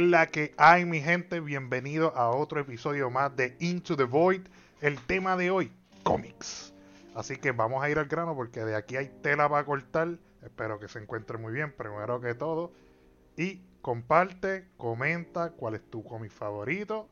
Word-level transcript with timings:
la 0.00 0.28
que 0.28 0.54
hay, 0.56 0.86
mi 0.86 1.00
gente? 1.00 1.40
Bienvenido 1.40 2.16
a 2.16 2.30
otro 2.30 2.60
episodio 2.60 3.10
más 3.10 3.36
de 3.36 3.54
Into 3.60 3.96
the 3.96 4.04
Void. 4.04 4.42
El 4.80 4.98
tema 5.02 5.36
de 5.36 5.50
hoy, 5.50 5.70
cómics. 6.02 6.72
Así 7.14 7.36
que 7.36 7.52
vamos 7.52 7.82
a 7.82 7.90
ir 7.90 7.98
al 7.98 8.06
grano 8.06 8.34
porque 8.34 8.64
de 8.64 8.76
aquí 8.76 8.96
hay 8.96 9.08
tela 9.22 9.48
para 9.48 9.64
cortar. 9.66 10.16
Espero 10.42 10.78
que 10.78 10.88
se 10.88 11.00
encuentre 11.00 11.36
muy 11.36 11.52
bien, 11.52 11.72
primero 11.76 12.20
que 12.20 12.34
todo. 12.34 12.72
Y 13.36 13.60
comparte, 13.82 14.68
comenta 14.78 15.50
cuál 15.50 15.74
es 15.74 15.82
tu 15.90 16.02
cómic 16.02 16.30
favorito, 16.30 17.08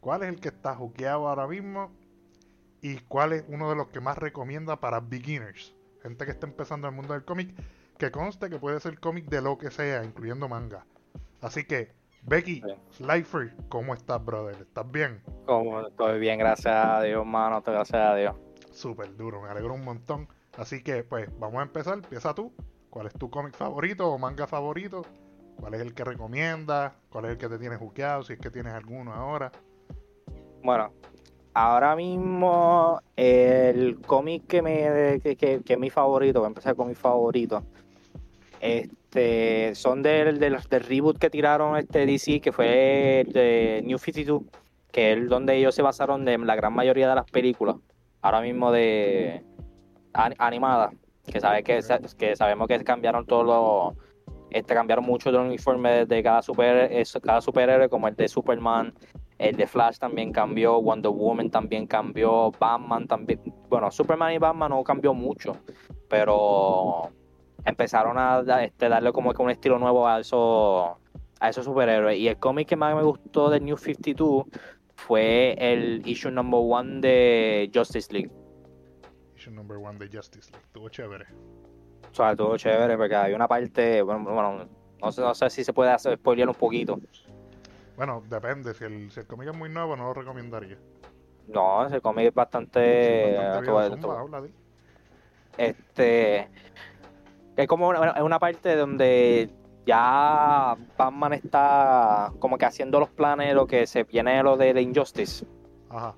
cuál 0.00 0.22
es 0.22 0.28
el 0.28 0.40
que 0.40 0.48
está 0.48 0.76
juqueado 0.76 1.28
ahora 1.28 1.48
mismo 1.48 1.90
y 2.80 2.98
cuál 2.98 3.32
es 3.32 3.44
uno 3.48 3.68
de 3.68 3.74
los 3.74 3.88
que 3.88 4.00
más 4.00 4.16
recomienda 4.16 4.76
para 4.76 5.00
beginners. 5.00 5.74
Gente 6.02 6.24
que 6.24 6.30
está 6.30 6.46
empezando 6.46 6.86
el 6.86 6.94
mundo 6.94 7.14
del 7.14 7.24
cómic, 7.24 7.52
que 7.98 8.12
conste 8.12 8.48
que 8.48 8.58
puede 8.58 8.78
ser 8.78 9.00
cómic 9.00 9.26
de 9.26 9.42
lo 9.42 9.58
que 9.58 9.72
sea, 9.72 10.04
incluyendo 10.04 10.48
manga. 10.48 10.86
Así 11.40 11.64
que, 11.64 11.97
Becky, 12.22 12.62
Slifer, 12.92 13.54
¿cómo 13.68 13.94
estás, 13.94 14.24
brother? 14.24 14.56
¿Estás 14.60 14.90
bien? 14.90 15.22
Como 15.46 15.80
estoy 15.80 16.18
bien, 16.18 16.38
gracias 16.38 16.74
a 16.74 17.02
Dios, 17.02 17.24
mano, 17.24 17.62
gracias 17.64 18.00
a 18.00 18.14
Dios. 18.14 18.34
Súper 18.72 19.16
duro, 19.16 19.40
me 19.40 19.48
alegro 19.48 19.74
un 19.74 19.84
montón. 19.84 20.28
Así 20.56 20.82
que, 20.82 21.04
pues, 21.04 21.28
vamos 21.38 21.60
a 21.60 21.62
empezar. 21.62 21.94
Empieza 21.94 22.34
tú. 22.34 22.52
¿Cuál 22.90 23.06
es 23.06 23.12
tu 23.14 23.30
cómic 23.30 23.54
favorito 23.54 24.10
o 24.10 24.18
manga 24.18 24.46
favorito? 24.46 25.04
¿Cuál 25.56 25.74
es 25.74 25.80
el 25.80 25.94
que 25.94 26.04
recomiendas? 26.04 26.92
¿Cuál 27.10 27.26
es 27.26 27.30
el 27.32 27.38
que 27.38 27.48
te 27.48 27.58
tienes 27.58 27.78
juqueado? 27.78 28.22
Si 28.22 28.32
es 28.34 28.38
que 28.38 28.50
tienes 28.50 28.72
alguno 28.72 29.12
ahora. 29.12 29.50
Bueno, 30.62 30.92
ahora 31.54 31.96
mismo 31.96 33.00
el 33.16 34.00
cómic 34.00 34.46
que 34.46 34.62
me 34.62 35.20
que, 35.20 35.36
que, 35.36 35.62
es 35.66 35.78
mi 35.78 35.90
favorito, 35.90 36.40
voy 36.40 36.46
a 36.46 36.48
empezar 36.48 36.74
con 36.74 36.88
mi 36.88 36.94
favorito. 36.94 37.62
Este, 39.18 39.74
son 39.74 40.02
del, 40.02 40.38
del, 40.38 40.60
reboot 40.70 41.18
que 41.18 41.28
tiraron 41.28 41.76
este 41.76 42.06
DC, 42.06 42.40
que 42.40 42.52
fue 42.52 43.26
de 43.26 43.82
New 43.84 43.98
52, 43.98 44.42
que 44.92 45.12
es 45.12 45.28
donde 45.28 45.56
ellos 45.56 45.74
se 45.74 45.82
basaron 45.82 46.24
de 46.24 46.38
la 46.38 46.54
gran 46.54 46.72
mayoría 46.72 47.08
de 47.08 47.16
las 47.16 47.28
películas, 47.28 47.76
ahora 48.22 48.40
mismo 48.40 48.70
de 48.70 49.42
animadas, 50.12 50.94
que 51.26 51.40
sabe 51.40 51.64
que, 51.64 51.82
sabemos 52.36 52.68
que 52.68 52.84
cambiaron 52.84 53.26
todos 53.26 53.44
los 53.44 54.04
este, 54.50 54.72
cambiaron 54.72 55.04
mucho 55.04 55.32
de 55.32 55.38
uniforme 55.38 56.06
de 56.06 56.22
cada, 56.22 56.40
super, 56.40 56.90
cada 57.22 57.40
superhéroe, 57.40 57.88
como 57.88 58.06
el 58.06 58.14
de 58.14 58.28
Superman, 58.28 58.94
el 59.38 59.56
de 59.56 59.66
Flash 59.66 59.98
también 59.98 60.32
cambió, 60.32 60.80
Wonder 60.80 61.10
Woman 61.10 61.50
también 61.50 61.86
cambió, 61.86 62.52
Batman 62.52 63.06
también. 63.06 63.40
Bueno, 63.68 63.90
Superman 63.90 64.32
y 64.32 64.38
Batman 64.38 64.70
no 64.70 64.82
cambió 64.84 65.12
mucho, 65.12 65.56
pero 66.08 67.10
empezaron 67.68 68.18
a 68.18 68.42
este, 68.62 68.88
darle 68.88 69.12
como 69.12 69.32
que 69.32 69.42
un 69.42 69.50
estilo 69.50 69.78
nuevo 69.78 70.08
a 70.08 70.20
esos, 70.20 70.96
a 71.40 71.48
esos 71.48 71.64
superhéroes. 71.64 72.18
Y 72.18 72.28
el 72.28 72.38
cómic 72.38 72.68
que 72.68 72.76
más 72.76 72.94
me 72.94 73.02
gustó 73.02 73.50
de 73.50 73.60
New 73.60 73.76
52 73.76 74.46
fue 74.96 75.54
el 75.58 76.02
issue 76.06 76.30
number 76.30 76.60
one 76.62 77.00
de 77.00 77.70
Justice 77.72 78.12
League. 78.12 78.30
Issue 79.36 79.52
number 79.52 79.76
one 79.76 79.98
de 79.98 80.08
Justice 80.08 80.50
League, 80.50 80.64
estuvo 80.66 80.88
chévere. 80.88 81.26
O 82.10 82.14
sea, 82.14 82.32
estuvo 82.32 82.56
chévere 82.56 82.96
porque 82.96 83.14
hay 83.14 83.34
una 83.34 83.46
parte, 83.46 84.02
bueno, 84.02 84.24
bueno 84.24 84.68
no, 85.00 85.12
sé, 85.12 85.20
no 85.20 85.34
sé 85.34 85.50
si 85.50 85.64
se 85.64 85.72
puede 85.72 85.90
hacer 85.90 86.16
spoiler 86.16 86.48
un 86.48 86.54
poquito. 86.54 86.98
Bueno, 87.96 88.22
depende. 88.28 88.74
Si 88.74 88.84
el, 88.84 89.10
si 89.10 89.20
el 89.20 89.26
cómic 89.26 89.48
es 89.48 89.56
muy 89.56 89.68
nuevo, 89.68 89.96
no 89.96 90.04
lo 90.04 90.14
recomendaría. 90.14 90.78
No, 91.48 91.86
ese 91.86 92.00
cómic 92.00 92.26
es 92.26 92.34
bastante. 92.34 93.36
este. 95.56 96.48
Es 97.58 97.66
como 97.66 97.88
una, 97.88 98.22
una 98.22 98.38
parte 98.38 98.76
donde 98.76 99.50
ya 99.84 100.76
Batman 100.96 101.32
está 101.32 102.32
como 102.38 102.56
que 102.56 102.66
haciendo 102.66 103.00
los 103.00 103.08
planes 103.08 103.48
de 103.48 103.54
lo 103.54 103.66
que 103.66 103.88
se 103.88 104.04
viene 104.04 104.40
lo 104.44 104.56
de 104.56 104.72
The 104.74 104.80
Injustice. 104.80 105.44
Ajá. 105.90 106.14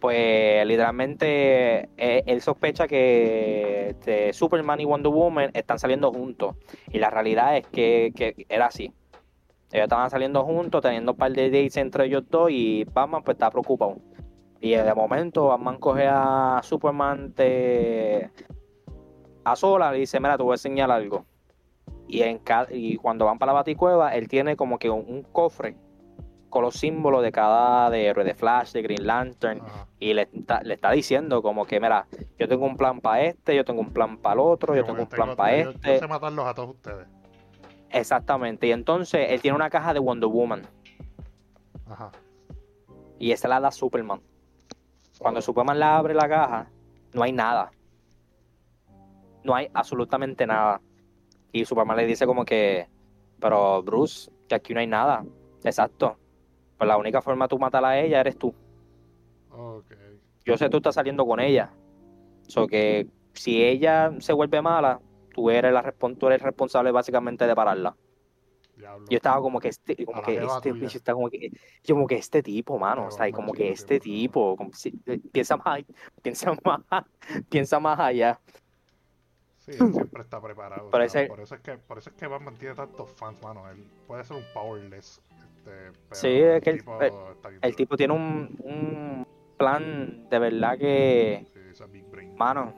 Pues 0.00 0.66
literalmente 0.66 1.88
eh, 1.96 2.24
él 2.26 2.40
sospecha 2.40 2.88
que 2.88 3.90
este, 3.90 4.32
Superman 4.32 4.80
y 4.80 4.86
Wonder 4.86 5.12
Woman 5.12 5.50
están 5.54 5.78
saliendo 5.78 6.12
juntos. 6.12 6.56
Y 6.90 6.98
la 6.98 7.10
realidad 7.10 7.56
es 7.56 7.68
que, 7.68 8.12
que 8.12 8.44
era 8.48 8.66
así. 8.66 8.92
Ellos 9.70 9.84
estaban 9.84 10.10
saliendo 10.10 10.42
juntos, 10.42 10.82
teniendo 10.82 11.12
un 11.12 11.18
par 11.18 11.30
de 11.30 11.48
dates 11.48 11.76
entre 11.76 12.06
ellos 12.06 12.24
dos 12.28 12.50
y 12.50 12.82
Batman 12.92 13.22
pues 13.22 13.36
está 13.36 13.52
preocupado. 13.52 13.98
Y 14.60 14.70
de 14.74 14.94
momento 14.94 15.46
Batman 15.46 15.78
coge 15.78 16.08
a 16.10 16.58
Superman 16.64 17.34
a 19.52 19.56
sola 19.56 19.96
y 19.96 20.00
dice, 20.00 20.20
mira, 20.20 20.36
te 20.36 20.42
voy 20.42 20.52
a 20.52 20.54
enseñar 20.54 20.90
algo. 20.90 21.24
Y, 22.06 22.22
en 22.22 22.40
y 22.70 22.96
cuando 22.96 23.26
van 23.26 23.38
para 23.38 23.52
la 23.52 23.58
baticueva, 23.58 24.14
él 24.14 24.28
tiene 24.28 24.56
como 24.56 24.78
que 24.78 24.88
un, 24.90 25.22
cofre 25.30 25.76
con 26.48 26.62
los 26.62 26.76
símbolos 26.76 27.22
de 27.22 27.30
cada 27.30 27.90
de 27.90 28.06
héroe, 28.06 28.24
de 28.24 28.34
Flash, 28.34 28.72
de 28.72 28.80
Green 28.80 29.06
Lantern, 29.06 29.60
y 29.98 30.14
le 30.14 30.22
está, 30.32 30.62
le 30.62 30.74
está 30.74 30.90
diciendo 30.92 31.42
como 31.42 31.66
que, 31.66 31.78
mira, 31.78 32.06
yo 32.38 32.48
tengo 32.48 32.64
un 32.64 32.76
plan 32.76 33.00
para 33.00 33.22
este, 33.24 33.54
yo 33.54 33.64
tengo 33.64 33.80
un 33.80 33.92
plan 33.92 34.16
para 34.16 34.34
el 34.34 34.40
otro, 34.40 34.74
yo 34.74 34.84
tengo 34.84 35.02
un 35.02 35.08
plan 35.08 35.36
para 35.36 35.54
este. 35.54 35.94
Yo 35.94 35.98
sé 35.98 36.08
matarlos 36.08 36.46
a 36.46 36.54
todos 36.54 36.70
ustedes. 36.70 37.06
Exactamente. 37.90 38.66
Y 38.66 38.72
entonces 38.72 39.26
él 39.30 39.40
tiene 39.40 39.56
una 39.56 39.70
caja 39.70 39.92
de 39.92 40.00
Wonder 40.00 40.28
Woman. 40.28 40.62
Ajá. 41.86 42.10
Y 43.18 43.32
esa 43.32 43.48
la 43.48 43.60
da 43.60 43.70
Superman. 43.70 44.20
Cuando 45.18 45.42
Superman 45.42 45.78
la 45.78 45.96
abre 45.96 46.14
la 46.14 46.28
caja, 46.28 46.70
no 47.12 47.22
hay 47.22 47.32
nada. 47.32 47.70
No 49.44 49.54
hay 49.54 49.68
absolutamente 49.72 50.46
nada. 50.46 50.80
Y 51.52 51.64
Superman 51.64 51.96
le 51.96 52.06
dice 52.06 52.26
como 52.26 52.44
que, 52.44 52.88
pero 53.40 53.82
Bruce, 53.82 54.30
que 54.48 54.54
aquí 54.54 54.74
no 54.74 54.80
hay 54.80 54.86
nada. 54.86 55.24
Exacto. 55.64 56.16
Pues 56.76 56.86
la 56.86 56.96
única 56.96 57.22
forma 57.22 57.46
de 57.46 57.48
tú 57.48 57.58
matarla 57.58 57.90
a 57.90 58.00
ella 58.00 58.20
eres 58.20 58.36
tú. 58.36 58.54
Okay. 59.50 60.20
Yo 60.44 60.56
sé 60.56 60.68
tú 60.68 60.78
estás 60.78 60.94
saliendo 60.94 61.26
con 61.26 61.40
ella. 61.40 61.72
So 62.46 62.66
que 62.66 63.08
si 63.34 63.62
ella 63.62 64.12
se 64.18 64.32
vuelve 64.32 64.62
mala, 64.62 65.00
tú 65.34 65.50
eres, 65.50 65.72
la, 65.72 65.92
tú 65.92 66.26
eres 66.26 66.42
responsable 66.42 66.90
básicamente 66.90 67.46
de 67.46 67.54
pararla. 67.54 67.96
Yo 69.08 69.16
estaba 69.16 69.40
como 69.40 69.58
que 69.58 69.68
este, 69.68 70.04
como 70.04 70.22
que 70.22 70.36
este, 70.36 70.70
está 70.96 71.12
como 71.12 71.28
que, 71.28 71.50
como 71.86 72.06
que 72.06 72.16
este 72.16 72.42
tipo, 72.42 72.78
mano, 72.78 73.06
o 73.06 73.10
sea, 73.10 73.30
como 73.32 73.52
que 73.52 73.70
este 73.70 73.98
tipo, 73.98 74.56
eh, 75.06 75.20
piensa 75.32 75.56
más, 75.56 75.80
piensa 76.22 76.52
más, 76.64 77.04
piensa 77.48 77.80
más 77.80 77.98
allá. 77.98 78.40
Sí, 79.68 79.76
siempre 79.92 80.22
está 80.22 80.40
preparado. 80.40 80.88
por, 80.90 81.02
eso 81.02 81.18
es 81.18 81.60
que, 81.60 81.76
por 81.76 81.98
eso 81.98 82.10
es 82.10 82.16
que 82.16 82.26
Batman 82.26 82.54
tiene 82.56 82.74
tantos 82.74 83.10
fans, 83.12 83.42
mano. 83.42 83.68
Él 83.68 83.84
puede 84.06 84.24
ser 84.24 84.38
un 84.38 84.44
powerless. 84.54 85.20
Este, 85.58 85.92
sí, 86.12 86.40
es 86.40 86.62
que 86.62 86.70
el, 86.70 86.78
tipo, 86.78 86.98
el, 87.60 87.76
tipo 87.76 87.96
tiene 87.96 88.14
un, 88.14 88.56
un, 88.62 89.26
plan 89.58 90.28
de 90.30 90.38
verdad 90.38 90.78
que. 90.78 91.46
Sí, 91.52 91.60
esa 91.70 91.86
big 91.86 92.08
brain. 92.10 92.34
Mano. 92.36 92.72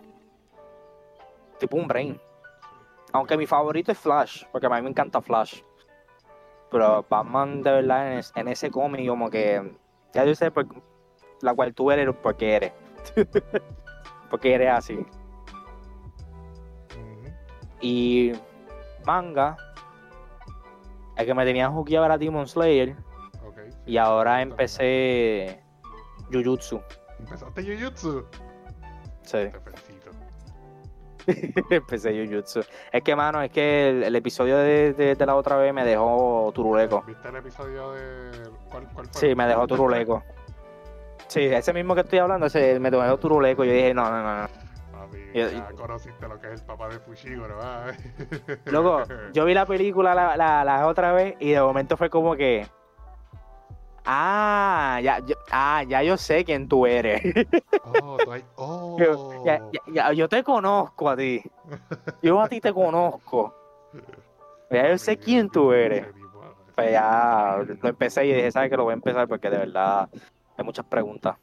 Tipo 1.59 1.77
un 1.77 1.87
brain. 1.87 2.21
Aunque 3.13 3.37
mi 3.37 3.47
favorito 3.47 3.93
es 3.93 3.99
Flash, 3.99 4.45
porque 4.51 4.67
a 4.67 4.71
mí 4.71 4.83
me 4.83 4.91
encanta 4.91 5.21
Flash. 5.21 5.63
Pero 6.71 7.05
Batman, 7.09 7.63
de 7.63 7.71
verdad, 7.71 8.25
en, 8.35 8.49
ese 8.49 8.71
cómic, 8.71 9.07
como 9.09 9.31
que. 9.31 9.77
Ya 10.13 10.25
yo 10.25 10.35
sé 10.35 10.51
por, 10.51 10.67
la 11.41 11.55
cual 11.55 11.73
tú 11.73 11.91
eres 11.91 12.13
porque 12.21 12.57
eres. 12.57 12.73
porque 14.31 14.55
eres 14.55 14.71
así. 14.71 15.07
Y 17.81 18.33
manga, 19.05 19.57
el 21.17 21.27
que 21.27 21.35
me 21.35 21.45
tenía 21.45 21.69
jugueado 21.69 22.07
era 22.07 22.19
Demon 22.19 22.47
Slayer. 22.47 22.97
y 23.87 23.97
ahora 23.97 24.43
empecé 24.43 25.61
Jujutsu. 26.33 26.81
¿Empezaste 27.19 27.63
Jujutsu? 27.63 28.25
Sí. 29.23 29.39
Empecé 31.71 32.27
Jujutsu. 32.27 32.61
Es 32.93 33.03
que, 33.03 33.15
mano, 33.17 33.43
es 33.43 33.51
que 33.51 34.07
el, 34.07 34.17
episodio 34.17 34.57
de, 34.59 35.17
la 35.19 35.37
otra 35.37 35.57
vez 35.57 35.73
me 35.75 35.85
dejó 35.85 36.51
turuleco. 36.55 37.03
¿Viste 37.07 37.29
el 37.29 37.37
episodio 37.37 37.93
de. 37.93 38.51
¿Cuál, 38.71 38.87
fue? 38.89 39.05
Sí, 39.13 39.35
me 39.35 39.47
dejó 39.47 39.67
turuleco. 39.67 40.23
Sí, 41.29 41.45
ese 41.45 41.73
mismo 41.73 41.95
que 41.95 42.01
estoy 42.01 42.19
hablando, 42.19 42.47
ese 42.47 42.81
me 42.81 42.91
dejó 42.91 43.19
turuleco. 43.19 43.65
Yo 43.65 43.73
dije, 43.73 43.95
no, 43.95 44.11
no, 44.11 44.23
no. 44.23 44.49
Papi, 45.11 45.33
ya 45.35 45.73
conociste 45.73 46.29
lo 46.29 46.41
que 46.41 46.53
es 46.53 46.61
el 46.61 46.67
papá 46.67 46.89
de 46.89 46.99
Fushiguro, 47.01 47.57
¿verdad? 47.57 47.95
Loco, 48.67 49.03
yo 49.33 49.45
vi 49.45 49.55
la 49.55 49.67
película 49.67 50.15
la, 50.15 50.37
la, 50.37 50.65
la 50.65 50.87
otra 50.87 51.13
vez 51.13 51.37
y 51.41 51.51
de 51.51 51.61
momento 51.61 51.97
fue 51.97 52.11
como 52.11 52.37
que 52.37 52.67
Ah, 54.05 54.99
ya, 55.03 55.19
yo, 55.21 55.37
ah, 55.53 55.85
ya 55.87 56.03
yo 56.03 56.17
sé 56.17 56.45
quién 56.45 56.69
tú 56.69 56.87
eres. 56.87 57.23
Oh, 57.83 58.19
oh. 58.57 58.97
Yo, 58.99 59.71
ya, 59.93 60.13
yo 60.13 60.29
te 60.29 60.45
conozco 60.45 61.09
a 61.09 61.17
ti. 61.17 61.43
Yo 62.23 62.41
a 62.41 62.49
ti 62.49 62.61
te 62.61 62.73
conozco. 62.73 63.55
Ya 64.71 64.89
yo 64.89 64.99
sé 64.99 65.17
quién 65.17 65.49
tú 65.49 65.73
eres. 65.73 66.07
Pues 66.75 66.93
ya 66.93 67.59
lo 67.83 67.89
empecé 67.89 68.27
y 68.27 68.33
dije, 68.33 68.51
¿sabes 68.53 68.71
que 68.71 68.77
lo 68.77 68.85
voy 68.85 68.93
a 68.93 68.95
empezar? 68.95 69.27
Porque 69.27 69.51
de 69.51 69.59
verdad 69.59 70.09
hay 70.57 70.65
muchas 70.65 70.85
preguntas. 70.87 71.37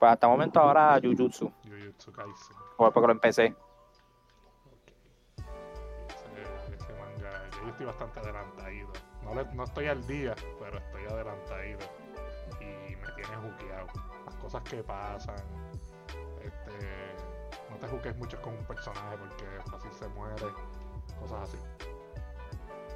Pues 0.00 0.12
hasta 0.12 0.26
el 0.26 0.30
momento 0.32 0.58
ahora 0.58 0.98
Jujutsu. 0.98 1.52
Jujutsu 1.62 2.10
Kaisen. 2.10 2.56
Porque 2.78 3.00
lo 3.00 3.12
empecé. 3.12 3.54
estoy 7.68 7.86
bastante 7.86 8.20
adelantado. 8.20 8.70
No, 9.22 9.44
no 9.54 9.64
estoy 9.64 9.86
al 9.88 10.06
día, 10.06 10.34
pero 10.58 10.78
estoy 10.78 11.04
adelantado. 11.04 11.62
Y 12.60 12.96
me 12.96 13.12
tiene 13.12 13.36
juqueado. 13.36 13.86
Las 14.24 14.36
cosas 14.36 14.62
que 14.62 14.82
pasan. 14.82 15.36
Este, 16.42 17.14
no 17.70 17.76
te 17.76 17.86
juques 17.88 18.16
mucho 18.16 18.40
con 18.40 18.56
un 18.56 18.64
personaje 18.64 19.18
porque 19.18 19.70
fácil 19.70 19.92
se 19.92 20.08
muere. 20.08 20.46
Cosas 21.20 21.42
así. 21.42 21.58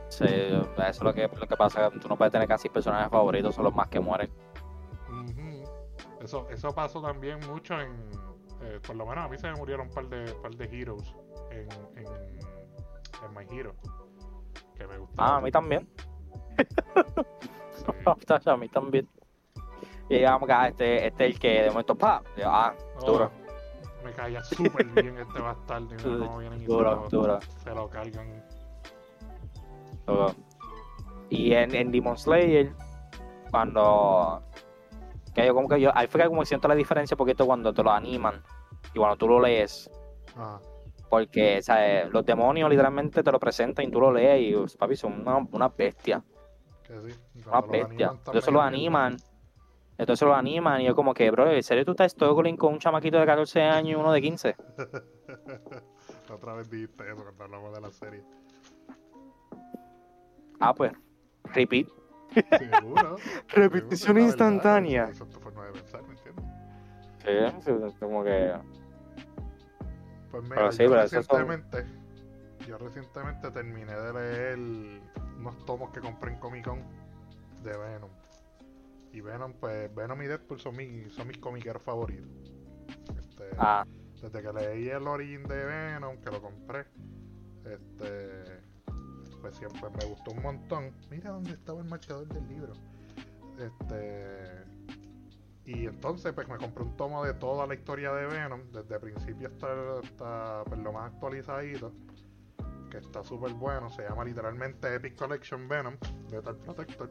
Sí, 0.09 0.25
eso 0.25 0.71
es 0.79 1.03
lo 1.03 1.12
que, 1.12 1.29
lo 1.29 1.47
que 1.47 1.56
pasa. 1.56 1.91
Tú 1.91 2.09
no 2.09 2.17
puedes 2.17 2.33
tener 2.33 2.49
casi 2.49 2.71
personajes 2.71 3.11
favoritos, 3.11 3.55
son 3.55 3.65
los 3.65 3.75
más 3.75 3.89
que 3.89 4.01
mueren. 4.01 4.31
Eso, 6.25 6.49
eso 6.49 6.75
pasó 6.75 7.03
también 7.03 7.38
mucho 7.47 7.79
en. 7.79 7.93
Eh, 8.62 8.81
por 8.87 8.97
lo 8.97 9.05
menos 9.05 9.26
a 9.26 9.29
mí 9.29 9.37
se 9.37 9.47
me 9.50 9.56
murieron 9.56 9.88
un 9.88 9.93
par 9.93 10.09
de, 10.09 10.32
par 10.35 10.55
de 10.55 10.65
heroes 10.65 11.15
en, 11.50 11.69
en, 11.99 12.06
en 12.06 13.35
My 13.37 13.44
Hero. 13.50 13.75
Que 14.75 14.87
me 14.87 14.94
Ah, 15.19 15.37
a 15.37 15.41
mí 15.43 15.50
también. 15.50 15.87
a 18.06 18.56
mí 18.56 18.69
también. 18.69 19.09
Y 20.09 20.15
digamos 20.15 20.49
que 20.49 20.69
este, 20.69 21.06
este 21.09 21.26
es 21.26 21.35
el 21.35 21.38
que 21.38 21.62
de 21.65 21.71
momento, 21.71 21.94
pa, 21.94 22.23
ah, 22.44 22.75
oh, 23.03 23.06
duro. 23.06 23.31
Me 24.03 24.12
caía 24.12 24.43
súper 24.44 24.87
bien 24.87 25.19
este 25.19 25.41
bastardo. 25.41 25.94
y 25.94 26.19
no 26.19 26.38
vienen 26.38 26.65
duro, 26.67 27.05
se, 27.11 27.17
duro. 27.17 27.38
se 27.62 27.70
lo 27.75 27.88
cargan. 27.91 28.43
Y 31.29 31.53
en, 31.53 31.75
en 31.75 31.93
Demon 31.93 32.17
Slayer, 32.17 32.73
cuando 33.50 34.43
que 35.34 35.46
yo 35.46 35.54
como 35.54 35.69
que 35.69 35.81
yo, 35.81 35.90
ahí 35.94 36.06
fue 36.06 36.22
que 36.22 36.28
como 36.28 36.44
siento 36.44 36.69
la 36.69 36.75
diferencia 36.75 37.16
poquito 37.16 37.44
cuando 37.44 37.72
te 37.72 37.82
lo 37.82 37.90
animan 37.90 38.42
y 38.92 38.98
cuando 38.98 39.16
tú 39.16 39.28
lo 39.28 39.40
lees. 39.40 39.90
Porque, 41.08 41.62
¿sabes? 41.62 42.10
Los 42.10 42.25
demonios 42.25 42.69
literalmente 42.70 43.22
te 43.22 43.32
lo 43.32 43.38
presentan 43.38 43.86
y 43.86 43.90
tú 43.90 44.00
lo 44.00 44.12
lees 44.12 44.42
y, 44.42 44.54
pues, 44.54 44.76
papi, 44.76 44.96
son 44.96 45.20
una, 45.20 45.46
una 45.52 45.69
bestia. 45.69 46.22
Una 47.46 47.60
bestia. 47.60 48.12
Entonces 48.26 48.52
lo 48.52 48.60
animan. 48.60 49.16
Entonces 49.96 50.26
lo 50.26 50.34
animan 50.34 50.81
y 50.81 50.86
yo 50.86 50.94
como 50.96 51.14
que, 51.14 51.31
bro, 51.31 51.50
¿en 51.50 51.62
serio 51.62 51.84
tú 51.84 51.92
estás 51.92 52.12
struggling 52.12 52.56
con 52.56 52.72
un 52.72 52.78
chamaquito 52.81 53.19
de 53.19 53.26
14 53.26 53.62
años 53.62 53.92
y 53.92 53.94
uno 53.94 54.12
de 54.12 54.22
15? 54.22 54.56
Otra 56.32 56.54
vez 56.54 56.69
dijiste 56.69 57.04
eso 57.06 57.22
cuando 57.22 57.44
hablamos 57.44 57.75
de 57.75 57.81
la 57.81 57.90
serie. 57.92 58.25
Ah, 60.58 60.75
pues, 60.75 60.92
repeat. 61.52 61.86
Seguro. 62.58 63.16
Repetición 63.55 64.19
instantánea. 64.19 65.05
Eso 65.05 65.27
tu 65.27 65.41
forma 65.41 65.67
de 65.67 65.73
pensar, 65.73 66.03
¿me 66.03 66.15
entiendes? 66.15 67.65
Sí, 67.65 67.97
como 68.01 68.25
que. 68.25 68.53
Pues 70.31 70.43
mira, 70.45 70.71
yo, 70.71 70.95
recientemente, 70.95 71.87
yo 72.67 72.79
recientemente 72.79 73.51
terminé 73.51 73.95
de 73.95 74.12
leer 74.12 74.59
unos 75.39 75.65
tomos 75.65 75.91
que 75.91 76.01
compré 76.01 76.33
en 76.33 76.41
Comic 76.41 76.65
Con 76.65 76.83
de 77.62 77.77
Venom. 77.77 78.11
Y 79.12 79.21
Venom, 79.21 79.53
pues 79.55 79.95
Venom 79.95 80.21
y 80.23 80.27
Deadpool 80.27 80.61
son 80.61 80.77
mis, 80.77 81.12
son 81.12 81.29
mis 81.29 81.39
comiqueros 81.39 81.83
favoritos. 81.83 82.29
Este, 83.17 83.45
ah. 83.59 83.87
Desde 84.21 84.43
que 84.43 84.53
leí 84.53 84.89
el 84.89 85.06
origen 85.06 85.45
de 85.45 85.65
Venom, 85.65 86.17
que 86.19 86.31
lo 86.31 86.43
compré, 86.43 86.87
este 87.65 88.62
pues 89.41 89.56
siempre 89.59 89.91
me 89.91 90.06
gustó 90.06 90.31
un 90.31 90.43
montón. 90.43 90.95
Mira 91.11 91.31
dónde 91.31 91.53
estaba 91.53 91.79
el 91.81 91.87
marcador 91.87 92.27
del 92.29 92.49
libro. 92.49 92.73
Este. 93.59 94.65
Y 95.67 95.87
entonces 95.87 96.33
pues 96.35 96.47
me 96.47 96.59
compré 96.59 96.85
un 96.85 96.97
tomo 96.97 97.25
de 97.25 97.33
toda 97.35 97.67
la 97.67 97.75
historia 97.75 98.12
de 98.12 98.27
Venom, 98.27 98.61
desde 98.71 99.01
principio 99.01 99.49
hasta, 99.49 100.62
pues, 100.65 100.79
lo 100.81 100.93
más 100.93 101.12
actualizadito, 101.12 101.91
que 102.91 102.99
está 102.99 103.25
súper 103.25 103.55
bueno, 103.55 103.89
se 103.89 104.03
llama 104.03 104.25
literalmente 104.25 104.95
Epic 104.95 105.17
Collection 105.17 105.67
Venom, 105.67 105.97
Lethal 106.31 106.56
Protector. 106.56 107.11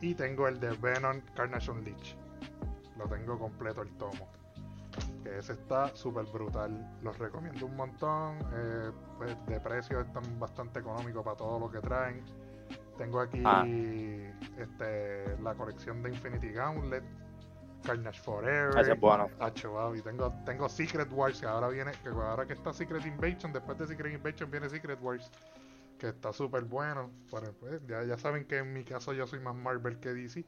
Y 0.00 0.14
tengo 0.14 0.46
el 0.46 0.60
de 0.60 0.70
Venom 0.76 1.20
Carnation 1.34 1.82
Leech. 1.82 2.16
Lo 2.96 3.08
tengo 3.08 3.36
completo 3.38 3.82
el 3.82 3.90
tomo 3.96 4.28
que 5.24 5.38
ese 5.38 5.54
está 5.54 5.94
súper 5.96 6.26
brutal. 6.26 6.70
Los 7.02 7.18
recomiendo 7.18 7.66
un 7.66 7.76
montón. 7.76 8.38
Eh, 8.52 8.92
pues 9.16 9.46
de 9.46 9.58
precio 9.58 10.00
están 10.00 10.38
bastante 10.38 10.80
económicos 10.80 11.24
para 11.24 11.36
todo 11.36 11.58
lo 11.58 11.70
que 11.70 11.80
traen. 11.80 12.22
Tengo 12.96 13.20
aquí 13.20 13.42
ah. 13.44 13.64
este, 14.58 15.36
la 15.42 15.54
colección 15.54 16.02
de 16.02 16.10
Infinity 16.10 16.52
Gauntlet, 16.52 17.02
Carnage 17.84 18.20
Forever. 18.20 18.78
Ese 18.80 18.92
es 18.92 19.00
bueno. 19.00 19.28
y 19.94 20.00
tengo, 20.00 20.32
tengo 20.44 20.68
Secret 20.68 21.10
Wars, 21.12 21.40
que 21.40 21.46
ahora 21.46 21.68
viene, 21.68 21.92
que 22.02 22.08
ahora 22.08 22.46
que 22.46 22.52
está 22.52 22.72
Secret 22.72 23.04
Invasion, 23.04 23.52
después 23.52 23.78
de 23.78 23.86
Secret 23.86 24.14
Invasion 24.14 24.50
viene 24.50 24.68
Secret 24.68 24.98
Wars, 25.02 25.30
que 25.98 26.08
está 26.08 26.32
súper 26.32 26.64
bueno. 26.64 27.10
Pues, 27.30 27.80
ya, 27.86 28.04
ya 28.04 28.16
saben 28.16 28.44
que 28.46 28.58
en 28.58 28.72
mi 28.72 28.84
caso 28.84 29.12
yo 29.12 29.26
soy 29.26 29.40
más 29.40 29.54
Marvel 29.54 29.98
que 29.98 30.14
DC. 30.14 30.44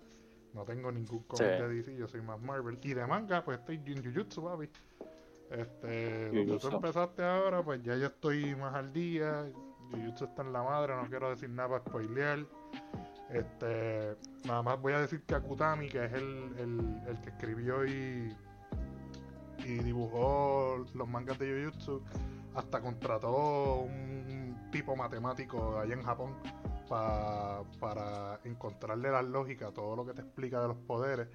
No 0.54 0.64
tengo 0.64 0.90
ningún 0.90 1.22
cómic 1.24 1.46
de 1.46 1.68
DC, 1.68 1.96
yo 1.96 2.06
soy 2.06 2.22
más 2.22 2.40
Marvel. 2.40 2.78
Y 2.82 2.94
de 2.94 3.06
manga, 3.06 3.44
pues 3.44 3.58
estoy 3.58 3.76
en 3.86 4.02
Jujutsu, 4.02 4.44
papi. 4.44 4.70
Este, 5.50 6.30
donde 6.30 6.58
tú 6.58 6.68
empezaste 6.68 7.22
ahora, 7.22 7.62
pues 7.62 7.82
ya 7.82 7.96
yo 7.96 8.06
estoy 8.06 8.54
más 8.56 8.74
al 8.74 8.92
día. 8.92 9.46
Jujutsu 9.90 10.24
está 10.26 10.42
en 10.42 10.52
la 10.52 10.62
madre, 10.62 10.94
no 10.96 11.08
quiero 11.08 11.30
decir 11.30 11.50
nada 11.50 11.68
para 11.68 11.84
spoilear. 11.84 12.46
Este, 13.30 14.16
nada 14.44 14.62
más 14.62 14.80
voy 14.80 14.92
a 14.92 15.00
decir 15.00 15.22
que 15.22 15.34
Akutami, 15.34 15.88
que 15.88 16.04
es 16.04 16.12
el, 16.12 16.54
el, 16.58 17.02
el 17.08 17.20
que 17.20 17.30
escribió 17.30 17.84
y, 17.84 18.36
y 19.64 19.78
dibujó 19.78 20.84
los 20.94 21.08
mangas 21.08 21.38
de 21.38 21.64
Jujutsu, 21.64 22.02
hasta 22.54 22.80
contrató 22.80 23.80
un 23.80 24.68
tipo 24.70 24.96
matemático 24.96 25.78
allá 25.78 25.94
en 25.94 26.02
Japón 26.02 26.34
para 26.88 28.38
encontrarle 28.44 29.10
la 29.10 29.22
lógica 29.22 29.72
todo 29.72 29.96
lo 29.96 30.06
que 30.06 30.14
te 30.14 30.22
explica 30.22 30.60
de 30.60 30.68
los 30.68 30.76
poderes. 30.76 31.28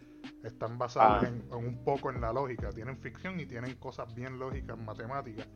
Están 0.44 0.78
basados 0.78 1.24
ah. 1.24 1.28
en, 1.28 1.54
un 1.54 1.84
poco 1.84 2.10
en 2.10 2.22
la 2.22 2.32
lógica. 2.32 2.70
Tienen 2.70 2.98
ficción 2.98 3.40
y 3.40 3.46
tienen 3.46 3.76
cosas 3.76 4.14
bien 4.14 4.40
lógicas, 4.40 4.78
matemáticas. 4.78 5.48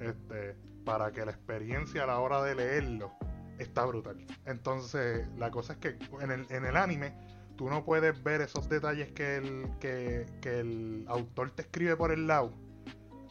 Este, 0.00 0.56
para 0.84 1.12
que 1.12 1.24
la 1.24 1.32
experiencia 1.32 2.04
a 2.04 2.06
la 2.06 2.18
hora 2.18 2.42
de 2.42 2.54
leerlo 2.54 3.12
está 3.58 3.84
brutal. 3.84 4.24
Entonces, 4.46 5.28
la 5.36 5.50
cosa 5.50 5.74
es 5.74 5.78
que 5.78 5.98
en 6.20 6.30
el, 6.30 6.46
en 6.50 6.64
el 6.64 6.76
anime 6.76 7.14
tú 7.56 7.68
no 7.68 7.84
puedes 7.84 8.22
ver 8.22 8.40
esos 8.40 8.68
detalles 8.68 9.12
que 9.12 9.36
el, 9.36 9.78
que, 9.80 10.26
el 10.42 11.04
autor 11.08 11.50
te 11.50 11.62
escribe 11.62 11.96
por 11.96 12.12
el 12.12 12.26
lado. 12.26 12.52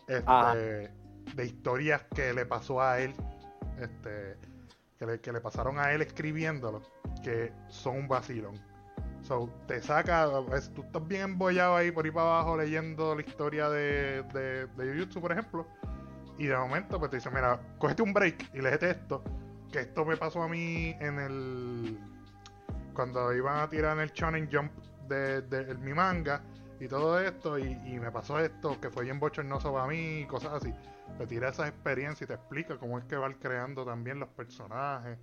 Este, 0.08 0.92
de 1.36 1.46
historias 1.46 2.04
que 2.16 2.34
le 2.34 2.46
pasó 2.46 2.82
a 2.82 3.00
él. 3.00 3.14
Este, 3.80 4.38
que 4.98 5.32
le, 5.32 5.42
pasaron 5.42 5.80
a 5.80 5.92
él 5.94 6.02
escribiéndolo, 6.02 6.82
que 7.24 7.54
son 7.68 7.98
un 7.98 8.08
vacilón. 8.08 8.56
So, 9.22 9.50
te 9.68 9.82
saca, 9.82 10.30
tú 10.74 10.84
estás 10.84 11.08
bien 11.08 11.22
embollado 11.22 11.76
ahí 11.76 11.92
por 11.92 12.06
ahí 12.06 12.12
para 12.12 12.28
abajo 12.28 12.58
leyendo 12.58 13.14
la 13.14 13.22
historia 13.22 13.70
de, 13.70 14.24
de, 14.24 14.98
YouTube, 14.98 15.22
por 15.22 15.32
ejemplo, 15.32 15.68
y 16.38 16.48
de 16.48 16.56
momento 16.58 17.00
pues 17.00 17.12
te 17.12 17.18
dice, 17.18 17.30
mira, 17.30 17.60
cógete 17.78 18.02
un 18.04 18.14
break 18.14 18.54
y 18.54 18.62
léete 18.62 18.92
esto, 18.92 19.24
que 19.72 19.80
esto 19.80 20.06
me 20.06 20.18
pasó 20.18 20.44
a 20.44 20.48
mí 20.48 20.96
en 21.00 21.20
el... 21.20 22.00
cuando 22.94 23.34
iban 23.34 23.60
a 23.60 23.70
tirar 23.70 23.98
en 23.98 24.04
el 24.04 24.12
Shonen 24.12 24.50
Jump 24.52 24.72
de, 25.08 25.42
de, 25.42 25.74
mi 25.76 25.94
manga 25.94 26.42
y 26.80 26.88
todo 26.88 27.20
esto, 27.20 27.58
y, 27.58 27.72
y, 27.86 28.00
me 28.00 28.12
pasó 28.12 28.40
esto, 28.40 28.80
que 28.80 28.90
fue 28.90 29.06
bien 29.06 29.20
bochornoso 29.20 29.74
para 29.74 29.88
mí, 29.88 30.20
y 30.20 30.26
cosas 30.26 30.54
así 30.54 30.74
te 31.18 31.26
tira 31.26 31.50
esa 31.50 31.68
experiencia 31.68 32.26
y 32.26 32.28
te 32.28 32.34
explica 32.34 32.78
cómo 32.78 33.00
es 33.00 33.06
que 33.06 33.16
van 33.16 33.34
creando 33.34 33.86
también 33.86 34.20
los 34.20 34.30
personajes. 34.30 35.18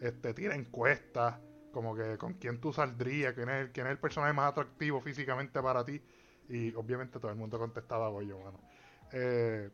Este, 0.00 0.34
tira 0.34 0.54
encuestas, 0.54 1.38
como 1.72 1.94
que 1.94 2.16
con 2.16 2.34
quién 2.34 2.60
tú 2.60 2.72
saldrías, 2.72 3.34
quién 3.34 3.48
es, 3.48 3.70
quién 3.70 3.86
es 3.86 3.92
el 3.92 3.98
personaje 3.98 4.32
más 4.32 4.50
atractivo 4.50 5.00
físicamente 5.00 5.60
para 5.60 5.84
ti. 5.84 6.00
Y 6.48 6.74
obviamente 6.74 7.18
todo 7.18 7.30
el 7.30 7.36
mundo 7.36 7.58
contestaba 7.58 8.10
yo, 8.22 8.38
mano. 8.38 8.60
Eh, 9.12 9.70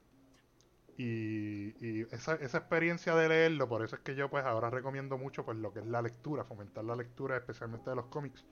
y, 0.98 1.74
y 1.80 2.02
esa, 2.10 2.34
esa, 2.34 2.58
experiencia 2.58 3.14
de 3.14 3.28
leerlo, 3.28 3.68
por 3.68 3.84
eso 3.84 3.96
es 3.96 4.02
que 4.02 4.16
yo 4.16 4.28
pues 4.28 4.44
ahora 4.44 4.68
recomiendo 4.68 5.16
mucho 5.16 5.44
pues 5.44 5.56
lo 5.56 5.72
que 5.72 5.78
es 5.78 5.86
la 5.86 6.02
lectura, 6.02 6.44
fomentar 6.44 6.84
la 6.84 6.96
lectura 6.96 7.36
especialmente 7.36 7.88
de 7.88 7.96
los 7.96 8.06
cómics, 8.06 8.44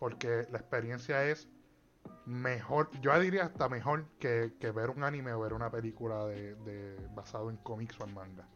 porque 0.00 0.46
la 0.50 0.58
experiencia 0.58 1.24
es 1.24 1.48
mejor, 2.26 2.90
yo 3.00 3.18
diría 3.20 3.44
hasta 3.44 3.68
mejor 3.68 4.04
que, 4.18 4.52
ver 4.74 4.90
un 4.90 5.04
anime 5.04 5.32
o 5.32 5.40
ver 5.40 5.52
una 5.52 5.70
película 5.70 6.26
de, 6.26 6.96
basado 7.14 7.50
en 7.50 7.56
cómics 7.58 7.98
o 8.00 8.04
en 8.04 8.14
manga. 8.14 8.48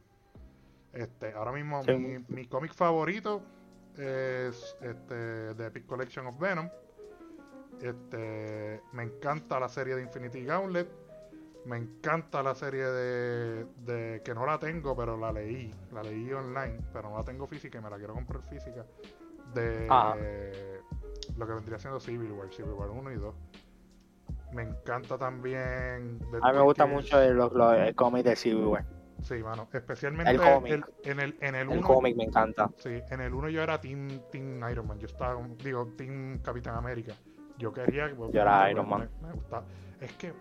Este, 0.93 1.33
ahora 1.33 1.53
mismo 1.53 1.85
mi, 1.85 2.19
mi 2.27 2.47
cómic 2.47 2.75
favorito 2.75 3.43
es 3.97 4.77
este 4.81 5.55
The 5.55 5.67
Epic 5.67 5.87
Collection 5.87 6.27
of 6.27 6.39
Venom. 6.39 6.69
Este, 7.81 8.83
me 8.93 9.05
encanta 9.05 9.61
la 9.61 9.69
serie 9.69 9.95
de 9.95 10.03
Infinity 10.03 10.45
Gauntlet. 10.45 10.91
Me 11.67 11.77
encanta 11.77 12.43
la 12.43 12.55
serie 12.55 12.85
de, 12.85 13.67
de, 13.85 14.23
que 14.23 14.35
no 14.35 14.47
la 14.47 14.59
tengo, 14.59 14.97
pero 14.97 15.17
la 15.17 15.31
leí, 15.31 15.73
la 15.93 16.03
leí 16.03 16.33
online, 16.33 16.81
pero 16.93 17.11
no 17.11 17.19
la 17.19 17.25
tengo 17.25 17.47
física 17.47 17.79
y 17.79 17.83
me 17.83 17.91
la 17.91 17.97
quiero 17.97 18.15
comprar 18.15 18.43
física 18.43 18.87
de 19.55 19.87
ah 19.91 20.17
lo 21.37 21.47
que 21.47 21.53
vendría 21.53 21.79
siendo 21.79 22.01
Civil 22.01 22.33
War, 22.33 22.53
Civil 22.53 22.73
War 22.73 22.91
1 22.91 23.13
y 23.13 23.17
2. 23.17 23.35
Me 24.53 24.63
encanta 24.63 25.17
también. 25.17 26.19
A 26.43 26.51
mí 26.51 26.59
me 26.59 26.63
gusta 26.63 26.87
mucho 26.87 27.21
el, 27.21 27.39
el, 27.39 27.95
cómic 27.95 28.25
de 28.25 28.37
Civil 28.37 28.65
War. 28.65 28.85
Sí, 29.23 29.35
mano. 29.35 29.69
Especialmente 29.73 30.33
el 30.33 30.39
cómic. 30.39 30.73
en 31.05 31.21
el 31.21 31.37
en 31.41 31.55
el, 31.55 31.71
el 31.71 31.81
cómic 31.81 32.17
me 32.17 32.25
encanta. 32.25 32.71
Sí, 32.77 33.01
en 33.11 33.21
el 33.21 33.33
1 33.33 33.51
yo 33.51 33.63
era 33.63 33.81
Team, 33.81 34.09
team 34.31 34.61
Iron 34.71 34.87
Man. 34.87 34.99
Yo 34.99 35.07
estaba, 35.07 35.41
digo, 35.63 35.93
Team 35.97 36.41
Capitán 36.43 36.77
América. 36.77 37.15
Yo 37.59 37.73
quería. 37.73 38.09
Yo 38.09 38.41
era 38.41 38.71
Iron 38.71 38.89
Man. 38.89 39.09
Me, 39.23 39.33
gustaba. 39.33 39.65
Es 40.01 40.13
que 40.15 40.33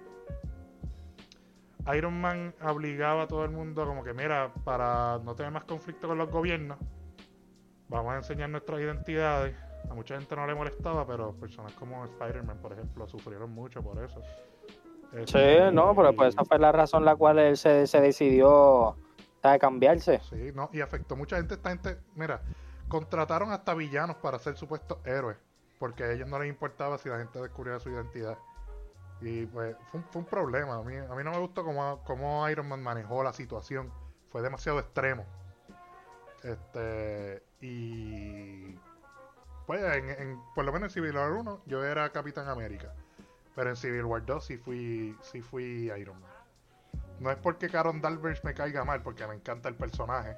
Iron 1.95 2.19
Man 2.19 2.53
obligaba 2.61 3.23
a 3.23 3.27
todo 3.27 3.45
el 3.45 3.51
mundo 3.51 3.85
como 3.85 4.03
que, 4.03 4.13
mira, 4.13 4.53
para 4.63 5.19
no 5.23 5.35
tener 5.35 5.51
más 5.51 5.63
conflicto 5.63 6.07
con 6.07 6.17
los 6.17 6.29
gobiernos, 6.29 6.77
vamos 7.87 8.13
a 8.13 8.17
enseñar 8.17 8.49
nuestras 8.49 8.79
identidades. 8.79 9.55
A 9.89 9.93
mucha 9.93 10.17
gente 10.17 10.35
no 10.35 10.45
le 10.45 10.53
molestaba, 10.53 11.07
pero 11.07 11.33
personas 11.33 11.73
como 11.73 12.05
Spider-Man, 12.05 12.59
por 12.61 12.73
ejemplo, 12.73 13.07
sufrieron 13.07 13.51
mucho 13.51 13.81
por 13.81 14.03
eso. 14.03 14.21
Sí, 15.25 15.73
no, 15.73 15.95
pero 15.95 16.13
pues 16.13 16.35
esa 16.35 16.45
fue 16.45 16.59
la 16.59 16.71
razón 16.71 17.03
la 17.03 17.15
cual 17.15 17.39
él 17.39 17.57
se, 17.57 17.87
se 17.87 17.99
decidió 17.99 18.95
de 19.41 19.57
cambiarse. 19.57 20.21
Sí, 20.29 20.51
no, 20.53 20.69
y 20.71 20.81
afectó 20.81 21.15
mucha 21.15 21.37
gente. 21.37 21.55
Esta 21.55 21.69
gente, 21.69 21.97
mira, 22.15 22.41
contrataron 22.87 23.51
hasta 23.51 23.73
villanos 23.73 24.17
para 24.17 24.37
ser 24.37 24.55
supuestos 24.57 24.99
héroes, 25.05 25.37
porque 25.79 26.03
a 26.03 26.11
ellos 26.11 26.27
no 26.27 26.37
les 26.37 26.49
importaba 26.49 26.97
si 26.97 27.09
la 27.09 27.17
gente 27.17 27.39
descubría 27.39 27.79
su 27.79 27.89
identidad. 27.89 28.37
Y 29.21 29.45
pues 29.47 29.75
fue 29.91 30.21
un, 30.21 30.25
problema. 30.25 30.75
A 30.75 30.83
mí, 30.83 30.95
a 30.95 31.15
mí 31.15 31.23
no 31.23 31.31
me 31.31 31.39
gustó 31.39 31.63
cómo, 31.63 32.01
cómo 32.05 32.47
Iron 32.49 32.67
Man 32.67 32.81
manejó 32.81 33.23
la 33.23 33.33
situación. 33.33 33.91
Fue 34.29 34.41
demasiado 34.41 34.79
extremo. 34.79 35.25
Este, 36.43 37.43
y 37.59 38.75
pues 39.65 39.81
en, 39.95 40.39
por 40.55 40.63
lo 40.65 40.71
menos 40.71 40.89
en 40.89 40.93
Civil 40.93 41.15
War 41.15 41.31
1 41.33 41.63
yo 41.65 41.83
era 41.83 42.09
Capitán 42.11 42.47
América. 42.47 42.93
Pero 43.55 43.71
en 43.71 43.75
Civil 43.75 44.05
War 44.05 44.25
2 44.25 44.45
sí 44.45 44.57
fui, 44.57 45.17
sí 45.21 45.41
fui 45.41 45.91
Iron 45.97 46.19
Man. 46.21 46.31
No 47.19 47.29
es 47.31 47.37
porque 47.37 47.69
Caron 47.69 47.99
Danvers 47.99 48.43
me 48.45 48.53
caiga 48.53 48.85
mal, 48.85 49.01
porque 49.01 49.27
me 49.27 49.35
encanta 49.35 49.67
el 49.67 49.75
personaje. 49.75 50.37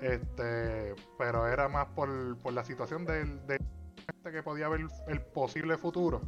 Este, 0.00 0.94
pero 1.18 1.48
era 1.48 1.68
más 1.68 1.88
por, 1.88 2.08
la 2.52 2.64
situación 2.64 3.04
del, 3.04 3.44
de 3.46 3.58
que 4.30 4.42
podía 4.42 4.68
ver 4.68 4.86
el 5.08 5.20
posible 5.20 5.76
futuro. 5.76 6.20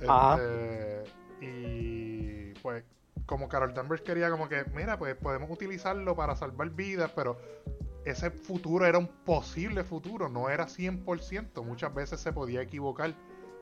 Este, 0.00 1.04
y 1.40 2.54
pues 2.62 2.84
como 3.26 3.48
Carol 3.48 3.74
Danvers 3.74 4.02
quería 4.02 4.30
como 4.30 4.48
que, 4.48 4.64
mira, 4.74 4.98
pues 4.98 5.16
podemos 5.16 5.50
utilizarlo 5.50 6.14
para 6.14 6.36
salvar 6.36 6.70
vidas, 6.70 7.10
pero 7.14 7.38
ese 8.04 8.30
futuro 8.30 8.86
era 8.86 8.98
un 8.98 9.08
posible 9.08 9.82
futuro, 9.82 10.28
no 10.28 10.48
era 10.48 10.66
100%, 10.66 11.64
muchas 11.64 11.92
veces 11.92 12.20
se 12.20 12.32
podía 12.32 12.62
equivocar 12.62 13.14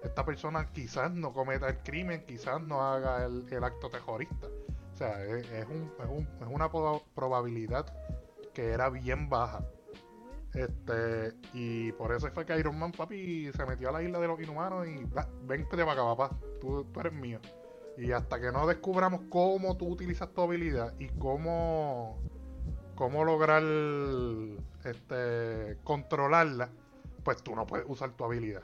esta 0.05 0.25
persona 0.25 0.71
quizás 0.71 1.11
no 1.13 1.33
cometa 1.33 1.67
el 1.69 1.79
crimen, 1.79 2.25
quizás 2.27 2.61
no 2.61 2.83
haga 2.83 3.25
el, 3.25 3.65
acto 3.65 3.89
terrorista. 3.89 4.49
O 4.93 4.97
sea, 4.97 5.25
es, 5.25 5.67
un, 5.67 5.91
es, 5.99 6.07
un, 6.07 6.29
es 6.41 6.47
una 6.47 6.71
probabilidad 6.71 7.87
que 8.53 8.71
era 8.71 8.91
bien 8.91 9.29
baja. 9.31 9.65
Este, 10.55 11.33
y 11.53 11.91
por 11.93 12.13
eso 12.13 12.31
fue 12.31 12.47
que 12.47 12.57
Iron 12.57 12.79
Man, 12.79 12.93
papi, 12.93 13.51
se 13.53 13.67
metió 13.67 13.89
a 13.89 13.93
la 13.93 14.03
isla 14.03 14.21
de 14.21 14.29
los 14.29 14.41
inhumanos 14.41 14.87
y 14.87 15.05
vente 15.43 15.77
de 15.77 15.83
acá, 15.83 15.97
papá, 15.97 16.31
tú, 16.61 16.85
tú 16.85 17.01
eres 17.01 17.13
mío. 17.13 17.41
Y 17.97 18.13
hasta 18.13 18.41
que 18.41 18.53
no 18.53 18.67
descubramos 18.67 19.23
cómo 19.29 19.77
tú 19.77 19.89
utilizas 19.89 20.33
tu 20.33 20.43
habilidad 20.43 20.95
y 20.99 21.09
cómo, 21.09 22.19
cómo 22.95 23.25
lograr 23.25 23.63
este, 24.85 25.79
controlarla, 25.83 26.71
pues 27.25 27.43
tú 27.43 27.55
no 27.57 27.67
puedes 27.67 27.87
usar 27.89 28.13
tu 28.13 28.25
habilidad. 28.25 28.63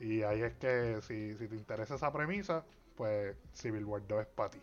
Y 0.00 0.22
ahí 0.22 0.42
es 0.42 0.54
que 0.54 1.00
si, 1.02 1.34
te 1.34 1.54
interesa 1.54 1.96
esa 1.96 2.10
premisa, 2.10 2.64
pues 2.96 3.36
Civil 3.52 3.84
War 3.84 4.06
2 4.06 4.22
es 4.22 4.26
para 4.28 4.50
ti. 4.50 4.60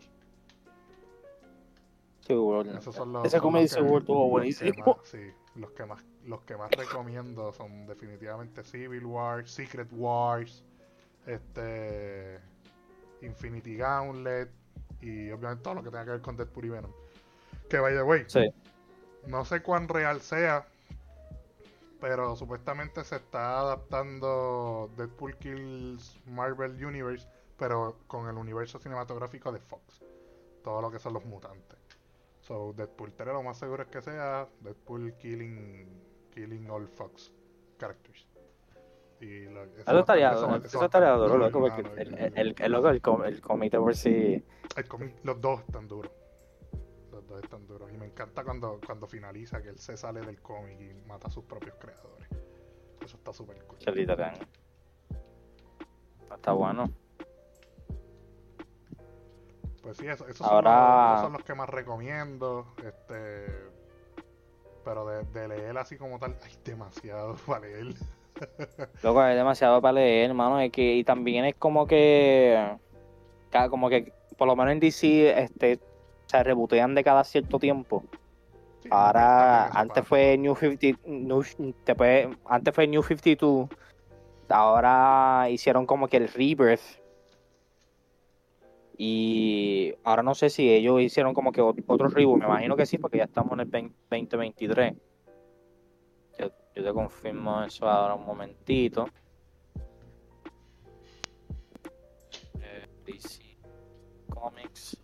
Esos 2.28 2.94
son 2.94 3.12
los, 3.12 3.24
Ese 3.24 3.40
Comedy 3.40 3.68
Civil 3.68 3.98
estuvo 3.98 4.28
buenísimo. 4.28 4.98
sí, 5.04 5.32
los 5.54 5.70
que 5.72 5.84
más 5.84 6.04
los 6.24 6.42
que 6.42 6.56
más 6.56 6.70
recomiendo 6.70 7.52
son 7.52 7.86
definitivamente 7.86 8.62
Civil 8.62 9.04
War, 9.06 9.48
Secret 9.48 9.88
Wars, 9.92 10.62
este 11.26 12.38
Infinity 13.22 13.76
Gauntlet 13.76 14.50
y 15.00 15.30
obviamente 15.30 15.62
todo 15.62 15.74
lo 15.74 15.82
que 15.82 15.90
tenga 15.90 16.04
que 16.04 16.10
ver 16.12 16.20
con 16.20 16.36
Deadpool 16.36 16.64
y 16.66 16.68
Venom. 16.70 16.92
Que 17.68 17.78
by 17.78 17.94
the 17.94 18.02
way, 18.02 18.24
sí. 18.26 18.52
no 19.26 19.44
sé 19.44 19.62
cuán 19.62 19.88
real 19.88 20.20
sea, 20.20 20.66
pero 22.00 22.36
supuestamente 22.36 23.04
se 23.04 23.16
está 23.16 23.60
adaptando 23.60 24.90
Deadpool 24.96 25.36
Kills 25.36 26.18
Marvel 26.26 26.84
Universe, 26.84 27.28
pero 27.58 27.96
con 28.06 28.28
el 28.28 28.36
universo 28.36 28.78
cinematográfico 28.78 29.52
de 29.52 29.60
Fox. 29.60 30.02
Todo 30.62 30.82
lo 30.82 30.90
que 30.90 30.98
son 30.98 31.14
los 31.14 31.24
mutantes. 31.24 31.77
So, 32.48 32.72
Deadpool 32.72 33.12
3 33.12 33.28
lo 33.28 33.42
más 33.42 33.58
seguro 33.58 33.82
es 33.82 33.88
que 33.90 34.00
sea 34.00 34.48
Deadpool 34.60 35.14
Killing, 35.18 35.86
killing 36.30 36.70
All 36.70 36.88
Fox 36.88 37.30
Characters. 37.78 38.26
Y 39.20 39.44
lo, 39.44 39.64
eso, 39.64 39.80
eso 39.86 39.98
estaría, 39.98 40.32
eso, 40.32 40.56
eso 40.56 40.84
estaría 40.84 41.10
duro, 41.10 41.36
loco, 41.36 41.60
porque 41.60 41.82
el, 41.82 42.14
el, 42.14 42.32
el, 42.36 42.54
el, 42.58 42.72
loco, 42.72 42.88
el, 42.88 43.34
el 43.34 43.40
cómic 43.42 43.76
por 43.76 43.94
sí. 43.94 44.42
El 44.76 45.14
los 45.24 45.40
dos 45.40 45.60
están 45.60 45.86
duros 45.86 46.10
dos 47.28 47.42
están 47.42 47.66
duros. 47.66 47.92
Y 47.92 47.96
me 47.96 48.06
encanta 48.06 48.42
cuando, 48.42 48.80
cuando 48.84 49.06
finaliza 49.06 49.62
que 49.62 49.68
él 49.68 49.78
se 49.78 49.96
sale 49.96 50.20
del 50.20 50.40
cómic 50.40 50.80
y 50.80 50.94
mata 51.06 51.28
a 51.28 51.30
sus 51.30 51.44
propios 51.44 51.76
creadores. 51.78 52.28
Eso 53.00 53.16
está 53.16 53.32
súper 53.32 53.62
cool. 53.64 53.78
Está 56.34 56.52
bueno. 56.52 56.90
Pues 59.88 59.96
sí, 59.96 60.06
eso, 60.06 60.28
esos, 60.28 60.46
son 60.46 60.64
los, 60.64 61.20
son 61.22 61.32
los, 61.32 61.42
que 61.44 61.54
más 61.54 61.66
recomiendo. 61.66 62.66
Este, 62.76 63.46
pero 64.84 65.06
de, 65.06 65.24
de, 65.32 65.48
leer 65.48 65.78
así 65.78 65.96
como 65.96 66.18
tal, 66.18 66.36
hay 66.44 66.52
demasiado 66.62 67.36
para 67.46 67.60
leer. 67.60 67.94
Loco, 69.02 69.22
hay 69.22 69.34
demasiado 69.34 69.80
para 69.80 69.94
leer, 69.94 70.28
hermano. 70.28 70.60
Es 70.60 70.70
que, 70.72 70.96
y 70.96 71.04
también 71.04 71.46
es 71.46 71.54
como 71.54 71.86
que, 71.86 72.76
como 73.70 73.88
que, 73.88 74.12
por 74.36 74.46
lo 74.46 74.56
menos 74.56 74.72
en 74.72 74.80
DC, 74.80 75.42
este, 75.44 75.80
se 76.26 76.42
rebotean 76.42 76.94
de 76.94 77.02
cada 77.02 77.24
cierto 77.24 77.58
tiempo. 77.58 78.04
Ahora, 78.90 79.68
antes 79.68 80.06
fue 80.06 80.36
New 80.36 80.54
50, 80.54 80.98
después, 81.86 82.28
antes 82.44 82.74
fue 82.74 82.86
New 82.86 83.02
52, 83.02 83.70
ahora 84.50 85.48
hicieron 85.48 85.86
como 85.86 86.08
que 86.08 86.18
el 86.18 86.28
Rebirth. 86.28 86.97
Y 89.00 89.94
ahora 90.02 90.24
no 90.24 90.34
sé 90.34 90.50
si 90.50 90.68
ellos 90.68 91.00
hicieron 91.00 91.32
como 91.32 91.52
que 91.52 91.60
otro 91.60 92.08
reboot, 92.08 92.40
me 92.40 92.46
imagino 92.46 92.74
que 92.76 92.84
sí, 92.84 92.98
porque 92.98 93.18
ya 93.18 93.24
estamos 93.24 93.52
en 93.52 93.60
el 93.60 93.70
2023. 93.70 94.94
Yo, 96.40 96.50
te 96.74 96.92
confirmo 96.92 97.62
eso 97.62 97.88
ahora 97.88 98.14
un 98.14 98.26
momentito. 98.26 99.08
Eh, 102.60 102.88
DC 103.06 103.56
Comics. 104.28 104.96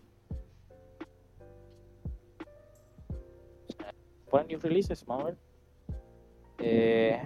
new 4.49 4.59
releases, 4.59 5.05
vamos 5.05 5.23
a 5.23 5.27
ver. 5.27 5.37
Eh... 6.59 7.21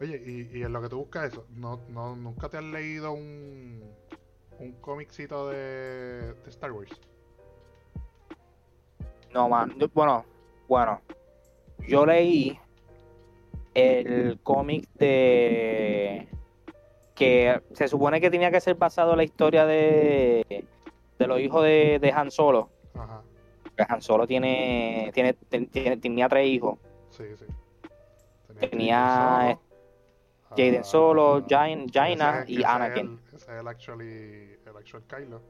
Oye, 0.00 0.22
y, 0.24 0.58
y, 0.58 0.62
en 0.62 0.72
lo 0.72 0.80
que 0.80 0.88
tú 0.88 0.98
buscas 0.98 1.32
eso, 1.32 1.46
¿no, 1.50 1.80
no, 1.88 2.14
¿nunca 2.14 2.48
te 2.48 2.56
has 2.56 2.64
leído 2.64 3.12
un, 3.12 3.82
un 4.60 4.72
cómicito 4.80 5.48
de, 5.48 6.34
de 6.34 6.50
Star 6.50 6.70
Wars? 6.72 6.90
No, 9.32 9.48
man. 9.48 9.74
Bueno, 9.94 10.24
bueno. 10.68 11.00
Yo 11.88 12.04
leí 12.04 12.58
el 13.74 14.38
cómic 14.42 14.88
de 14.94 16.28
que 17.14 17.62
se 17.72 17.88
supone 17.88 18.20
que 18.20 18.30
tenía 18.30 18.50
que 18.50 18.60
ser 18.60 18.74
basado 18.74 19.12
en 19.12 19.18
la 19.18 19.24
historia 19.24 19.64
de, 19.64 20.66
de 21.18 21.26
los 21.26 21.40
hijos 21.40 21.62
de, 21.64 21.98
de 22.00 22.12
Han 22.12 22.30
Solo. 22.30 22.70
Ajá. 22.94 23.22
Han 23.88 24.02
Solo 24.02 24.26
tiene, 24.26 25.10
tiene, 25.14 25.96
tenía 25.96 26.28
tres 26.28 26.46
hijos. 26.46 26.78
Sí, 27.08 27.24
sí. 27.34 27.46
Tenía, 28.58 29.58
Jaden 30.50 30.84
Solo, 30.84 31.46
Jaina 31.48 32.44
y 32.46 32.62
Anakin. 32.62 33.19
El 33.58 33.68
actually, 33.68 34.58
el 34.64 34.76
actual 34.76 35.02
Kylo, 35.06 35.42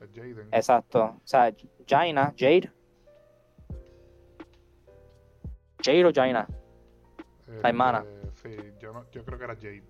es 0.00 0.10
Jaden. 0.14 0.48
Exacto. 0.52 1.04
O 1.04 1.20
sea, 1.24 1.52
Jaina, 1.86 2.32
Jade. 2.36 2.70
Jade 5.82 6.04
o 6.04 6.12
Jaina. 6.12 6.46
la 7.62 7.68
hermana. 7.68 8.04
sí, 8.42 8.50
yo, 8.78 8.92
no, 8.92 9.10
yo 9.10 9.24
creo 9.24 9.38
que 9.38 9.44
era 9.44 9.54
Jade. 9.54 9.84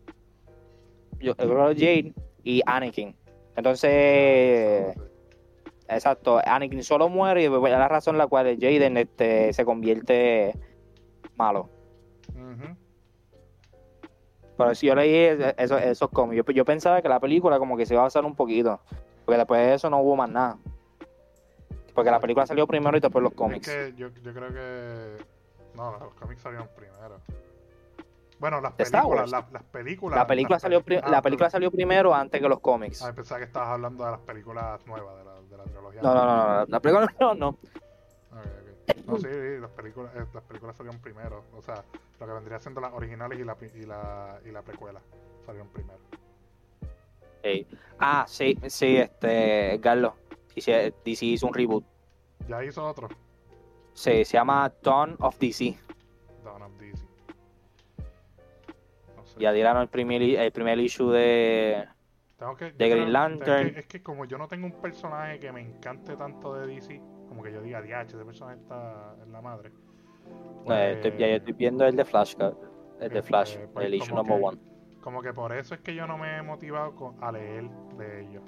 Yo, 1.19 1.37
creo 1.37 1.49
que 1.49 1.55
era 1.55 1.75
Jade 1.75 2.14
y 2.45 2.62
Anakin. 2.64 3.14
Entonces, 3.57 4.97
Exacto, 5.90 6.40
Anakin 6.45 6.85
solo 6.85 7.09
muere 7.09 7.43
y 7.43 7.47
es 7.47 7.50
la 7.50 7.88
razón 7.88 8.17
la 8.17 8.29
cual 8.29 8.57
Jaden 8.61 8.97
este, 8.97 9.52
se 9.52 9.64
convierte 9.64 10.55
malo. 11.35 11.69
Pero 14.61 14.75
si 14.75 14.87
yo 14.87 14.95
leí 14.95 15.14
eso, 15.57 15.79
esos 15.79 16.11
cómics, 16.11 16.45
yo, 16.55 16.64
pensaba 16.67 17.00
que 17.00 17.09
la 17.09 17.19
película 17.19 17.59
como 17.59 17.79
que 17.79 17.87
se 17.87 17.95
iba 17.95 18.02
a 18.02 18.05
basar 18.05 18.26
un 18.26 18.37
poquito, 18.37 18.79
porque 19.25 19.38
después 19.38 19.59
de 19.59 19.75
eso 19.75 19.88
no 19.88 20.00
hubo 20.00 20.17
más 20.17 20.29
nada. 20.29 20.59
Porque 21.95 22.11
la 22.11 22.21
película 22.21 22.47
salió 22.47 22.67
primero 22.67 22.95
y 22.97 23.00
después 23.00 23.23
los 23.23 23.33
cómics. 23.33 23.67
Es 23.69 23.93
que 23.93 23.99
yo, 23.99 24.09
yo 24.09 24.35
creo 24.35 24.52
que. 24.52 25.25
No, 25.75 25.99
los 25.99 26.14
cómics 26.14 26.43
salieron 26.43 26.69
primero. 26.76 27.21
Bueno, 28.38 28.61
las 28.61 28.73
películas, 28.73 29.31
las, 29.31 29.50
las 29.50 29.62
películas. 29.64 30.19
La 30.19 30.26
película, 30.26 30.59
salió, 30.59 30.83
la 30.87 31.19
ah, 31.19 31.23
película 31.23 31.50
salió 31.50 31.71
primero 31.71 32.14
antes 32.14 32.40
que 32.40 32.49
los 32.49 32.61
cómics. 32.61 33.02
Ah, 33.02 33.14
pensaba 33.14 33.38
que 33.38 33.47
estabas 33.47 33.71
hablando 33.71 34.05
de 34.05 34.11
las 34.11 34.21
películas 34.21 34.87
nuevas 34.87 35.19
de 35.19 35.25
la, 35.25 35.35
de 35.40 35.57
la 35.57 35.64
trilogía. 35.64 36.02
No, 36.02 36.14
no, 36.14 36.25
no, 36.26 36.37
no, 36.37 36.67
la 36.67 36.81
película 36.81 37.14
no, 37.21 37.35
no. 37.35 37.59
No, 39.11 39.19
sí, 39.19 39.61
las 39.61 39.71
películas, 39.71 40.12
eh, 40.14 40.25
las 40.33 40.45
películas 40.45 40.76
salieron 40.76 41.00
primero. 41.00 41.45
O 41.55 41.62
sea, 41.62 41.85
lo 42.19 42.26
que 42.26 42.33
vendría 42.33 42.59
siendo 42.59 42.81
las 42.81 42.93
originales 42.93 43.38
y 43.38 43.45
la, 43.45 43.57
y 43.75 43.87
la, 43.87 44.40
y 44.45 44.50
la 44.50 44.62
precuela 44.62 45.00
salieron 45.45 45.69
primero. 45.69 45.99
Ah, 47.99 48.25
sí, 48.29 48.59
sí, 48.69 48.97
este, 48.97 49.81
Carlos. 49.83 50.14
DC, 50.55 50.95
DC 51.05 51.26
hizo 51.26 51.47
un 51.47 51.55
reboot. 51.55 51.85
¿Ya 52.49 52.64
hizo 52.64 52.85
otro? 52.85 53.09
Sí, 53.95 54.25
se 54.25 54.33
llama 54.33 54.73
Dawn 54.83 55.17
of 55.21 55.38
DC. 55.38 55.79
Dawn 56.45 56.62
of 56.62 56.73
DC. 56.79 57.05
Ya 59.38 59.52
dieron 59.52 59.79
el 59.79 59.88
primer, 59.88 60.23
el 60.23 60.52
primer 60.52 60.79
issue 60.81 61.11
de, 61.12 61.87
de 62.76 62.88
Green 62.88 63.12
Lantern. 63.12 63.75
Es 63.76 63.87
que, 63.87 64.02
como 64.02 64.25
yo 64.25 64.37
no 64.37 64.49
tengo 64.49 64.67
un 64.67 64.81
personaje 64.81 65.38
que 65.38 65.52
me 65.52 65.61
encante 65.61 66.17
tanto 66.17 66.55
de 66.55 66.67
DC, 66.67 67.00
como 67.30 67.44
que 67.44 67.52
yo 67.52 67.62
diga, 67.62 67.80
DH, 67.80 68.08
ese 68.08 68.25
personaje 68.25 68.58
está 68.58 69.14
en 69.22 69.30
la 69.30 69.40
madre. 69.40 69.70
Pues, 70.64 71.00
ya 71.16 71.26
estoy 71.28 71.52
viendo 71.52 71.87
el 71.87 71.94
de 71.94 72.04
Flash, 72.04 72.34
el 72.99 73.08
de 73.08 73.22
Flash, 73.22 73.52
este, 73.52 73.68
pues, 73.68 73.87
el 73.87 73.94
issue 73.94 74.16
number 74.16 74.37
one. 74.42 74.58
Como 75.00 75.22
que 75.22 75.32
por 75.32 75.52
eso 75.52 75.76
es 75.76 75.80
que 75.80 75.94
yo 75.94 76.08
no 76.08 76.18
me 76.18 76.38
he 76.38 76.42
motivado 76.42 77.14
a 77.20 77.30
leer 77.30 77.70
de 77.96 78.22
ellos. 78.22 78.42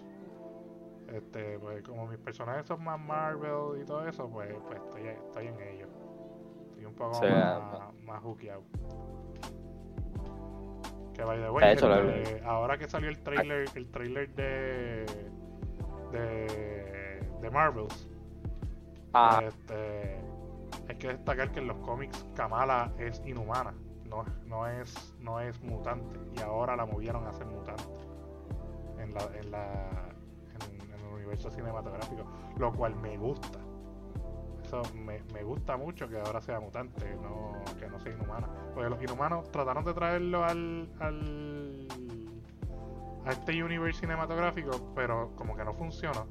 Este, 1.07 1.61
pues 1.61 1.83
como 1.85 2.09
mis 2.09 2.19
personajes 2.19 2.67
son 2.67 2.83
más 2.83 2.99
Marvel 2.99 3.81
y 3.81 3.85
todo 3.85 4.05
eso, 4.09 4.29
pues, 4.29 4.53
pues 4.67 4.81
estoy, 4.83 5.03
estoy 5.07 5.47
en 5.47 5.61
ellos. 5.61 5.89
Estoy 6.71 6.85
un 6.85 6.95
poco 6.95 7.21
más, 7.21 7.95
más 8.03 8.21
hookeado. 8.21 8.65
Que 11.15 11.23
by 11.23 11.41
the 11.41 11.51
way, 11.51 11.73
este, 11.73 12.43
ahora 12.45 12.77
que 12.77 12.89
salió 12.89 13.11
el 13.11 13.23
trailer, 13.23 13.69
el 13.77 13.87
trailer 13.93 14.35
de 14.35 15.07
de, 16.11 17.21
de 17.41 17.51
Marvels, 17.51 18.09
ah. 19.15 19.43
este, 19.47 20.21
hay 20.89 20.97
que 20.97 21.09
destacar 21.09 21.53
que 21.53 21.61
en 21.61 21.69
los 21.69 21.79
cómics 21.79 22.27
Kamala 22.35 22.93
es 22.99 23.23
inhumana, 23.25 23.75
no, 24.05 24.25
no 24.47 24.67
es 24.67 25.15
no 25.21 25.41
es 25.41 25.61
mutante 25.63 26.19
y 26.37 26.41
ahora 26.41 26.77
la 26.77 26.87
movieron 26.87 27.27
a 27.27 27.33
ser 27.33 27.47
mutante 27.47 27.85
en 28.99 29.13
la, 29.15 29.21
en 29.39 29.51
la 29.51 30.13
universo 31.33 31.51
cinematográfico, 31.51 32.25
lo 32.59 32.73
cual 32.73 32.95
me 32.97 33.17
gusta. 33.17 33.59
Eso 34.65 34.83
me, 34.95 35.23
me 35.33 35.43
gusta 35.43 35.77
mucho 35.77 36.09
que 36.09 36.19
ahora 36.19 36.41
sea 36.41 36.61
mutante, 36.61 37.15
no, 37.17 37.63
que 37.79 37.89
no 37.89 37.99
sea 38.01 38.13
inhumana. 38.13 38.49
Porque 38.75 38.91
los 38.91 39.03
inhumanos 39.03 39.51
trataron 39.51 39.85
de 39.85 39.95
traerlo 39.95 40.45
al, 40.45 40.91
al 41.01 41.89
a 43.25 43.33
este 43.33 43.63
universo 43.63 44.01
cinematográfico, 44.01 44.93
pero 44.95 45.33
como 45.37 45.57
que 45.57 45.65
no 45.65 45.73
funciona. 45.75 46.25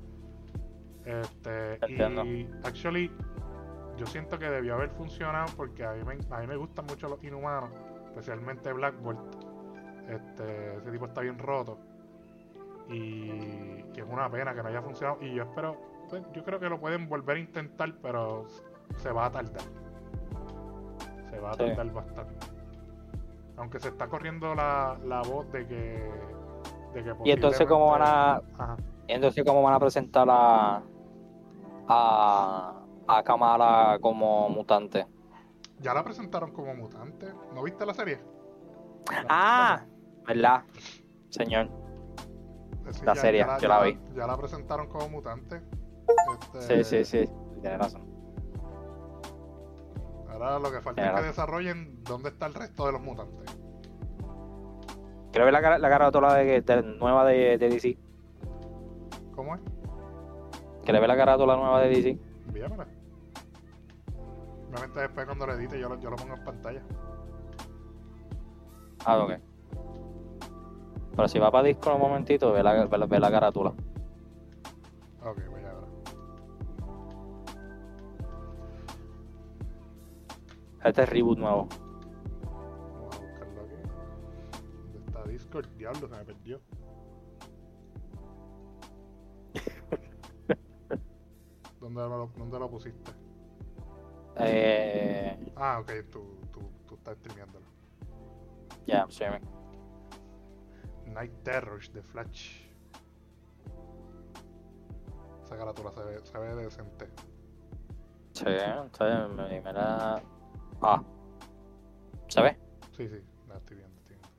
Este, 1.05 1.79
y 1.89 2.47
actually, 2.63 3.11
yo 3.97 4.05
siento 4.05 4.37
que 4.37 4.49
debió 4.49 4.75
haber 4.75 4.89
funcionado 4.91 5.47
porque 5.55 5.83
a 5.83 5.93
mí 5.93 6.03
me, 6.03 6.35
a 6.35 6.39
mí 6.39 6.47
me 6.47 6.55
gustan 6.55 6.85
mucho 6.85 7.07
los 7.07 7.23
inhumanos, 7.23 7.69
especialmente 8.09 8.71
Black 8.73 8.99
Bolt. 9.01 9.19
Este, 10.07 10.77
ese 10.77 10.91
tipo 10.91 11.05
está 11.05 11.21
bien 11.21 11.37
roto. 11.37 11.77
Y, 12.89 13.85
es 13.95 14.07
una 14.09 14.29
pena 14.29 14.53
que 14.53 14.63
no 14.63 14.69
haya 14.69 14.81
funcionado. 14.81 15.19
Y 15.21 15.35
yo 15.35 15.43
espero 15.43 15.77
pues, 16.09 16.23
yo 16.33 16.43
creo 16.43 16.59
que 16.59 16.67
lo 16.67 16.79
pueden 16.79 17.07
volver 17.07 17.37
a 17.37 17.39
intentar 17.39 17.93
pero 18.01 18.47
se 18.97 19.11
va 19.11 19.27
a 19.27 19.31
tardar. 19.31 19.61
Se 21.29 21.39
va 21.39 21.51
a 21.51 21.55
tardar 21.55 21.93
bastante. 21.93 22.47
Aunque 23.57 23.79
se 23.79 23.89
está 23.89 24.07
corriendo 24.07 24.55
la, 24.55 24.97
la 25.05 25.21
voz 25.21 25.51
de 25.51 25.67
que, 25.67 26.11
de 26.95 27.03
que 27.03 27.13
y 27.23 27.31
entonces 27.31 27.67
cómo 27.67 27.91
van 27.91 28.01
a 28.03 28.41
entonces 29.07 29.43
cómo 29.45 29.61
van 29.61 29.73
a 29.73 29.79
presentar 29.79 30.27
a 30.29 30.81
a, 31.91 32.83
a 33.07 33.23
Kamala 33.23 33.99
como 34.01 34.49
mutante 34.49 35.05
ya 35.79 35.93
la 35.93 36.03
presentaron 36.03 36.51
como 36.51 36.73
mutante 36.75 37.27
¿no 37.53 37.63
viste 37.63 37.85
la 37.85 37.93
serie? 37.93 38.19
ah 39.29 39.83
verdad 40.25 40.63
señor 41.29 41.81
la 43.03 43.15
serie, 43.15 43.45
yo 43.59 43.67
la, 43.67 43.81
vi. 43.83 43.97
Ya 44.15 44.27
la 44.27 44.37
presentaron 44.37 44.87
como 44.87 45.09
mutante. 45.09 45.61
Este... 46.55 46.83
Sí, 46.83 46.83
sí, 46.83 47.05
sí, 47.05 47.29
tienes 47.61 47.79
razón. 47.79 48.01
Ahora 50.29 50.59
lo 50.59 50.71
que 50.71 50.81
falta 50.81 51.05
es 51.05 51.19
que 51.19 51.27
desarrollen 51.27 52.03
dónde 52.03 52.29
está 52.29 52.47
el 52.47 52.53
resto 52.53 52.85
de 52.85 52.93
los 52.93 53.01
mutantes. 53.01 53.57
Quiero 55.31 55.45
ver 55.45 55.53
la, 55.53 55.61
cara, 55.61 55.77
la 55.77 55.89
carátula 55.89 56.33
de, 56.33 56.61
de, 56.61 56.83
nueva 56.83 57.25
de, 57.25 57.57
de, 57.57 57.69
DC. 57.69 57.97
¿Cómo 59.33 59.55
es? 59.55 59.61
¿Quieres 60.91 61.07
ver 61.07 61.17
la 61.17 61.25
carátula 61.25 61.55
nueva 61.55 61.79
de 61.79 61.87
DC? 61.87 62.19
Envíamela. 62.47 62.85
Obviamente 64.67 64.99
después 64.99 65.25
cuando 65.25 65.47
lo 65.47 65.53
edite 65.53 65.79
yo 65.79 65.87
lo, 65.87 65.97
yo 66.01 66.09
lo 66.09 66.17
pongo 66.17 66.33
en 66.33 66.43
pantalla. 66.43 66.81
Ah, 69.05 69.19
ok. 69.19 69.31
Pero 71.15 71.27
si 71.29 71.39
va 71.39 71.49
para 71.49 71.69
disco 71.69 71.95
un 71.95 72.01
momentito, 72.01 72.51
ve 72.51 72.61
la, 72.61 72.87
ve, 72.87 73.19
la 73.21 73.31
carátula. 73.31 73.69
Ok, 75.23 75.39
voy 75.49 75.61
a 75.61 75.73
ver. 75.75 75.83
Este 80.83 81.03
es 81.03 81.09
reboot 81.09 81.39
nuevo. 81.39 81.69
Vamos 82.43 83.15
a 83.15 83.21
buscarlo 83.21 83.61
aquí. 83.61 83.75
¿Dónde 84.91 85.07
está 85.07 85.23
Discord? 85.23 85.67
Diablo, 85.77 86.09
se 86.09 86.15
me 86.17 86.25
perdió. 86.25 86.59
¿Dónde 91.93 92.15
lo, 92.15 92.27
¿Dónde 92.37 92.59
lo 92.59 92.69
pusiste? 92.69 93.11
Eh... 94.37 95.51
Ah, 95.57 95.79
ok, 95.81 95.91
tú, 96.09 96.39
tú, 96.51 96.61
tú 96.87 96.95
estás 96.95 97.17
streameándolo. 97.17 97.65
Ya, 98.85 98.85
yeah, 98.85 99.01
I'm 99.01 99.09
streaming. 99.09 99.41
Night 101.05 101.33
Terrors 101.43 101.91
de 101.93 102.01
Flash. 102.01 102.65
Esa 105.43 105.57
carátula 105.57 105.91
se 105.91 106.03
ve, 106.03 106.25
se 106.25 106.37
ve 106.37 106.55
decente. 106.55 107.09
Sí, 108.31 108.45
se 108.45 109.03
me, 109.35 109.61
me 109.61 109.73
la... 109.73 110.21
Ah. 110.81 111.03
¿Se 112.29 112.41
ve? 112.41 112.57
Sí, 112.95 113.09
sí, 113.09 113.21
la 113.49 113.57
estoy 113.57 113.77
viendo, 113.77 113.99
estoy 113.99 114.15
viendo. 114.15 114.29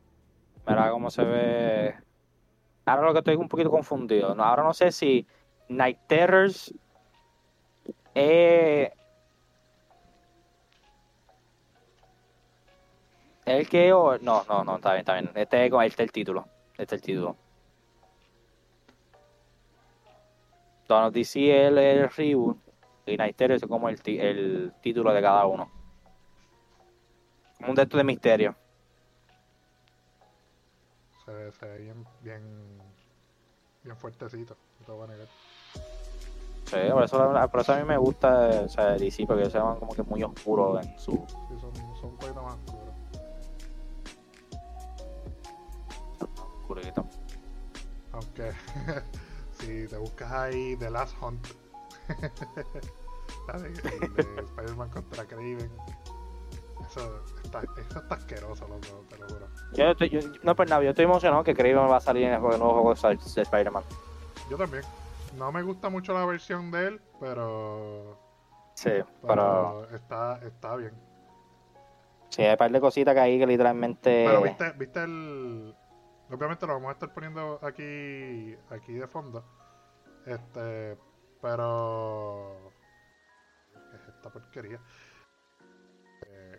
Mira 0.67 0.91
cómo 0.91 1.11
se 1.11 1.23
ve. 1.23 1.95
Ahora 2.87 3.03
lo 3.03 3.13
que 3.13 3.19
estoy 3.19 3.37
un 3.37 3.49
poquito 3.49 3.71
confundido. 3.71 4.35
No, 4.35 4.43
ahora 4.43 4.63
no 4.63 4.73
sé 4.73 4.91
si 4.91 5.27
Night 5.69 5.99
Terrors 6.09 6.75
es 8.15 8.93
¿El 13.45 13.69
que 13.69 13.93
o.? 13.93 14.19
No, 14.19 14.45
no, 14.49 14.65
no, 14.65 14.77
está 14.77 14.93
bien, 14.93 15.01
está 15.01 15.15
bien. 15.15 15.31
Este, 15.35 15.67
este 15.67 15.87
es 15.87 15.99
el 15.99 16.13
título. 16.13 16.47
Este 16.79 16.83
es 16.85 16.93
el 16.93 17.03
título. 17.03 17.37
Donald 20.89 21.15
DC 21.15 21.51
es 21.51 21.73
el, 21.73 22.11
reboot 22.11 22.59
y 23.07 23.17
Nighter 23.17 23.53
es 23.53 23.63
como 23.63 23.89
el, 23.89 24.01
el 24.05 24.73
título 24.81 25.13
de 25.13 25.21
cada 25.21 25.47
uno. 25.47 25.71
un 27.67 27.75
texto 27.75 27.97
de 27.97 28.05
misterio. 28.05 28.55
Se 31.25 31.53
se 31.53 31.67
ve 31.67 31.79
bien, 31.79 32.07
bien, 32.23 32.43
bien 33.83 33.97
fuertecito. 33.97 34.57
No 34.81 34.87
te 34.87 35.03
a 35.03 35.07
negar. 35.07 35.29
Sí, 36.73 36.79
por 36.91 37.05
eso, 37.05 37.49
por 37.51 37.61
eso 37.61 37.73
a 37.75 37.77
mí 37.77 37.85
me 37.85 37.99
gusta 37.99 38.49
o 38.65 38.69
sea, 38.69 38.93
DC, 38.93 39.27
porque 39.27 39.51
se 39.51 39.59
ven 39.59 39.77
como 39.77 39.93
que 39.95 40.03
muy 40.05 40.23
oscuros 40.23 40.83
en 40.83 40.99
su. 40.99 41.13
Sí, 41.13 41.61
son, 41.61 41.75
son 42.01 42.11
un 42.11 42.17
poquito 42.17 42.43
más 42.43 42.55
oscuros. 42.55 42.95
Aunque 48.13 48.53
si 49.59 49.87
te 49.87 49.99
buscas 49.99 50.33
ahí 50.33 50.75
The 50.77 50.89
Last 50.89 51.15
Hunt, 51.21 51.47
la 53.49 53.59
de, 53.59 53.69
Spider-Man 53.69 54.89
contra 54.89 55.27
Kraven, 55.27 55.71
eso 56.89 57.21
está, 57.45 57.61
eso 57.61 57.99
está 57.99 58.15
asqueroso, 58.15 58.67
loco, 58.67 59.05
te 59.11 59.19
lo 59.19 59.29
juro. 59.29 59.47
Yo, 59.75 59.91
estoy, 59.91 60.09
yo, 60.09 60.21
no, 60.43 60.57
pues 60.57 60.71
nada, 60.71 60.83
yo 60.83 60.91
estoy 60.91 61.05
emocionado 61.05 61.45
que 61.45 61.53
Kraven 61.55 61.91
va 61.91 61.99
a 61.99 62.01
salir 62.01 62.25
en 62.25 62.33
el 62.33 62.41
nuevo 62.41 62.95
juego 62.95 62.95
de 62.95 63.43
Spider-Man. 63.43 63.85
Yo 64.49 64.57
también. 64.57 64.85
No 65.37 65.53
me 65.53 65.63
gusta 65.63 65.89
mucho 65.89 66.13
la 66.13 66.25
versión 66.25 66.71
de 66.71 66.89
él, 66.89 67.01
pero. 67.21 68.19
Sí, 68.75 68.93
pero. 69.27 69.89
Está, 69.95 70.39
está 70.45 70.77
bien. 70.77 70.93
Sí, 72.29 72.43
hay 72.43 72.53
un 72.53 72.57
par 72.57 72.71
de 72.71 72.81
cositas 72.81 73.15
que 73.15 73.21
hay 73.21 73.39
que 73.39 73.47
literalmente. 73.47 74.25
Pero 74.27 74.43
viste, 74.43 74.73
viste 74.73 75.03
el, 75.03 75.75
Obviamente 76.33 76.67
lo 76.67 76.73
vamos 76.75 76.89
a 76.89 76.93
estar 76.93 77.13
poniendo 77.13 77.59
aquí, 77.63 78.57
aquí 78.71 78.95
de 78.95 79.07
fondo. 79.07 79.45
Este, 80.25 80.97
Pero. 81.43 82.73
es 83.95 84.09
esta 84.09 84.31
porquería? 84.31 84.81
Eh, 86.27 86.59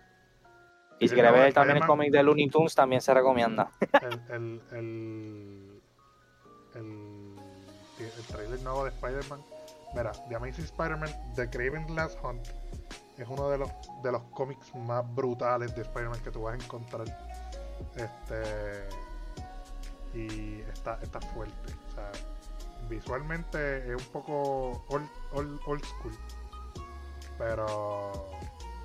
y 1.00 1.08
si 1.08 1.16
quieres 1.16 1.32
ver 1.32 1.54
también 1.54 1.78
el 1.78 1.88
cómic 1.88 2.12
de 2.12 2.22
Looney 2.22 2.50
Tunes, 2.50 2.76
también 2.76 3.02
se 3.02 3.16
recomienda. 3.16 3.72
El, 4.02 4.22
el, 4.30 4.62
el, 4.74 5.82
el, 6.76 7.03
el 8.18 8.24
trailer 8.26 8.60
nuevo 8.62 8.84
de 8.86 8.92
Spider-Man. 8.92 9.42
Mira, 9.96 10.12
The 10.30 10.36
Amazing 10.36 10.66
Spider-Man, 10.66 11.34
The 11.36 11.50
Craven 11.50 11.96
Last 11.96 12.18
Hunt, 12.24 12.48
es 13.18 13.28
uno 13.28 13.50
de 13.50 13.60
los, 13.60 13.70
de 14.02 14.12
los 14.12 14.22
cómics 14.32 14.74
más 14.76 15.04
brutales 15.14 15.76
de 15.76 15.84
Spider-Man 15.84 16.20
que 16.22 16.32
tú 16.32 16.44
vas 16.44 16.60
a 16.60 16.64
encontrar. 16.64 17.06
Este. 17.96 18.88
Y 20.14 20.62
está, 20.62 21.00
está 21.02 21.20
fuerte. 21.20 21.74
O 21.90 21.96
sea, 21.96 22.12
visualmente 22.90 23.94
es 23.94 24.02
un 24.02 24.12
poco 24.12 24.84
old, 24.90 25.10
old, 25.34 25.60
old 25.66 25.86
school. 25.86 26.18
Pero. 27.38 28.30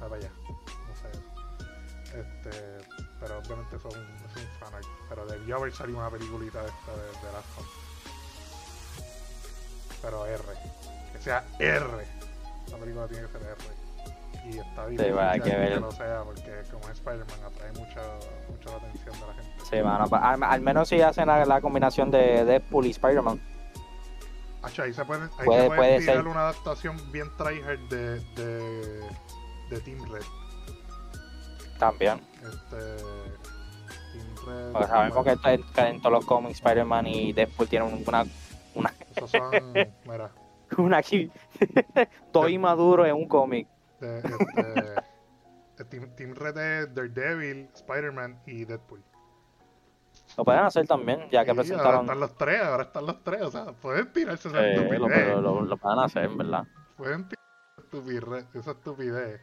Vaya, 0.01 0.31
no 0.49 0.95
sé. 0.97 2.19
Este. 2.19 2.79
Pero 3.21 3.39
obviamente 3.39 3.77
eso 3.77 3.89
es 3.89 3.97
un, 3.97 4.49
fanart. 4.61 4.87
Pero 5.09 5.27
debió 5.27 5.57
haber 5.57 5.73
salido 5.73 5.99
una 5.99 6.11
peliculita 6.11 6.63
de 6.63 6.69
esta 6.69 6.93
de, 6.93 7.27
de 7.27 7.33
Last 7.33 7.59
Hunt. 7.59 7.88
Pero 10.03 10.27
R. 10.27 10.43
Que 11.13 11.19
sea 11.21 11.45
R. 11.59 11.87
La 12.71 12.77
película 12.77 13.07
tiene 13.07 13.27
que 13.27 13.33
ser 13.33 13.43
R 13.43 13.79
y 14.51 14.59
está 14.59 14.87
difícil 14.87 15.15
que, 15.43 15.51
que 15.51 15.81
lo 15.81 15.93
sea 15.93 16.23
porque 16.25 16.63
como 16.71 16.85
es 16.85 16.99
Spider-Man 16.99 17.39
atrae 17.47 17.73
mucha, 17.73 18.01
mucha 18.49 18.71
la 18.71 18.77
atención 18.77 19.21
de 19.21 19.27
la 19.27 19.35
gente. 19.35 19.65
Sí, 19.71 19.83
mano, 19.83 20.05
al, 20.11 20.43
al, 20.43 20.61
menos 20.61 20.89
si 20.89 21.01
hacen 21.01 21.27
la, 21.27 21.45
la, 21.45 21.61
combinación 21.61 22.11
de 22.11 22.45
Deadpool 22.45 22.87
y 22.87 22.91
Spider-Man. 22.91 23.41
ahí 24.63 24.93
se 24.93 25.05
puede, 25.05 25.25
ahí 25.25 25.45
puede, 25.45 25.63
se 25.63 25.77
puede 25.77 25.99
tirar 25.99 26.27
una 26.27 26.41
adaptación 26.41 26.97
bien 27.13 27.29
tryhard 27.37 27.81
de, 27.91 28.21
de, 28.21 29.01
de 29.71 29.81
Team 29.81 29.99
Red. 30.11 30.25
También. 31.79 32.21
Este, 32.37 32.97
Team 34.13 34.47
Red. 34.47 34.73
Porque 34.73 34.89
sabemos 34.89 35.25
que, 35.25 35.83
en, 35.83 36.01
todos 36.01 36.13
los 36.13 36.25
cómics 36.25 36.57
Spider-Man 36.57 37.07
y 37.07 37.33
Deadpool 37.33 37.69
tienen 37.69 38.05
una. 38.07 38.25
Esos 39.19 39.31
son. 39.31 39.51
mira. 40.07 40.33
una 40.77 40.99
aquí. 40.99 41.31
Todo 42.33 42.49
inmaduro 42.49 43.07
en 43.07 43.15
un 43.15 43.29
cómic. 43.29 43.69
Este, 44.01 44.29
este, 45.79 46.07
Team, 46.09 46.35
Red 46.35 46.59
es 46.59 46.95
Daredevil, 46.95 47.69
Spider-Man 47.75 48.41
y 48.47 48.65
Deadpool. 48.65 49.03
Lo 50.37 50.45
pueden 50.45 50.63
hacer 50.63 50.87
también, 50.87 51.29
ya 51.31 51.45
que 51.45 51.55
presentaron. 51.55 51.87
Ahora 51.87 52.03
están 52.03 52.21
los 52.21 52.37
tres, 52.37 52.63
ahora 52.63 52.83
están 52.85 53.07
los 53.07 53.25
tres, 53.25 53.43
o 53.43 53.51
sea, 53.51 53.73
pueden 53.73 54.13
tirarse 54.13 54.49
esa 54.49 54.67
estupidez. 54.69 54.99
Lo, 55.41 55.63
lo, 55.63 55.77
pueden 55.77 55.99
hacer, 55.99 56.29
¿verdad? 56.29 56.65
Pueden 56.97 57.29
tirar 57.29 58.47
esa 58.55 58.71
estupidez. 58.73 59.41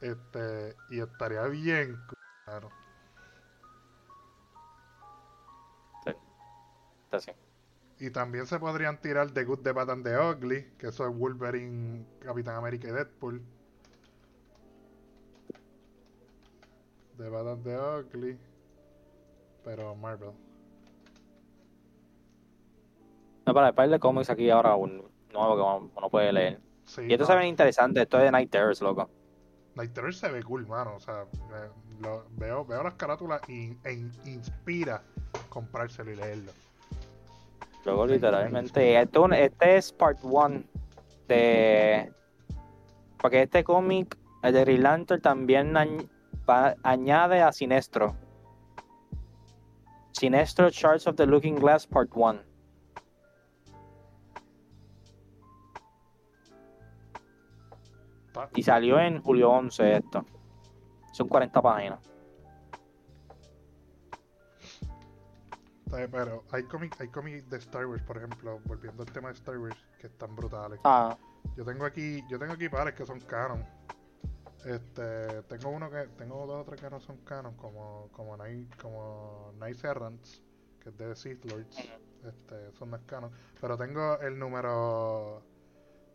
Este, 0.00 0.76
y 0.90 1.00
estaría 1.00 1.42
bien, 1.44 1.96
claro. 2.44 2.70
Sí, 6.04 6.12
está 7.04 7.20
sí. 7.20 7.32
Y 8.00 8.10
también 8.10 8.46
se 8.46 8.58
podrían 8.58 9.00
tirar 9.00 9.30
The 9.30 9.44
Good, 9.44 9.60
The 9.60 9.72
Bad 9.72 9.90
and 9.90 10.04
The 10.04 10.18
Ugly, 10.18 10.72
que 10.78 10.88
eso 10.88 11.06
es 11.06 11.16
Wolverine, 11.16 12.06
Capitán 12.20 12.56
América 12.56 12.88
y 12.88 12.92
Deadpool. 12.92 13.42
The 17.16 17.28
Bad 17.28 17.52
and 17.52 17.64
The 17.64 17.76
Ugly, 17.76 18.38
pero 19.64 19.96
Marvel. 19.96 20.30
No, 23.46 23.54
para 23.54 23.84
el 23.84 23.90
de 23.90 23.98
cómics 23.98 24.30
aquí 24.30 24.50
ahora 24.50 24.76
un 24.76 25.02
nuevo 25.32 25.56
que 25.56 25.98
uno 25.98 26.10
puede 26.10 26.32
leer. 26.32 26.60
y 26.98 27.12
esto 27.12 27.24
se 27.24 27.34
ve 27.34 27.46
interesante, 27.46 28.02
esto 28.02 28.18
es 28.18 28.24
de 28.24 28.30
Night 28.30 28.50
Terrors, 28.50 28.80
loco. 28.80 29.10
Night 29.74 29.92
Terrors 29.92 30.18
se 30.18 30.30
ve 30.30 30.42
cool, 30.42 30.66
mano. 30.66 30.96
O 30.96 31.00
sea, 31.00 31.24
veo, 32.36 32.64
veo 32.64 32.82
las 32.82 32.94
carátulas 32.94 33.40
y, 33.48 33.76
e 33.84 33.92
inspira 34.26 35.02
comprárselo 35.48 36.12
y 36.12 36.16
leerlo. 36.16 36.52
Luego, 37.88 38.06
literalmente, 38.06 39.00
este 39.00 39.76
es 39.78 39.92
part 39.94 40.18
1 40.22 40.62
de. 41.26 42.12
Porque 43.16 43.44
este 43.44 43.64
cómic, 43.64 44.14
el 44.42 44.52
de 44.52 44.60
Green 44.60 44.82
Lantern, 44.82 45.22
también 45.22 45.74
añade 46.82 47.40
a 47.40 47.50
Sinestro. 47.50 48.14
Sinestro 50.12 50.68
Charts 50.70 51.06
of 51.06 51.16
the 51.16 51.24
Looking 51.24 51.54
Glass, 51.54 51.86
part 51.86 52.10
1. 52.14 52.42
Y 58.54 58.62
salió 58.64 59.00
en 59.00 59.22
julio 59.22 59.50
11 59.50 59.96
esto. 59.96 60.26
Son 61.12 61.26
40 61.26 61.62
páginas. 61.62 62.17
Pero 65.90 66.44
hay 66.50 66.62
cómics 66.64 67.00
hay 67.00 67.08
cómics 67.08 67.48
de 67.48 67.58
Star 67.58 67.86
Wars, 67.86 68.02
por 68.02 68.16
ejemplo, 68.18 68.60
volviendo 68.64 69.02
al 69.02 69.12
tema 69.12 69.28
de 69.28 69.34
Star 69.34 69.58
Wars, 69.58 69.76
que 69.98 70.06
están 70.06 70.34
brutales. 70.36 70.80
Ah. 70.84 71.16
Yo 71.56 71.64
tengo 71.64 71.84
aquí, 71.84 72.22
yo 72.28 72.38
tengo 72.38 72.52
aquí 72.52 72.68
pares 72.68 72.94
que 72.94 73.06
son 73.06 73.20
canon. 73.20 73.64
Este, 74.64 75.42
tengo 75.44 75.70
uno 75.70 75.90
que, 75.90 76.08
tengo 76.18 76.46
dos 76.46 76.62
o 76.62 76.64
tres 76.64 76.80
que 76.80 76.90
no 76.90 77.00
son 77.00 77.18
canon, 77.18 77.54
como, 77.56 78.08
como 78.12 78.36
Night, 78.36 78.74
como 78.80 79.52
Night 79.58 79.82
Errants, 79.84 80.42
que 80.82 80.90
es 80.90 80.98
de 80.98 81.16
Sith 81.16 81.44
Lords. 81.44 81.78
Este, 82.24 82.72
son 82.72 82.90
más 82.90 83.00
canon. 83.06 83.30
Pero 83.60 83.76
tengo 83.78 84.18
el 84.20 84.38
número 84.38 85.42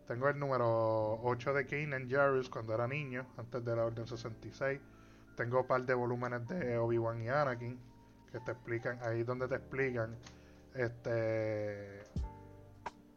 tengo 0.07 0.27
el 0.27 0.37
número 0.37 1.21
8 1.23 1.53
de 1.53 1.65
Kanan 1.65 2.09
Jarrus 2.09 2.49
cuando 2.49 2.73
era 2.73 2.87
niño, 2.87 3.25
antes 3.37 3.63
de 3.63 3.75
la 3.75 3.85
Orden 3.85 4.05
66. 4.05 4.81
Tengo 5.37 5.61
un 5.61 5.67
par 5.67 5.83
de 5.85 5.93
volúmenes 5.93 6.45
de 6.49 6.77
Obi-Wan 6.77 7.23
y 7.23 7.29
Anakin 7.29 7.92
que 8.33 8.39
te 8.39 8.51
explican, 8.51 8.99
ahí 9.03 9.23
donde 9.23 9.47
te 9.47 9.55
explican 9.55 10.17
este 10.73 12.03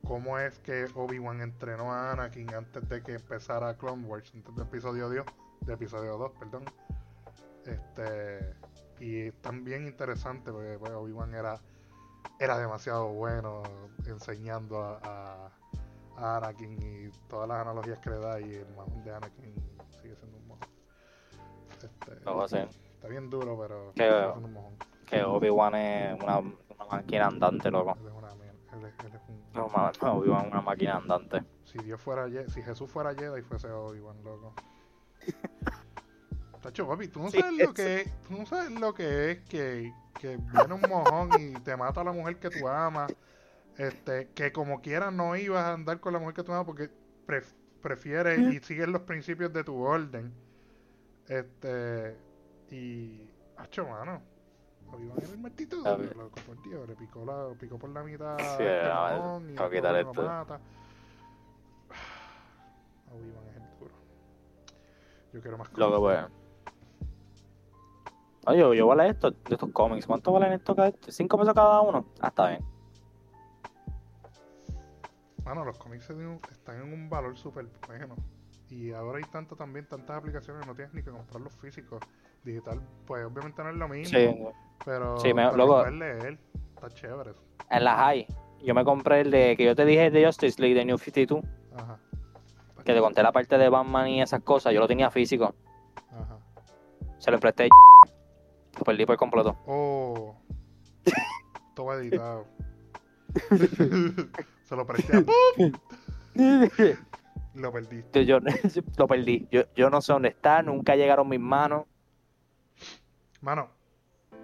cómo 0.07 0.39
es 0.39 0.59
que 0.59 0.87
Obi-Wan 0.95 1.41
entrenó 1.41 1.93
a 1.93 2.13
Anakin 2.13 2.55
antes 2.55 2.87
de 2.89 3.03
que 3.03 3.15
empezara 3.15 3.77
Clone 3.79 4.07
Wars, 4.07 4.31
antes 4.35 4.55
del 4.55 4.67
episodio 4.67 5.09
2, 5.09 5.25
de 5.63 5.73
episodio 5.73 6.19
2, 6.19 6.33
perdón. 6.39 6.65
Este 7.65 8.55
y 9.01 9.31
también 9.41 9.87
interesante 9.87 10.53
porque 10.53 10.77
pues, 10.79 10.93
Obi-Wan 10.93 11.35
era 11.35 11.59
era 12.39 12.59
demasiado 12.59 13.09
bueno 13.09 13.63
enseñando 14.07 14.83
a, 14.83 15.51
a, 16.17 16.37
Anakin 16.37 16.73
y 16.83 17.11
todas 17.27 17.49
las 17.49 17.63
analogías 17.63 17.99
que 18.01 18.11
le 18.11 18.19
da 18.19 18.39
y 18.39 18.53
el 18.53 18.69
mamón 18.77 19.03
de 19.03 19.15
Anakin 19.15 19.55
sigue 20.03 20.15
siendo 20.15 20.37
un 20.37 20.47
mojón. 20.47 20.69
Este, 21.83 22.67
Está 22.95 23.09
bien 23.09 23.31
duro, 23.31 23.59
pero 23.59 23.93
sigue 23.95 24.11
siendo 24.11 24.47
un 24.47 24.53
mojón 24.53 24.77
que 25.07 25.23
Obi-Wan 25.23 25.75
es 25.77 26.23
una, 26.23 26.39
una, 26.39 26.85
máquina 26.91 27.27
andante, 27.29 27.71
loco. 27.71 27.97
Él 28.01 28.07
es 28.09 28.13
una, 28.13 28.33
él 28.33 28.85
es, 28.85 29.05
él 29.05 29.13
es 29.15 29.23
un... 29.29 29.43
No, 29.55 29.71
no 30.03 30.13
Obi-Wan 30.19 30.47
es 30.47 30.53
una 30.53 30.61
máquina 30.61 30.97
andante. 30.97 31.43
Si 31.65 31.79
Dios 31.79 32.01
fuera 32.01 32.29
si 32.49 32.63
Jesús 32.63 32.91
fuera 32.91 33.15
Jedi 33.15 33.43
fuese 33.43 33.69
Obi-Wan, 33.69 34.23
loco. 34.25 34.53
Tacho, 36.63 36.89
papi, 36.89 37.09
tú 37.09 37.23
no 37.23 37.31
sabes 37.31 37.53
lo 37.53 37.73
que 37.73 38.01
es, 38.01 38.23
tú 38.23 38.35
no 38.37 38.47
sabes 38.47 38.71
lo 38.73 38.93
que 38.93 39.31
es 39.31 39.39
que, 39.45 39.93
que 40.19 40.37
viene 40.37 40.75
un 40.75 40.83
mojón 40.89 41.31
y 41.39 41.55
te 41.61 41.77
mata 41.77 42.01
a 42.01 42.05
la 42.05 42.13
mujer 42.13 42.39
que 42.39 42.51
tú 42.51 42.67
amas. 42.67 43.15
Este, 43.79 44.29
que 44.35 44.53
como 44.53 44.81
quieras 44.81 45.13
no 45.13 45.37
ibas 45.37 45.65
a 45.65 45.75
andar 45.75 46.01
con 46.01 46.15
la 46.15 46.19
mujer 46.19 46.35
que 46.35 46.43
tú 46.43 46.53
amas 46.53 46.65
porque 46.65 46.91
prefieres 47.83 48.39
y 48.39 48.59
sigues 48.61 48.89
los 48.89 49.03
principios 49.03 49.53
de 49.53 49.63
tu 49.63 49.81
orden. 49.81 50.33
Este, 51.29 52.17
y, 52.71 53.31
hacho, 53.59 53.87
mano 53.87 54.36
Obi-Wan 54.93 55.19
era 55.19 55.33
el 55.33 55.39
martito, 55.39 55.77
lo 55.77 56.29
por 56.31 56.63
tío, 56.63 56.87
le 56.87 56.95
picó, 56.95 57.25
la, 57.25 57.55
picó 57.59 57.79
por 57.79 57.91
la 57.91 58.03
mitad 58.03 58.39
sí, 58.39 58.63
y 58.63 59.53
no, 59.55 59.71
quitar 59.71 59.97
esto. 59.97 60.23
mata. 60.23 60.61
Obi-Wan 63.13 63.49
es 63.49 63.57
el 63.57 63.79
duro. 63.79 63.95
Yo 65.33 65.41
quiero 65.41 65.59
más 65.59 65.69
cómics. 65.69 65.79
Lo 65.79 65.91
que 65.91 65.99
bueno. 65.99 66.29
Oye, 68.47 68.59
yo, 68.61 68.75
yo 68.75 68.87
vale 68.87 69.09
esto, 69.09 69.33
de 69.33 69.55
estos 69.55 69.71
cómics. 69.73 70.07
¿Cuánto 70.07 70.33
valen 70.33 70.53
estos? 70.53 70.77
¿Cinco 71.09 71.37
pesos 71.37 71.53
cada 71.53 71.81
uno? 71.81 72.07
Ah, 72.21 72.29
está 72.29 72.49
bien. 72.51 72.65
Bueno, 75.43 75.65
los 75.65 75.79
cómics 75.79 76.09
están 76.51 76.83
en 76.83 76.93
un 76.93 77.09
valor 77.11 77.37
súper 77.37 77.67
bueno. 77.89 78.15
Y 78.71 78.93
ahora 78.93 79.19
hay 79.19 79.25
tanto 79.25 79.57
también, 79.57 79.87
tantas 79.87 80.17
aplicaciones, 80.17 80.67
no 80.67 80.75
tienes 80.75 80.95
ni 80.95 81.03
que 81.03 81.11
comprar 81.11 81.41
los 81.41 81.55
físicos. 81.55 82.01
Digital, 82.47 82.81
pues 83.07 83.27
obviamente 83.27 83.63
no 83.63 83.71
es 83.71 83.77
lo 83.77 83.89
mismo. 83.89 84.19
Sí. 84.19 84.39
Pero, 84.85 85.19
sí, 85.19 85.35
me, 85.35 85.53
luego, 85.53 85.85
leer, 85.87 86.39
está 86.75 86.89
chévere. 86.91 87.33
En 87.71 87.85
la 87.85 87.97
high, 87.97 88.27
yo 88.63 88.73
me 88.73 88.85
compré 88.85 89.23
el 89.23 89.33
de 89.33 89.57
que 89.57 89.65
yo 89.65 89.75
te 89.75 89.85
dije 89.85 90.13
de 90.13 90.25
Justice 90.25 90.63
League 90.63 90.77
de 90.77 90.85
New 90.85 90.97
52. 90.97 91.45
Ajá. 91.77 91.99
Que 92.85 92.95
te 92.95 93.01
conté 93.01 93.21
la 93.25 93.33
parte 93.33 93.59
de 93.59 93.69
Batman 93.69 94.07
y 94.07 94.23
esas 94.23 94.43
cosas, 94.43 94.73
yo 94.73 94.79
lo 94.79 94.87
tenía 94.87 95.11
físico. 95.11 95.57
Ajá. 96.13 96.39
Se 97.19 97.33
lo 97.33 97.41
presté. 97.41 97.69
Lo 98.79 98.85
perdí 98.85 99.05
por 99.05 99.17
completo. 99.17 99.57
Oh. 99.67 100.37
Todo 101.75 101.99
editado. 101.99 102.47
Se 104.65 104.77
lo 104.77 104.87
presté 104.87 105.25
Lo 107.55 107.73
perdí. 107.73 108.05
Yo, 108.25 108.39
lo 108.99 109.09
perdí. 109.09 109.49
Yo, 109.51 109.63
yo 109.75 109.91
no 109.91 110.01
sé 110.01 110.13
dónde 110.13 110.29
está, 110.29 110.63
nunca 110.63 110.95
llegaron 110.95 111.29
mis 111.29 111.41
manos. 111.41 111.87
Mano, 113.47 113.71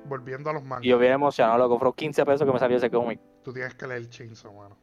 volviendo 0.04 0.48
a 0.48 0.52
los 0.52 0.62
mangas. 0.62 0.86
Yo 0.86 0.96
bien 0.96 1.14
emocionado, 1.14 1.58
lo 1.58 1.68
compró 1.68 1.92
15 1.92 2.24
pesos 2.24 2.46
que 2.46 2.52
me 2.52 2.58
salió 2.60 2.76
ese 2.76 2.88
cómic. 2.88 3.20
Tú 3.42 3.52
tienes 3.52 3.74
que 3.74 3.88
leer 3.88 4.08
Chainsaw, 4.08 4.54
mano. 4.54 4.76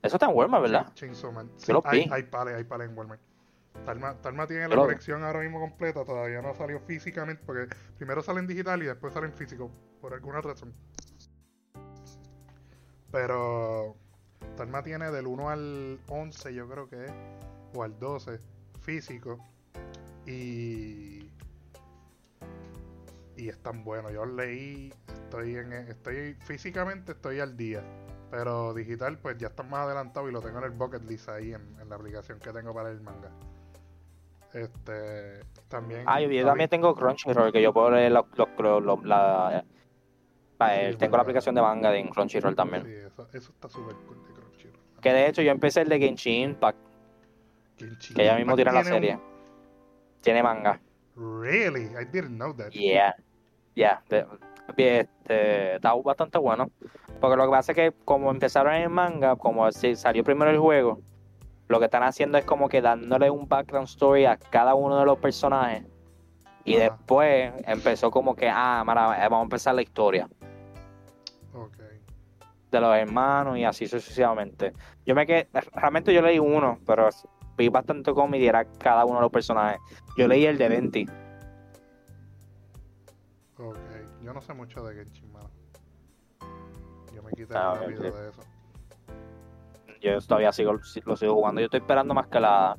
Eso 0.00 0.14
está 0.14 0.26
en 0.26 0.36
Walmart, 0.36 0.62
¿verdad? 0.62 0.92
Chainsaw 0.94 1.32
Man. 1.32 1.50
Sí, 1.56 1.72
hay, 1.84 2.08
hay 2.12 2.22
pales, 2.22 2.54
hay 2.54 2.62
pales 2.62 2.88
en 2.88 2.96
Walmart. 2.96 3.20
Talma, 3.84 4.14
Talma 4.22 4.46
tiene 4.46 4.68
la 4.68 4.76
colección 4.76 5.24
ahora 5.24 5.40
mismo 5.40 5.58
completa, 5.58 6.04
todavía 6.04 6.40
no 6.40 6.54
salió 6.54 6.78
físicamente, 6.78 7.42
porque 7.44 7.74
primero 7.98 8.22
sale 8.22 8.38
en 8.38 8.46
digital 8.46 8.80
y 8.84 8.86
después 8.86 9.12
sale 9.12 9.26
en 9.26 9.32
físico, 9.32 9.72
por 10.00 10.14
alguna 10.14 10.40
razón. 10.40 10.72
Pero 13.10 13.96
Talma 14.56 14.84
tiene 14.84 15.10
del 15.10 15.26
1 15.26 15.50
al 15.50 15.98
11, 16.06 16.54
yo 16.54 16.68
creo 16.68 16.88
que 16.88 17.04
es, 17.04 17.12
o 17.74 17.82
al 17.82 17.98
12, 17.98 18.38
físico. 18.80 19.44
Y. 20.24 21.32
Y 23.42 23.48
es 23.48 23.60
tan 23.60 23.82
bueno. 23.82 24.08
Yo 24.08 24.24
leí, 24.24 24.94
estoy 25.12 25.56
en. 25.56 25.72
Estoy 25.72 26.34
físicamente 26.46 27.10
estoy 27.10 27.40
al 27.40 27.56
día. 27.56 27.82
Pero 28.30 28.72
digital, 28.72 29.18
pues 29.18 29.36
ya 29.36 29.48
está 29.48 29.64
más 29.64 29.80
adelantado 29.80 30.28
y 30.28 30.32
lo 30.32 30.40
tengo 30.40 30.58
en 30.58 30.64
el 30.66 30.70
bucket 30.70 31.02
list 31.02 31.28
ahí 31.28 31.52
en, 31.52 31.88
la 31.88 31.96
aplicación 31.96 32.38
que 32.38 32.52
tengo 32.52 32.72
para 32.72 32.90
el 32.90 33.00
manga. 33.00 33.30
Este. 34.52 35.44
También. 35.66 36.04
Ah, 36.06 36.20
yo, 36.20 36.46
también 36.46 36.70
tengo 36.70 36.94
Crunchyroll, 36.94 37.50
que 37.50 37.60
yo 37.60 37.72
puedo 37.72 37.90
leer 37.90 38.12
los, 38.12 38.26
los, 38.58 39.04
la, 39.04 39.64
tengo 40.96 41.16
la 41.16 41.22
aplicación 41.22 41.56
de 41.56 41.62
manga 41.62 41.90
de 41.90 42.08
Crunchyroll 42.10 42.54
también. 42.54 42.84
Sí, 42.84 42.92
eso, 42.92 43.28
eso 43.32 43.50
está 43.50 43.68
súper 43.68 43.96
cool 44.06 44.22
de 44.24 44.34
Crunchyroll. 44.34 45.00
Que 45.00 45.12
de 45.12 45.26
hecho 45.26 45.42
yo 45.42 45.50
empecé 45.50 45.80
el 45.80 45.88
de 45.88 45.98
Genshin 45.98 46.50
Impact. 46.50 46.78
que 48.14 48.24
ya 48.24 48.36
mismo 48.36 48.54
tira 48.54 48.70
la 48.70 48.84
serie. 48.84 49.18
Tiene 50.20 50.44
manga. 50.44 50.80
Really? 51.16 51.90
I 51.96 52.04
didn't 52.04 52.38
know 52.38 52.52
that. 52.52 52.70
Yeah. 52.70 53.16
Yeah. 53.74 54.02
Este, 54.76 55.74
está 55.74 55.94
bastante 55.94 56.38
bueno. 56.38 56.70
Porque 57.20 57.36
lo 57.36 57.44
que 57.44 57.50
pasa 57.50 57.72
es 57.72 57.76
que 57.76 57.92
como 58.04 58.30
empezaron 58.30 58.74
en 58.74 58.90
manga, 58.90 59.36
como 59.36 59.70
salió 59.70 60.24
primero 60.24 60.50
el 60.50 60.58
juego, 60.58 61.00
lo 61.68 61.78
que 61.78 61.86
están 61.86 62.02
haciendo 62.02 62.38
es 62.38 62.44
como 62.44 62.68
que 62.68 62.82
dándole 62.82 63.30
un 63.30 63.48
background 63.48 63.88
story 63.88 64.24
a 64.24 64.36
cada 64.36 64.74
uno 64.74 64.98
de 64.98 65.06
los 65.06 65.18
personajes. 65.18 65.84
Y 66.64 66.76
después 66.76 67.52
empezó 67.66 68.10
como 68.10 68.36
que, 68.36 68.48
ah, 68.48 68.82
vamos 68.86 69.40
a 69.40 69.42
empezar 69.42 69.74
la 69.74 69.82
historia 69.82 70.28
de 72.72 72.80
los 72.80 72.96
hermanos 72.96 73.58
y 73.58 73.64
así 73.64 73.86
sucesivamente. 73.86 74.72
Yo 75.04 75.14
me 75.14 75.26
quedé, 75.26 75.48
realmente 75.74 76.12
yo 76.12 76.22
leí 76.22 76.38
uno, 76.38 76.78
pero 76.86 77.08
vi 77.56 77.68
bastante 77.68 78.12
cómic 78.12 78.40
y 78.40 78.46
era 78.46 78.64
cada 78.64 79.04
uno 79.04 79.16
de 79.16 79.22
los 79.22 79.30
personajes. 79.30 79.78
Yo 80.16 80.26
leí 80.26 80.46
el 80.46 80.58
de 80.58 80.68
Venti. 80.68 81.06
Yo 84.32 84.36
no 84.36 84.40
sé 84.40 84.54
mucho 84.54 84.82
de 84.82 84.94
Genshin, 84.94 85.30
mano. 85.30 85.50
Yo 87.14 87.22
me 87.22 87.32
quité 87.32 87.54
ah, 87.54 87.74
rápido 87.78 88.02
de 88.02 88.08
eso. 88.30 88.42
Yo 90.00 90.18
todavía 90.22 90.52
sigo, 90.52 90.72
lo 90.72 91.16
sigo 91.16 91.34
jugando. 91.34 91.60
Yo 91.60 91.66
estoy 91.66 91.80
esperando 91.80 92.14
más 92.14 92.28
que 92.28 92.40
la. 92.40 92.78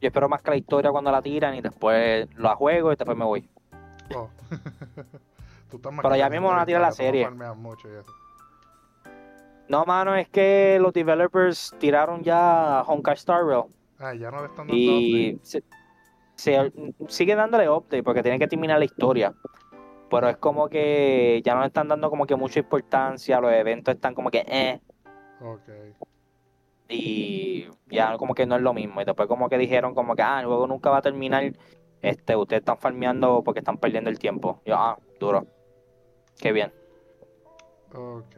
Yo 0.00 0.08
espero 0.08 0.28
más 0.30 0.40
que 0.40 0.50
la 0.50 0.56
historia 0.56 0.90
cuando 0.90 1.10
la 1.10 1.20
tiran 1.20 1.54
y 1.54 1.60
después 1.60 2.26
la 2.38 2.56
juego 2.56 2.92
y 2.92 2.96
después 2.96 3.16
me 3.16 3.26
voy. 3.26 3.46
Oh. 4.14 4.30
Pero 6.02 6.16
ya 6.16 6.30
mismo 6.30 6.48
van 6.48 6.60
a 6.60 6.66
tirar 6.66 6.80
la 6.80 6.92
serie. 6.92 7.28
Mucho 7.28 7.88
y 7.88 7.96
eso. 7.96 8.12
No, 9.68 9.84
mano, 9.84 10.14
es 10.14 10.28
que 10.30 10.78
los 10.80 10.94
developers 10.94 11.74
tiraron 11.78 12.22
ya 12.22 12.82
Honkai 12.86 13.14
Star 13.14 13.44
Rail. 13.44 13.64
Ah, 13.98 14.14
ya 14.14 14.30
no 14.30 14.40
le 14.40 14.46
están 14.46 14.66
dando 14.66 14.74
Y 14.74 15.38
se, 15.42 15.62
sigue 17.08 17.34
dándole 17.34 17.68
update 17.68 18.02
porque 18.02 18.22
tienen 18.22 18.40
que 18.40 18.48
terminar 18.48 18.78
la 18.78 18.86
historia. 18.86 19.34
Pero 20.10 20.28
es 20.28 20.36
como 20.36 20.68
que 20.68 21.42
ya 21.44 21.54
no 21.54 21.60
le 21.60 21.66
están 21.66 21.88
dando 21.88 22.10
como 22.10 22.26
que 22.26 22.36
mucha 22.36 22.60
importancia, 22.60 23.40
los 23.40 23.52
eventos 23.52 23.94
están 23.94 24.14
como 24.14 24.30
que 24.30 24.44
eh. 24.46 24.80
Ok. 25.40 25.68
Y 26.88 27.68
ya 27.88 28.16
como 28.16 28.34
que 28.34 28.46
no 28.46 28.56
es 28.56 28.62
lo 28.62 28.72
mismo. 28.72 29.00
Y 29.00 29.04
después 29.04 29.28
como 29.28 29.48
que 29.48 29.58
dijeron 29.58 29.94
como 29.94 30.14
que 30.14 30.22
ah, 30.22 30.40
el 30.40 30.46
juego 30.46 30.66
nunca 30.66 30.90
va 30.90 30.98
a 30.98 31.02
terminar. 31.02 31.52
Este, 32.02 32.36
ustedes 32.36 32.60
están 32.60 32.78
farmeando 32.78 33.42
porque 33.42 33.60
están 33.60 33.78
perdiendo 33.78 34.10
el 34.10 34.18
tiempo. 34.18 34.60
Yo, 34.64 34.76
ah, 34.76 34.98
duro. 35.18 35.46
Qué 36.38 36.52
bien. 36.52 36.72
Ok 37.94 38.36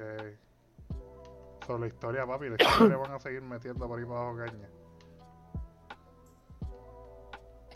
la 1.76 1.86
historia, 1.86 2.26
papi, 2.26 2.48
la 2.48 2.56
historia 2.58 2.88
le 2.88 2.96
van 2.96 3.12
a 3.12 3.20
seguir 3.20 3.42
metiendo 3.42 3.86
por 3.86 3.98
ahí 3.98 4.04
para 4.06 4.20
abajo 4.20 4.38
caña. 4.38 4.68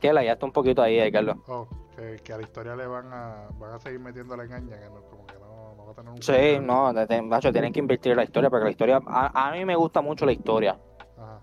Que 0.00 0.12
la 0.12 0.24
ya 0.24 0.32
está 0.32 0.46
un 0.46 0.52
poquito 0.52 0.80
ahí, 0.80 1.12
Carlos. 1.12 1.36
Oh, 1.46 1.68
que, 1.96 2.16
que, 2.22 2.32
a 2.32 2.36
la 2.36 2.42
historia 2.42 2.76
le 2.76 2.86
van 2.86 3.12
a, 3.12 3.48
van 3.58 3.72
a 3.74 3.78
seguir 3.78 4.00
metiendo 4.00 4.36
la 4.36 4.46
caña, 4.46 4.78
que 4.78 4.86
no, 4.86 5.02
como 5.02 5.26
que 5.26 5.34
no, 5.34 5.74
no 5.76 5.86
va 5.86 5.92
a 5.92 5.94
tener 5.94 6.12
un... 6.12 6.22
Sí, 6.22 6.58
no, 6.60 6.92
de, 6.92 7.52
tienen 7.52 7.72
que 7.72 7.80
invertir 7.80 8.12
en 8.12 8.16
la 8.18 8.24
historia, 8.24 8.50
porque 8.50 8.64
la 8.64 8.70
historia, 8.70 9.00
a, 9.06 9.48
a, 9.48 9.52
mí 9.52 9.64
me 9.64 9.76
gusta 9.76 10.00
mucho 10.00 10.26
la 10.26 10.32
historia. 10.32 10.78
Ajá. 11.18 11.40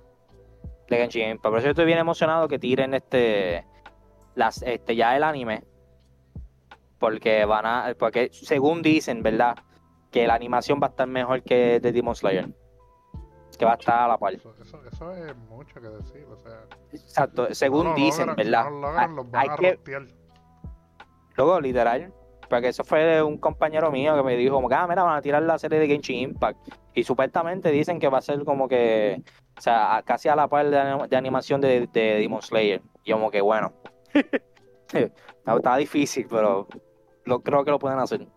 De 0.89 0.97
Genshin 0.97 1.37
Por 1.37 1.57
eso 1.57 1.65
yo 1.65 1.71
estoy 1.71 1.85
bien 1.85 1.99
emocionado 1.99 2.47
que 2.47 2.59
tiren 2.59 2.93
este, 2.93 3.65
las, 4.35 4.61
este, 4.63 4.95
ya 4.95 5.15
el 5.15 5.23
anime. 5.23 5.63
Porque 6.97 7.45
van 7.45 7.65
a, 7.65 7.93
porque 7.97 8.29
según 8.33 8.81
dicen, 8.81 9.23
¿verdad? 9.23 9.55
que 10.11 10.27
la 10.27 10.35
animación 10.35 10.79
va 10.81 10.87
a 10.87 10.89
estar 10.89 11.07
mejor 11.07 11.43
que 11.43 11.79
de 11.79 11.91
Demon 11.91 12.15
Slayer. 12.15 12.49
Que 13.57 13.65
va 13.65 13.73
a 13.73 13.75
estar 13.75 13.99
a 13.99 14.07
la 14.07 14.17
par. 14.17 14.33
Eso, 14.33 14.53
eso, 14.61 15.11
es 15.11 15.35
mucho 15.35 15.81
que 15.81 15.89
decir, 15.89 16.25
o 16.31 16.37
sea. 16.37 16.65
Exacto, 16.93 17.53
según 17.53 17.93
dicen, 17.93 18.33
¿verdad? 18.37 18.67
hay, 19.33 19.49
que... 19.59 19.79
Luego, 21.39 21.61
literal, 21.61 22.13
porque 22.49 22.67
eso 22.67 22.83
fue 22.83 23.23
un 23.23 23.37
compañero 23.37 23.89
mío 23.93 24.13
que 24.13 24.23
me 24.23 24.35
dijo, 24.35 24.55
como 24.55 24.67
que, 24.67 24.75
ah, 24.75 24.85
mira, 24.85 25.03
van 25.03 25.15
a 25.15 25.21
tirar 25.21 25.41
la 25.41 25.57
serie 25.57 25.79
de 25.79 25.87
Genshin 25.87 26.31
Impact. 26.31 26.59
Y 26.93 27.05
supuestamente 27.05 27.71
dicen 27.71 27.97
que 27.97 28.09
va 28.09 28.17
a 28.17 28.21
ser 28.21 28.43
como 28.43 28.67
que, 28.67 29.23
o 29.57 29.61
sea, 29.61 30.03
casi 30.05 30.27
a 30.27 30.35
la 30.35 30.49
par 30.49 30.69
de, 30.69 31.15
animación 31.15 31.61
de, 31.61 31.87
de, 31.87 32.15
Demon 32.15 32.41
Slayer. 32.41 32.81
Y 33.05 33.13
como 33.13 33.31
que, 33.31 33.39
bueno, 33.39 33.71
está 35.45 35.77
difícil, 35.77 36.27
pero 36.29 36.67
lo, 37.23 37.39
creo 37.41 37.63
que 37.63 37.71
lo 37.71 37.79
pueden 37.79 37.99
hacer. 37.99 38.27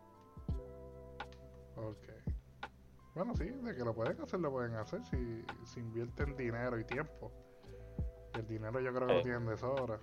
Bueno, 3.16 3.34
sí, 3.34 3.46
de 3.46 3.74
que 3.74 3.84
lo 3.84 3.94
pueden 3.94 4.20
hacer, 4.20 4.38
lo 4.38 4.52
pueden 4.52 4.76
hacer 4.76 5.04
si, 5.06 5.44
si 5.64 5.80
invierten 5.80 6.36
dinero 6.36 6.78
y 6.78 6.84
tiempo. 6.84 7.32
el 8.34 8.46
dinero 8.46 8.78
yo 8.78 8.94
creo 8.94 9.08
que 9.08 9.14
lo 9.14 9.22
tienen 9.22 9.46
de 9.46 9.56
sobra. 9.56 9.98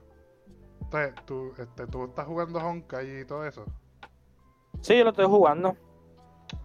Entonces, 0.91 1.13
¿tú, 1.25 1.54
este, 1.60 1.86
¿tú 1.86 2.06
estás 2.06 2.25
jugando 2.25 2.58
Honkai 2.58 3.21
y 3.21 3.25
todo 3.25 3.45
eso? 3.45 3.63
Sí, 4.82 4.97
yo 4.97 5.04
lo 5.04 5.12
estoy 5.12 5.28
jugando. 5.28 5.69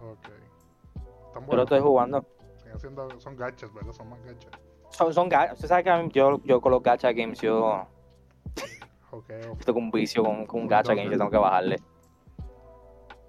Ok. 0.01 0.27
¿Están 1.27 1.45
Yo 1.45 1.55
lo 1.55 1.61
estoy 1.61 1.79
jugando. 1.79 2.25
Haciendo, 2.73 3.19
son 3.19 3.35
gachas, 3.35 3.71
¿verdad? 3.71 3.91
Son 3.93 4.09
más 4.09 4.19
gachas. 4.23 4.51
Son, 4.89 5.13
son 5.13 5.29
gachas. 5.29 5.53
Usted 5.53 5.67
sabe 5.67 5.83
que 5.83 6.09
yo, 6.17 6.41
yo 6.43 6.59
con 6.59 6.71
los 6.71 6.81
gacha 6.81 7.11
games 7.11 7.39
yo... 7.39 7.85
okay, 9.11 9.41
okay. 9.41 9.51
Estoy 9.59 9.73
con 9.75 9.83
un 9.83 9.91
vicio 9.91 10.23
con, 10.23 10.47
con 10.47 10.61
un 10.61 10.67
gacha 10.67 10.95
games, 10.95 11.11
yo 11.11 11.17
tengo 11.19 11.29
que 11.29 11.37
bajarle. 11.37 11.75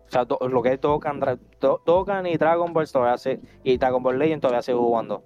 O 0.07 0.09
sea, 0.09 0.25
lo 0.49 0.63
que 0.63 0.73
es 0.73 0.81
Dokkan, 0.81 1.21
Dokkan 1.61 2.27
y 2.27 2.39
Dragon 2.39 2.73
Ball 2.73 2.91
todavía 2.91 3.39
y 3.65 3.77
Dragon 3.77 4.03
Ball 4.03 4.19
Legend 4.19 4.41
todavía 4.41 4.63
sigo 4.63 4.81
jugando. 4.81 5.23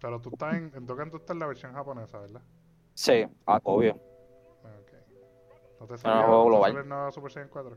pero 0.00 0.20
tú 0.20 0.28
estás 0.32 0.54
en, 0.54 0.70
en 0.76 0.86
Dokkan 0.86 1.10
tú 1.10 1.16
estás 1.16 1.34
en 1.34 1.40
la 1.40 1.46
versión 1.46 1.72
japonesa, 1.72 2.20
¿verdad? 2.20 2.42
Sí, 2.96 3.26
ah, 3.46 3.60
obvio. 3.62 3.92
Ok. 3.92 4.92
¿No 5.80 5.86
te 5.86 5.98
salió, 5.98 6.66
el 6.66 6.88
nuevo 6.88 7.12
Super 7.12 7.30
Saiyan 7.30 7.50
4? 7.50 7.76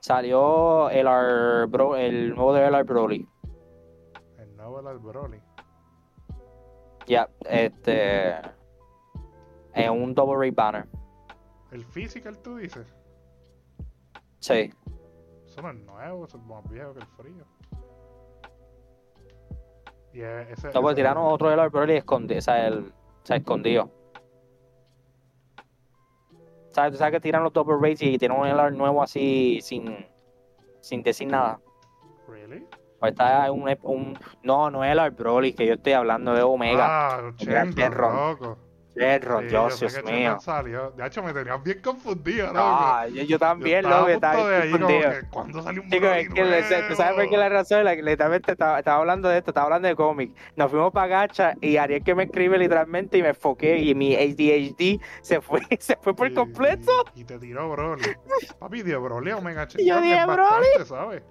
Salió 0.00 0.90
el, 0.90 1.06
R, 1.06 1.66
Bro, 1.66 1.96
el 1.96 2.34
nuevo 2.34 2.52
de 2.52 2.66
LR 2.66 2.84
Broly. 2.84 3.26
El 4.38 4.56
nuevo 4.56 4.80
LR 4.80 4.98
Broly. 4.98 5.40
Ya, 7.06 7.30
este. 7.48 8.34
En 9.72 9.90
un 9.90 10.14
double 10.14 10.36
rate 10.36 10.50
banner. 10.50 10.88
¿El 11.70 11.82
physical 11.86 12.38
tú 12.40 12.56
dices? 12.56 12.94
Sí. 14.40 14.70
Eso 15.46 15.62
no 15.62 15.70
es 15.70 15.76
nuevo, 15.76 16.26
eso 16.26 16.36
es 16.36 16.44
más 16.44 16.68
viejo 16.68 16.92
que 16.92 17.00
el 17.00 17.06
frío. 17.06 17.44
Y 20.12 20.20
ese, 20.20 20.70
no, 20.74 20.82
pues 20.82 20.94
tiraron 20.94 21.24
otro 21.24 21.48
de 21.48 21.68
Broly 21.68 21.94
escondido, 21.94 22.38
o 22.38 22.42
sea, 22.42 22.66
el, 22.66 22.80
o 22.80 23.26
sea, 23.26 23.36
escondido. 23.36 23.99
¿Sabes? 26.70 26.92
Tú 26.92 26.98
sabes 26.98 27.12
que 27.12 27.20
tiran 27.20 27.42
los 27.42 27.52
double 27.52 27.76
rates 27.80 28.02
y 28.02 28.18
tienen 28.18 28.38
un 28.38 28.46
LR 28.46 28.72
nuevo 28.72 29.02
así 29.02 29.60
sin, 29.62 30.06
sin 30.80 31.02
decir 31.02 31.28
nada. 31.28 31.60
¿Really? 32.28 32.66
Pues 32.98 33.12
está 33.12 33.50
un, 33.50 33.68
un, 33.82 34.18
no, 34.42 34.70
no 34.70 34.84
es 34.84 34.96
el 34.96 35.10
Broly 35.10 35.52
que 35.54 35.66
yo 35.66 35.74
estoy 35.74 35.94
hablando 35.94 36.34
de 36.34 36.42
Omega. 36.42 37.16
Ah, 37.16 37.32
80, 37.34 37.88
loco. 37.90 38.58
Sí, 39.00 39.06
Shenron, 39.06 39.48
Dios, 39.48 40.04
mío. 40.04 40.38
De 40.94 41.06
hecho, 41.06 41.22
me 41.22 41.32
tenías 41.32 41.62
bien 41.62 41.80
confundido, 41.80 42.52
¿no? 42.52 42.60
Ah, 42.60 43.06
yo, 43.08 43.38
también, 43.38 43.88
lo 43.88 44.04
que 44.04 44.12
estaba 44.12 44.60
confundido. 44.60 45.10
¿Cuándo 45.30 45.62
salió 45.62 45.82
un 45.82 45.88
Chico, 45.88 46.06
es 46.06 46.28
que 46.28 46.94
¿Sabes 46.94 47.14
por 47.14 47.30
qué 47.30 47.36
la 47.38 47.48
razón? 47.48 47.84
Literalmente 47.86 48.52
estaba, 48.52 48.78
estaba, 48.78 48.98
hablando 48.98 49.30
de 49.30 49.38
esto, 49.38 49.52
estaba 49.52 49.64
hablando 49.64 49.88
de 49.88 49.96
cómic. 49.96 50.36
Nos 50.54 50.70
fuimos 50.70 50.92
para 50.92 51.06
Gacha 51.06 51.54
y 51.62 51.78
Ariel 51.78 52.04
que 52.04 52.14
me 52.14 52.24
escribe 52.24 52.58
literalmente 52.58 53.16
y 53.16 53.22
me 53.22 53.30
enfoqué 53.30 53.78
y 53.78 53.94
mi 53.94 54.14
ADHD 54.14 55.00
se 55.22 55.40
fue, 55.40 55.60
se 55.80 55.96
fue 55.96 56.14
por 56.14 56.32
completo. 56.34 56.92
Y, 57.14 57.24
te 57.24 57.38
tiró 57.38 57.70
Broly. 57.70 58.04
Papi, 58.58 58.82
dio 58.82 59.00
Broly 59.00 59.32
o 59.32 59.40
Mega 59.40 59.66
Y 59.78 59.88
yo 59.88 59.98
dije 60.02 60.26
Broly. 60.26 60.84
¿sabes? 60.84 61.22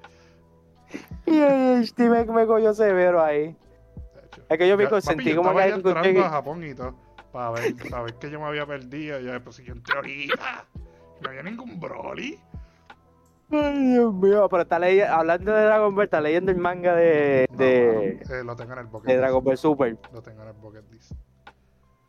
Y 1.28 1.40
ADHD 1.40 2.00
me, 2.00 2.26
me 2.26 2.48
cogió 2.48 2.74
severo 2.74 3.24
ahí. 3.24 3.56
Es 4.50 4.58
que 4.58 4.68
yo 4.68 4.76
me 4.76 4.88
consentí 4.88 5.36
como 5.36 5.56
que... 5.56 5.68
entrando 5.68 6.26
a 6.26 6.30
Japón 6.30 6.64
y 6.64 6.74
todo 6.74 7.09
para 7.32 7.52
ver, 7.52 7.76
para 7.90 8.04
ver 8.04 8.14
que 8.16 8.30
yo 8.30 8.40
me 8.40 8.48
había 8.48 8.66
perdido. 8.66 9.20
Y 9.20 9.26
yo, 9.26 9.44
pues 9.44 9.58
si 9.58 9.64
yo 9.64 9.74
en 9.74 9.84
teoría 9.84 10.34
no 11.22 11.30
había 11.30 11.44
ningún 11.44 11.80
Broly. 11.80 12.40
Ay, 13.52 13.94
Dios 13.94 14.14
mío, 14.14 14.48
pero 14.50 14.62
está 14.62 14.78
leyendo, 14.78 15.12
hablando 15.12 15.52
de 15.52 15.64
Dragon 15.64 15.96
Ball, 15.96 16.04
está 16.04 16.22
leyendo 16.22 16.52
el 16.52 16.58
manga 16.58 16.96
de. 16.96 17.48
de 17.52 18.12
eh, 18.30 18.44
lo 18.46 18.56
tengo 18.56 18.74
en 18.74 18.80
el 18.80 18.86
bucket 18.86 19.08
De 19.08 19.18
Dragon 19.18 19.44
Ball 19.44 19.58
Super. 19.58 19.98
Lo 20.14 20.22
tengo 20.22 20.44
en 20.44 20.50
el 20.50 20.54
bucket 20.54 20.92
list. 20.92 21.14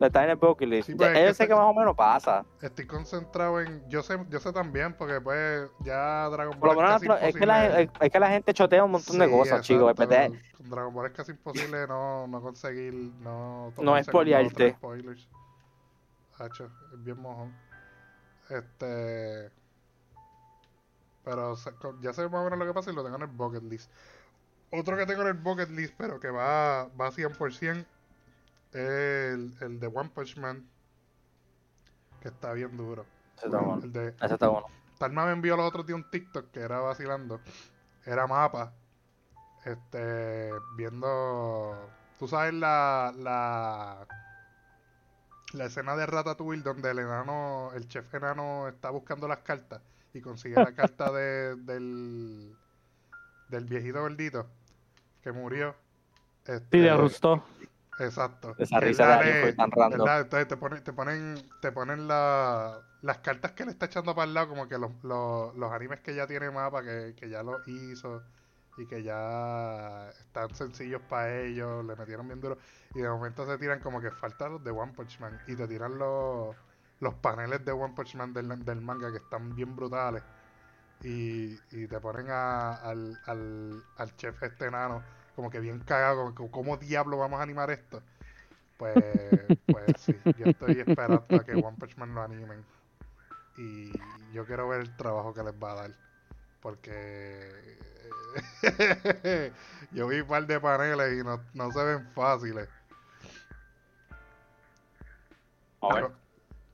Está 0.01 0.25
en 0.25 0.31
el 0.31 0.37
bucket 0.37 0.69
list. 0.69 0.87
Sí, 0.89 0.95
pues, 0.95 1.27
yo 1.27 1.35
sé 1.35 1.47
que 1.47 1.55
más 1.55 1.65
o 1.65 1.75
menos 1.75 1.95
pasa. 1.95 2.45
Estoy 2.63 2.87
concentrado 2.87 3.61
en. 3.61 3.87
Yo 3.89 4.03
sé, 4.03 4.19
yo 4.31 4.41
sé 4.41 4.51
también, 4.51 4.95
porque 4.95 5.21
pues 5.21 5.69
ya 5.81 6.27
Dragon 6.31 6.59
Ball. 6.59 6.71
es, 6.71 6.79
casi 6.79 7.07
es, 7.27 7.35
que 7.35 7.47
la, 7.47 7.81
es 7.81 8.11
que 8.11 8.21
la 8.21 8.31
gente 8.31 8.55
chotea 8.55 8.83
un 8.83 8.93
montón 8.93 9.19
de 9.19 9.31
cosas, 9.31 9.61
chicos. 9.61 9.95
Con 9.95 10.71
Dragon 10.71 10.95
Ball 10.95 11.07
es 11.07 11.13
casi 11.13 11.33
imposible 11.33 11.87
no, 11.87 12.27
no 12.27 12.41
conseguir. 12.41 12.95
No, 12.95 13.73
no 13.79 13.97
espoliarte. 13.97 14.73
Spoilers. 14.73 15.29
Hacho, 16.39 16.71
es 16.95 17.05
bien 17.05 17.21
mojón. 17.21 17.55
Este. 18.49 19.51
Pero 21.25 21.55
ya 22.01 22.15
sé 22.15 22.27
más 22.29 22.41
o 22.41 22.45
menos 22.45 22.59
lo 22.59 22.67
que 22.67 22.73
pasa 22.73 22.91
y 22.91 22.95
lo 22.95 23.05
tengo 23.05 23.17
en 23.17 23.23
el 23.23 23.29
bucket 23.29 23.63
list. 23.65 23.91
Otro 24.73 24.97
que 24.97 25.05
tengo 25.05 25.23
en 25.23 25.29
el 25.29 25.35
bucket 25.35 25.69
list, 25.69 25.95
pero 25.99 26.19
que 26.19 26.31
va, 26.31 26.85
va 26.99 27.09
a 27.09 27.13
100%, 27.13 27.77
es 27.77 27.87
el, 28.73 29.55
el 29.61 29.81
de 29.81 29.87
One 29.87 30.11
Punch 30.11 30.37
Man. 30.37 30.67
Que 32.21 32.29
está 32.29 32.53
bien 32.53 32.77
duro. 32.77 33.05
Ese 33.37 33.47
está 33.47 33.59
bueno. 33.59 33.83
El 33.83 33.93
de, 33.93 34.09
Ese 34.09 34.35
está 34.35 34.49
bueno. 34.49 34.67
Talma 34.99 35.27
me 35.27 35.33
envió 35.33 35.57
los 35.57 35.67
otros 35.67 35.87
días 35.87 35.97
un 35.97 36.11
TikTok 36.11 36.51
que 36.51 36.61
era 36.61 36.81
vacilando. 36.81 37.41
Era 38.05 38.27
mapa. 38.27 38.73
Este. 39.65 40.51
Viendo. 40.77 41.91
Tú 42.19 42.29
sabes 42.29 42.55
la. 42.55 43.13
La 43.17 44.07
la 45.53 45.65
escena 45.65 45.97
de 45.97 46.07
Ratatouille 46.07 46.63
donde 46.63 46.91
el 46.91 47.01
enano, 47.01 47.71
el 47.75 47.89
chef 47.89 48.15
enano 48.15 48.69
está 48.69 48.91
buscando 48.91 49.27
las 49.27 49.39
cartas 49.39 49.83
y 50.13 50.21
consigue 50.21 50.57
la 50.57 50.73
carta 50.75 51.11
de, 51.11 51.57
del, 51.65 52.55
del 53.49 53.65
viejito 53.65 54.01
gordito 54.01 54.47
que 55.23 55.33
murió. 55.33 55.75
Este, 56.47 56.79
sí, 56.79 56.85
de 56.85 56.97
Rusto. 56.97 57.45
Exacto. 58.01 58.55
Esa 58.59 58.81
risa 58.81 59.19
de 59.19 59.41
fue 59.43 59.53
tan 59.53 59.71
random. 59.71 60.09
Entonces 60.09 60.49
te 60.49 60.57
ponen, 60.57 60.83
te 60.83 60.93
ponen, 60.93 61.35
te 61.61 61.73
ponen 61.73 62.09
la, 62.09 62.81
las 63.03 63.19
cartas 63.19 63.53
que 63.53 63.65
le 63.67 63.73
está 63.73 63.87
echando 63.87 64.15
para 64.15 64.27
el 64.27 64.35
lado, 64.35 64.49
como 64.49 64.67
que 64.69 64.79
los, 64.79 64.91
los, 65.05 65.55
los 65.55 65.73
animes 65.73 66.01
que 66.01 66.15
ya 66.15 66.27
tiene 66.27 66.51
mapa, 66.51 66.83
que, 66.83 67.15
que 67.15 67.29
ya 67.29 67.43
lo 67.43 67.61
hizo 67.67 68.23
y 68.79 68.87
que 68.87 69.03
ya 69.03 70.09
están 70.19 70.55
sencillos 70.55 71.03
para 71.03 71.41
ellos, 71.43 71.85
le 71.85 71.95
metieron 71.95 72.27
bien 72.27 72.41
duro. 72.41 72.57
Y 72.95 73.01
de 73.03 73.09
momento 73.09 73.47
se 73.47 73.59
tiran 73.59 73.81
como 73.81 74.01
que 74.01 74.11
falta 74.11 74.49
los 74.49 74.65
de 74.65 74.71
One 74.71 74.95
Punch 74.95 75.21
Man 75.21 75.39
y 75.47 75.55
te 75.55 75.69
tiran 75.69 75.99
los, 75.99 76.57
los 77.01 77.15
paneles 77.17 77.65
de 77.65 77.73
One 77.73 77.95
Punch 77.95 78.15
Man 78.15 78.33
del, 78.33 78.65
del 78.65 78.81
manga 78.81 79.11
que 79.11 79.19
están 79.19 79.55
bien 79.55 79.77
brutales. 79.77 80.23
Y, 81.03 81.55
y 81.71 81.87
te 81.89 82.01
ponen 82.01 82.31
a, 82.31 82.75
al, 82.77 83.19
al, 83.27 83.85
al 83.97 84.17
chef 84.17 84.43
este 84.43 84.67
enano 84.67 85.03
como 85.37 85.51
que 85.51 85.61
bien 85.61 85.81
cagado, 85.81 86.35
como 86.35 86.51
¿cómo 86.51 86.77
diablo 86.77 87.19
vamos 87.19 87.40
a 87.40 87.43
animar 87.43 87.71
esto? 87.71 88.03
Pues, 88.81 88.95
pues 89.66 89.85
sí, 89.99 90.16
yo 90.38 90.47
estoy 90.47 90.81
esperando 90.81 91.25
a 91.29 91.45
que 91.45 91.53
One 91.53 91.77
Punch 91.79 91.97
Man 91.97 92.14
lo 92.14 92.23
animen. 92.23 92.64
Y 93.59 93.93
yo 94.33 94.47
quiero 94.47 94.69
ver 94.69 94.81
el 94.81 94.97
trabajo 94.97 95.35
que 95.35 95.43
les 95.43 95.53
va 95.53 95.73
a 95.73 95.75
dar. 95.75 95.90
Porque 96.62 97.51
yo 99.93 100.09
vi 100.09 100.21
un 100.21 100.29
par 100.29 100.47
de 100.47 100.61
paneles 100.61 101.21
y 101.21 101.25
no, 101.25 101.40
no 101.53 101.71
se 101.73 101.85
ven 101.85 102.11
fáciles. 102.12 102.69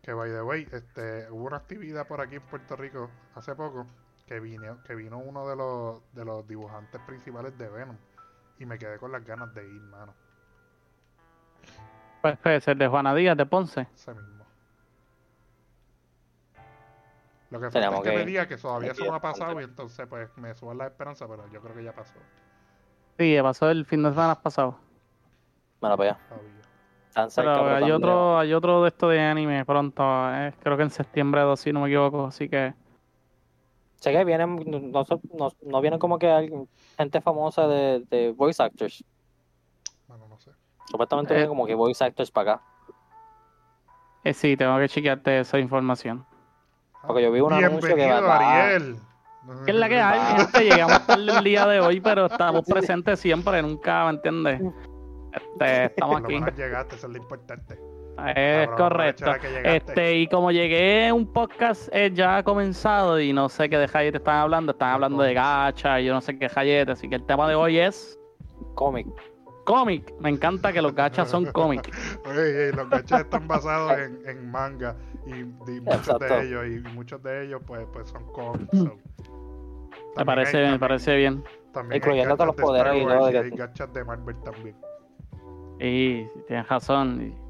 Que 0.02 0.12
by 0.12 0.30
the 0.30 0.42
way, 0.42 0.68
este, 0.70 1.28
hubo 1.30 1.46
una 1.46 1.56
actividad 1.56 2.06
por 2.06 2.20
aquí 2.20 2.36
en 2.36 2.42
Puerto 2.42 2.76
Rico 2.76 3.10
hace 3.34 3.54
poco 3.56 3.86
que 4.26 4.38
vino, 4.38 4.80
que 4.84 4.94
vino 4.94 5.18
uno 5.18 5.48
de 5.48 5.56
los, 5.56 6.02
de 6.12 6.24
los 6.24 6.46
dibujantes 6.46 7.00
principales 7.02 7.56
de 7.58 7.68
Venom 7.68 7.96
y 8.58 8.66
me 8.66 8.78
quedé 8.78 8.98
con 8.98 9.12
las 9.12 9.24
ganas 9.24 9.52
de 9.54 9.66
ir, 9.66 9.80
mano. 9.82 10.14
Pues 12.22 12.38
puede 12.38 12.60
ser 12.60 12.76
de 12.76 12.88
Juana 12.88 13.14
Díaz 13.14 13.36
de 13.36 13.46
Ponce. 13.46 13.86
Ese 13.94 14.12
mismo. 14.14 14.44
Lo 17.50 17.60
que 17.60 17.70
falta 17.70 17.96
es 17.96 18.02
que, 18.02 18.16
me 18.16 18.24
diga 18.24 18.48
que 18.48 18.56
todavía 18.56 18.92
eso 18.92 19.04
no 19.04 19.14
ha 19.14 19.20
pasado 19.20 19.60
y 19.60 19.64
entonces 19.64 20.06
pues 20.08 20.28
me 20.36 20.54
suban 20.54 20.78
la 20.78 20.86
esperanza, 20.86 21.28
pero 21.28 21.48
yo 21.52 21.60
creo 21.60 21.74
que 21.74 21.84
ya 21.84 21.92
pasó. 21.92 22.14
Sí, 23.18 23.36
pasó 23.40 23.70
el 23.70 23.86
fin 23.86 24.02
de 24.02 24.10
semana 24.10 24.34
pasado. 24.34 24.78
Bueno, 25.80 25.96
pues 25.96 26.10
ya. 26.10 27.30
Pero 27.34 27.74
hay 27.74 27.90
otro, 27.90 28.38
hay 28.38 28.52
otro 28.52 28.82
de 28.82 28.88
esto 28.88 29.08
de 29.08 29.20
anime 29.20 29.64
pronto, 29.64 30.02
eh, 30.34 30.52
creo 30.62 30.76
que 30.76 30.82
en 30.82 30.90
septiembre 30.90 31.40
2, 31.42 31.58
si 31.58 31.72
no 31.72 31.80
me 31.80 31.88
equivoco, 31.88 32.26
así 32.26 32.48
que... 32.48 32.74
Sé 34.00 34.12
que 34.12 34.24
vienen, 34.24 34.56
no, 34.66 35.04
no, 35.38 35.52
no 35.62 35.80
vienen 35.80 35.98
como 35.98 36.18
que 36.18 36.66
gente 36.96 37.20
famosa 37.20 37.66
de, 37.66 38.04
de 38.10 38.32
voice 38.32 38.62
actors. 38.62 39.04
Bueno, 40.06 40.28
no 40.28 40.38
sé. 40.38 40.50
Supuestamente 40.90 41.34
vienen 41.34 41.46
eh, 41.46 41.48
como 41.48 41.66
que 41.66 41.74
voice 41.74 42.04
actors 42.04 42.30
para 42.30 42.52
acá. 42.52 42.62
Eh, 44.24 44.34
sí, 44.34 44.56
tengo 44.56 44.78
que 44.78 44.88
chequearte 44.88 45.40
esa 45.40 45.58
información. 45.58 46.26
Porque 47.06 47.22
yo 47.22 47.32
vi 47.32 47.40
un 47.40 47.52
anuncio 47.52 47.94
que 47.94 48.06
va 48.06 48.64
Ariel. 48.64 48.96
¿Qué 49.64 49.70
es 49.70 49.76
la 49.76 49.88
que 49.88 50.00
hay? 50.00 50.40
Este, 50.42 50.64
llegamos 50.64 51.06
tarde 51.06 51.38
el 51.38 51.44
día 51.44 51.66
de 51.66 51.80
hoy, 51.80 52.00
pero 52.00 52.26
estamos 52.30 52.64
presentes 52.66 53.20
siempre, 53.20 53.62
nunca, 53.62 54.04
¿me 54.04 54.10
entiendes? 54.10 54.60
Este, 55.32 55.84
estamos 55.84 56.24
aquí. 56.24 56.40
llegaste, 56.56 56.96
eso 56.96 57.06
es 57.06 57.12
lo 57.12 57.18
importante. 57.18 57.78
Es 58.34 58.68
correcto. 58.70 59.32
Este, 59.62 60.16
y 60.16 60.26
como 60.26 60.50
llegué 60.50 61.12
un 61.12 61.30
podcast 61.30 61.88
eh, 61.92 62.10
ya 62.12 62.38
ha 62.38 62.42
comenzado 62.42 63.20
y 63.20 63.32
no 63.32 63.48
sé 63.48 63.68
qué 63.68 63.76
de 63.76 63.88
Hayete 63.92 64.18
están 64.18 64.36
hablando, 64.36 64.72
están 64.72 64.94
hablando 64.94 65.22
de 65.22 65.34
gacha 65.34 66.00
y 66.00 66.06
yo 66.06 66.14
no 66.14 66.20
sé 66.20 66.38
qué 66.38 66.50
Hayete, 66.54 66.92
así 66.92 67.08
que 67.08 67.16
el 67.16 67.26
tema 67.26 67.48
de 67.48 67.54
hoy 67.54 67.78
es 67.78 68.18
cómic. 68.74 69.06
Cómic, 69.64 70.14
me 70.20 70.30
encanta 70.30 70.72
que 70.72 70.80
los 70.80 70.94
gachas 70.94 71.28
son 71.28 71.46
cómics. 71.46 71.90
Oye, 72.26 72.72
los 72.72 72.88
gachas 72.88 73.22
están 73.22 73.48
basados 73.48 73.98
en, 73.98 74.20
en 74.26 74.50
manga 74.50 74.96
y, 75.26 75.44
muchos 75.80 76.18
de 76.20 76.42
ellos 76.42 76.66
y 76.66 76.94
muchos 76.94 77.22
de 77.22 77.44
ellos 77.44 77.60
pues, 77.66 77.86
pues 77.92 78.08
son 78.08 78.24
cómics. 78.32 78.78
me 80.16 80.24
parece, 80.24 80.70
me 80.70 80.78
parece 80.78 81.16
bien. 81.16 81.44
También 81.72 82.00
Incluyendo 82.00 82.34
todos 82.36 82.46
los 82.46 82.56
poderes 82.56 82.94
y 82.94 83.36
hay 83.36 83.50
gachas 83.50 83.92
de 83.92 84.04
Marvel 84.04 84.36
también. 84.42 84.76
Y 85.78 86.24
tienes 86.46 86.66
razón. 86.68 87.45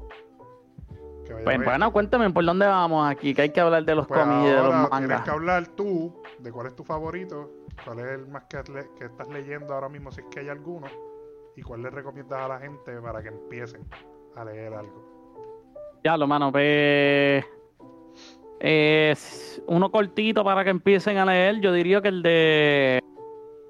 Pues, 1.43 1.63
bueno, 1.63 1.91
cuéntame 1.91 2.29
por 2.29 2.45
dónde 2.45 2.65
vamos 2.65 3.09
aquí, 3.09 3.33
que 3.33 3.43
hay 3.43 3.49
que 3.49 3.59
hablar 3.59 3.83
de 3.83 3.95
los 3.95 4.07
pues 4.07 4.19
cómics 4.19 4.43
y 4.43 4.47
de 4.47 4.55
los 4.55 4.73
mangas. 4.73 4.99
Tienes 4.99 5.21
que 5.21 5.29
hablar 5.29 5.67
tú 5.67 6.21
de 6.39 6.51
cuál 6.51 6.67
es 6.67 6.75
tu 6.75 6.83
favorito, 6.83 7.49
cuál 7.83 7.99
es 7.99 8.05
el 8.05 8.27
más 8.27 8.43
que, 8.45 8.61
que 8.97 9.05
estás 9.05 9.27
leyendo 9.29 9.73
ahora 9.73 9.89
mismo, 9.89 10.11
si 10.11 10.21
es 10.21 10.27
que 10.27 10.41
hay 10.41 10.49
alguno, 10.49 10.87
y 11.55 11.61
cuál 11.61 11.81
le 11.81 11.89
recomiendas 11.89 12.39
a 12.39 12.47
la 12.47 12.59
gente 12.59 12.99
para 13.01 13.21
que 13.21 13.29
empiecen 13.29 13.81
a 14.35 14.45
leer 14.45 14.73
algo. 14.73 15.17
Ya, 16.03 16.15
lo 16.15 16.27
mano, 16.27 16.51
pues. 16.51 17.45
Es 18.59 19.61
uno 19.67 19.91
cortito 19.91 20.43
para 20.43 20.63
que 20.63 20.69
empiecen 20.69 21.17
a 21.17 21.25
leer. 21.25 21.59
Yo 21.59 21.71
diría 21.71 22.01
que 22.01 22.07
el 22.07 22.23
de. 22.23 23.03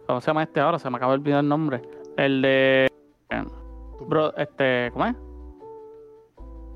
¿Cómo 0.06 0.22
se 0.22 0.28
llama 0.28 0.44
este 0.44 0.60
ahora? 0.60 0.80
Se 0.80 0.90
me 0.90 0.98
acaba 0.98 1.14
de 1.14 1.20
olvidar 1.20 1.42
el 1.42 1.50
nombre. 1.50 1.82
El 2.16 2.42
de. 2.42 2.88
Bro, 4.08 4.36
este. 4.38 4.90
¿Cómo 4.94 5.06
es? 5.06 5.16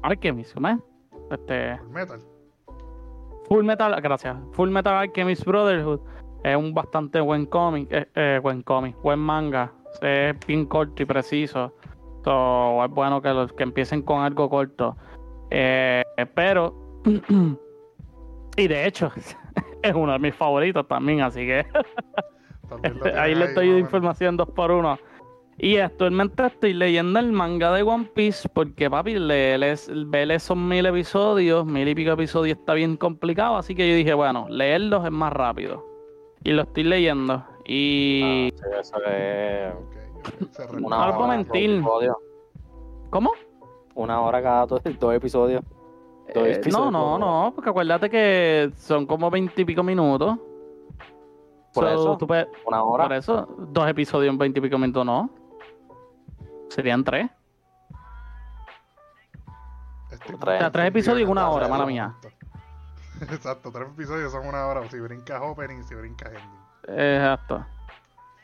Alchemist, 0.03 0.53
¿cómo 0.53 0.67
es? 0.69 0.77
Este. 1.31 1.77
Full 1.77 1.91
Metal. 1.91 2.19
Full 3.47 3.63
Metal, 3.63 4.01
gracias. 4.01 4.37
Full 4.53 4.69
Metal 4.69 4.93
Alchemist 4.93 5.45
Brotherhood 5.45 5.99
es 6.43 6.55
un 6.55 6.73
bastante 6.73 7.19
buen 7.19 7.45
cómic. 7.45 7.87
Eh, 7.91 8.07
eh, 8.15 8.39
buen 8.41 8.61
cómic, 8.63 8.95
buen 9.01 9.19
manga. 9.19 9.71
Es 10.01 10.35
bien 10.47 10.65
corto 10.65 11.03
y 11.03 11.05
preciso. 11.05 11.73
So, 12.23 12.83
es 12.83 12.91
bueno 12.91 13.21
que, 13.21 13.29
los, 13.29 13.51
que 13.53 13.63
empiecen 13.63 14.01
con 14.01 14.21
algo 14.21 14.49
corto. 14.49 14.95
Eh, 15.49 16.03
pero. 16.33 17.01
y 18.57 18.67
de 18.67 18.87
hecho, 18.87 19.11
es 19.81 19.93
uno 19.93 20.13
de 20.13 20.19
mis 20.19 20.35
favoritos 20.35 20.87
también, 20.87 21.21
así 21.21 21.45
que. 21.45 21.65
ahí 23.17 23.35
le 23.35 23.45
estoy 23.45 23.69
información 23.77 24.37
dos 24.37 24.49
por 24.49 24.71
uno. 24.71 24.97
Y 25.57 25.77
actualmente 25.77 26.45
estoy 26.45 26.73
leyendo 26.73 27.19
el 27.19 27.31
manga 27.31 27.71
de 27.71 27.83
One 27.83 28.09
Piece 28.15 28.49
porque, 28.49 28.89
papi, 28.89 29.19
leer, 29.19 29.77
ver 30.07 30.31
esos 30.31 30.57
mil 30.57 30.85
episodios, 30.85 31.65
mil 31.65 31.87
y 31.87 31.93
pico 31.93 32.11
episodios 32.11 32.57
está 32.57 32.73
bien 32.73 32.97
complicado. 32.97 33.57
Así 33.57 33.75
que 33.75 33.87
yo 33.87 33.95
dije, 33.95 34.13
bueno, 34.13 34.47
leerlos 34.49 35.05
es 35.05 35.11
más 35.11 35.31
rápido. 35.31 35.85
Y 36.43 36.51
lo 36.51 36.63
estoy 36.63 36.83
leyendo. 36.83 37.45
Y. 37.65 38.49
Ah, 38.63 38.79
eso 38.79 38.97
es. 39.05 39.73
Una 40.81 41.07
hora 41.07 41.27
mentir. 41.27 41.83
¿Cómo? 43.11 43.31
Una 43.93 44.21
hora 44.21 44.41
cada 44.41 44.65
dos, 44.65 44.81
episodios. 44.83 45.63
Eh, 46.33 46.61
no, 46.71 46.89
no, 46.89 47.19
no, 47.19 47.51
porque 47.53 47.69
acuérdate 47.69 48.09
que 48.09 48.71
son 48.77 49.05
como 49.05 49.29
veintipico 49.29 49.83
minutos. 49.83 50.37
Por 51.73 51.87
eso, 51.87 52.17
una 52.65 52.83
hora. 52.83 53.03
Por 53.03 53.13
eso, 53.13 53.47
dos 53.69 53.87
episodios 53.87 54.31
en 54.31 54.37
veintipico 54.37 54.77
minutos 54.77 55.05
no. 55.05 55.29
Serían 56.71 57.03
tres. 57.03 57.29
o 60.09 60.45
sea, 60.45 60.71
tres 60.71 60.87
episodios 60.87 61.27
y 61.27 61.31
una 61.31 61.49
hora, 61.49 61.67
mala 61.67 61.85
mía. 61.85 62.15
Exacto, 63.21 63.71
tres 63.73 63.89
episodios 63.89 64.31
son 64.31 64.47
una 64.47 64.65
hora. 64.65 64.89
Si 64.89 64.97
brinca 64.97 65.41
opening, 65.43 65.83
si 65.83 65.95
brinca 65.95 66.29
ending. 66.29 66.97
Exacto. 66.97 67.65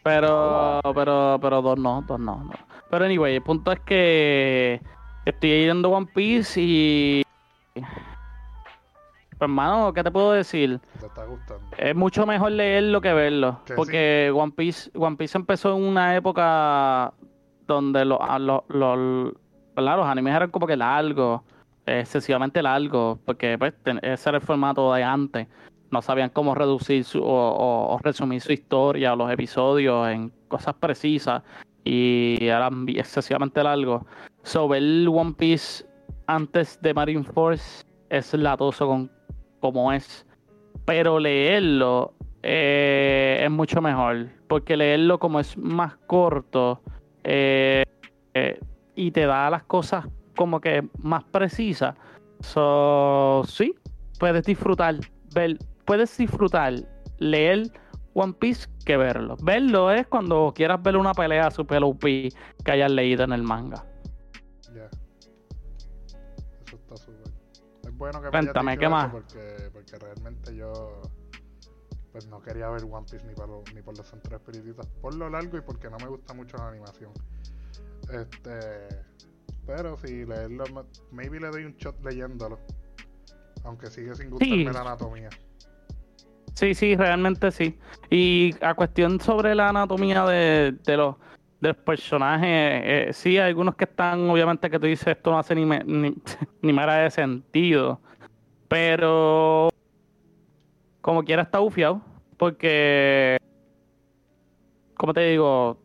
Pero, 0.04 0.82
pero, 0.94 1.40
pero 1.42 1.62
dos 1.62 1.80
no, 1.80 2.04
dos 2.06 2.20
no, 2.20 2.44
no. 2.44 2.52
Pero 2.90 3.06
anyway, 3.06 3.36
el 3.36 3.42
punto 3.42 3.72
es 3.72 3.80
que 3.80 4.82
estoy 5.26 5.50
leyendo 5.50 5.90
One 5.90 6.08
Piece 6.14 6.60
y. 6.62 7.24
Pues, 7.74 7.86
hermano, 9.40 9.94
¿qué 9.94 10.04
te 10.04 10.12
puedo 10.12 10.34
decir? 10.34 10.82
Te 11.00 11.06
está 11.06 11.24
gustando. 11.24 11.66
Es 11.78 11.96
mucho 11.96 12.26
mejor 12.26 12.52
leerlo 12.52 13.00
que 13.00 13.14
verlo. 13.14 13.62
Porque 13.74 14.34
One 14.36 14.52
Piece, 14.52 14.92
One 14.96 15.16
Piece 15.16 15.38
empezó 15.38 15.78
en 15.78 15.84
una 15.84 16.16
época 16.16 17.14
donde 17.68 18.06
los, 18.06 18.20
los, 18.70 20.08
animes 20.08 20.36
eran 20.36 20.50
como 20.50 20.66
que 20.66 20.78
largos, 20.78 21.42
excesivamente 21.86 22.62
largos, 22.62 23.20
porque 23.26 23.58
pues, 23.58 23.74
ese 24.02 24.30
era 24.30 24.38
el 24.38 24.44
formato 24.44 24.94
de 24.94 25.04
antes. 25.04 25.48
No 25.92 26.02
sabían 26.02 26.30
cómo 26.30 26.54
reducir 26.54 27.04
su, 27.04 27.22
o, 27.24 27.98
resumir 28.04 28.42
su 28.42 28.52
historia 28.52 29.14
o 29.14 29.16
los 29.16 29.32
episodios 29.32 30.10
en 30.10 30.32
cosas 30.50 30.76
precisas 30.76 31.44
y 31.84 32.38
eran 32.42 32.86
excesivamente 32.90 33.64
largos. 33.64 34.04
So, 34.44 34.68
ver 34.68 34.84
One 35.08 35.34
Piece 35.34 35.86
antes 36.28 36.82
de 36.82 36.94
Marine 36.94 37.24
Force 37.24 37.86
es 38.10 38.34
latoso 38.34 38.88
con, 38.88 39.12
como 39.62 39.92
es, 39.94 40.26
pero 40.86 41.20
leerlo 41.20 42.14
eh, 42.44 43.42
es 43.44 43.52
mucho 43.52 43.82
mejor, 43.82 44.28
porque 44.48 44.78
leerlo 44.78 45.20
como 45.20 45.40
es 45.40 45.58
más 45.58 45.96
corto, 46.08 46.82
eh, 47.30 47.84
eh, 48.34 48.58
y 48.96 49.12
te 49.12 49.26
da 49.26 49.50
las 49.50 49.64
cosas 49.64 50.06
como 50.36 50.62
que 50.62 50.88
más 51.00 51.26
precisas. 51.26 51.94
So, 52.40 53.44
sí, 53.46 53.76
puedes 54.18 54.46
disfrutar, 54.46 54.96
ver, 55.36 55.58
puedes 55.84 56.18
disfrutar 56.18 56.74
leer 57.18 57.70
One 58.14 58.34
Piece 58.34 58.70
que 58.86 58.96
verlo. 58.96 59.36
Verlo 59.44 59.92
es 59.92 60.08
cuando 60.08 60.54
quieras 60.56 60.82
ver 60.82 60.96
una 60.96 61.14
pelea 61.14 61.52
super 61.52 61.84
OP 61.84 62.00
que 62.00 62.72
hayas 62.72 62.92
leído 62.92 63.26
en 63.26 63.34
el 63.34 63.44
manga. 63.44 63.84
Ya. 64.74 64.90
Eso 66.66 66.76
está 66.78 66.96
súper. 66.96 67.34
Es 67.84 67.98
bueno 67.98 68.22
que 68.22 68.30
Cuéntame, 68.30 68.78
¿qué 68.78 68.88
más? 68.88 69.12
Porque, 69.12 69.70
porque 69.74 70.00
realmente 70.00 70.56
yo 70.56 71.02
pues 72.18 72.28
no 72.30 72.42
quería 72.42 72.68
ver 72.70 72.84
One 72.84 73.06
Piece 73.10 73.28
ni 73.28 73.36
por, 73.36 73.48
ni 73.76 73.82
por 73.84 73.96
los 73.96 74.08
centros 74.08 74.42
espiritistas 74.42 74.88
por 75.04 75.14
lo 75.14 75.30
largo 75.30 75.56
y 75.56 75.62
porque 75.62 75.88
no 75.88 75.98
me 75.98 76.08
gusta 76.08 76.34
mucho 76.34 76.58
la 76.58 76.70
animación. 76.70 77.12
Este, 78.12 79.04
pero 79.68 79.96
si 80.00 80.26
leerlo, 80.26 80.64
maybe 81.12 81.40
le 81.40 81.50
doy 81.50 81.66
un 81.66 81.76
shot 81.76 82.04
leyéndolo, 82.04 82.58
aunque 83.64 83.92
sigue 83.92 84.16
sin 84.16 84.32
gustarme 84.32 84.64
la 84.64 84.82
anatomía. 84.82 85.30
Sí, 86.56 86.74
sí, 86.74 86.96
realmente 86.96 87.52
sí. 87.52 87.78
Y 88.10 88.56
a 88.62 88.74
cuestión 88.74 89.22
sobre 89.22 89.54
la 89.54 89.70
anatomía 89.70 90.26
de, 90.26 90.76
de 90.84 90.98
los 90.98 91.18
de 91.60 91.70
los 91.70 91.78
personajes, 91.78 92.50
eh, 92.50 93.10
sí, 93.14 93.38
hay 93.38 93.50
algunos 93.50 93.76
que 93.76 93.84
están, 93.84 94.28
obviamente, 94.28 94.72
que 94.72 94.80
tú 94.80 94.88
dices 94.88 95.08
esto 95.08 95.32
no 95.32 95.40
hace 95.40 95.54
ni, 95.54 95.66
ni, 95.66 96.16
ni 96.64 96.74
mera 96.74 96.96
de 96.96 97.12
sentido. 97.12 98.02
Pero 98.68 99.70
como 101.08 101.24
quiera 101.24 101.44
está 101.44 101.60
bufiado. 101.60 102.02
Porque, 102.36 103.38
como 104.96 105.14
te 105.14 105.22
digo, 105.22 105.80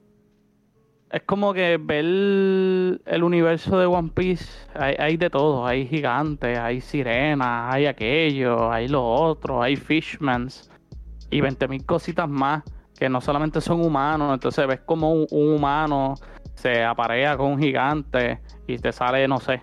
es 1.13 1.23
como 1.23 1.55
que 1.55 1.79
ver 1.81 2.05
el 2.05 3.23
universo 3.23 3.79
de 3.79 3.87
One 3.87 4.11
Piece, 4.13 4.45
hay, 4.75 5.17
de 5.17 5.31
todo, 5.31 5.65
hay 5.65 5.87
gigantes, 5.87 6.59
hay 6.59 6.81
sirenas, 6.81 7.73
hay 7.73 7.87
aquello, 7.87 8.73
hay 8.73 8.89
lo 8.89 9.05
otro, 9.05 9.63
hay 9.63 9.77
fishmans 9.77 10.69
y 11.31 11.41
20.000 11.41 11.87
cositas 11.87 12.29
más 12.29 12.65
que 12.99 13.09
no 13.09 13.21
solamente 13.21 13.61
son 13.61 13.81
humanos, 13.81 14.35
entonces 14.35 14.67
ves 14.67 14.81
como 14.81 15.13
un 15.13 15.27
humano 15.31 16.15
se 16.55 16.83
aparea 16.83 17.37
con 17.37 17.53
un 17.53 17.59
gigante 17.61 18.41
y 18.67 18.77
te 18.77 18.91
sale, 18.91 19.29
no 19.29 19.39
sé, 19.39 19.63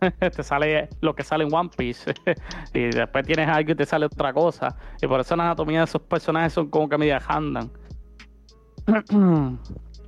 te 0.18 0.42
sale 0.42 0.88
lo 1.00 1.14
que 1.14 1.22
sale 1.22 1.44
en 1.44 1.54
One 1.54 1.70
Piece. 1.76 2.12
y 2.74 2.90
después 2.90 3.26
tienes 3.26 3.48
algo 3.48 3.72
y 3.72 3.74
te 3.74 3.86
sale 3.86 4.06
otra 4.06 4.32
cosa. 4.32 4.76
Y 5.00 5.06
por 5.06 5.20
eso 5.20 5.36
la 5.36 5.44
anatomía 5.44 5.80
de 5.80 5.84
esos 5.84 6.02
personajes 6.02 6.52
son 6.52 6.68
como 6.68 6.88
que 6.88 6.98
media 6.98 7.20
handan. 7.26 7.70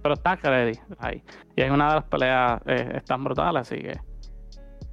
Pero 0.02 0.14
está 0.14 0.36
ready 0.36 0.78
ahí. 0.98 1.22
Y 1.56 1.62
es 1.62 1.70
una 1.70 1.88
de 1.88 1.94
las 1.94 2.04
peleas 2.04 2.60
eh, 2.66 2.92
están 2.96 3.24
brutales, 3.24 3.62
así 3.62 3.76
que 3.76 3.98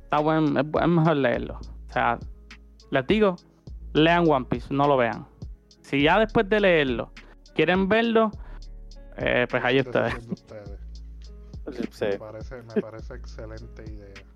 está 0.03 0.19
buen, 0.19 0.57
es, 0.57 0.87
mejor 0.87 1.17
leerlo. 1.17 1.59
O 1.89 1.93
sea, 1.93 2.17
les 2.91 3.07
digo, 3.07 3.35
lean 3.93 4.29
One 4.29 4.45
Piece, 4.45 4.73
no 4.73 4.87
lo 4.87 4.95
vean. 4.97 5.27
Si 5.81 6.03
ya 6.03 6.19
después 6.19 6.47
de 6.47 6.61
leerlo 6.61 7.11
quieren 7.55 7.89
verlo, 7.89 8.31
eh, 9.17 9.47
pues 9.49 9.63
ahí 9.63 9.79
está. 9.79 10.09
Me, 11.65 12.17
parece, 12.17 12.63
me 12.63 12.81
parece 12.81 13.13
excelente 13.13 13.83
idea. 13.83 14.30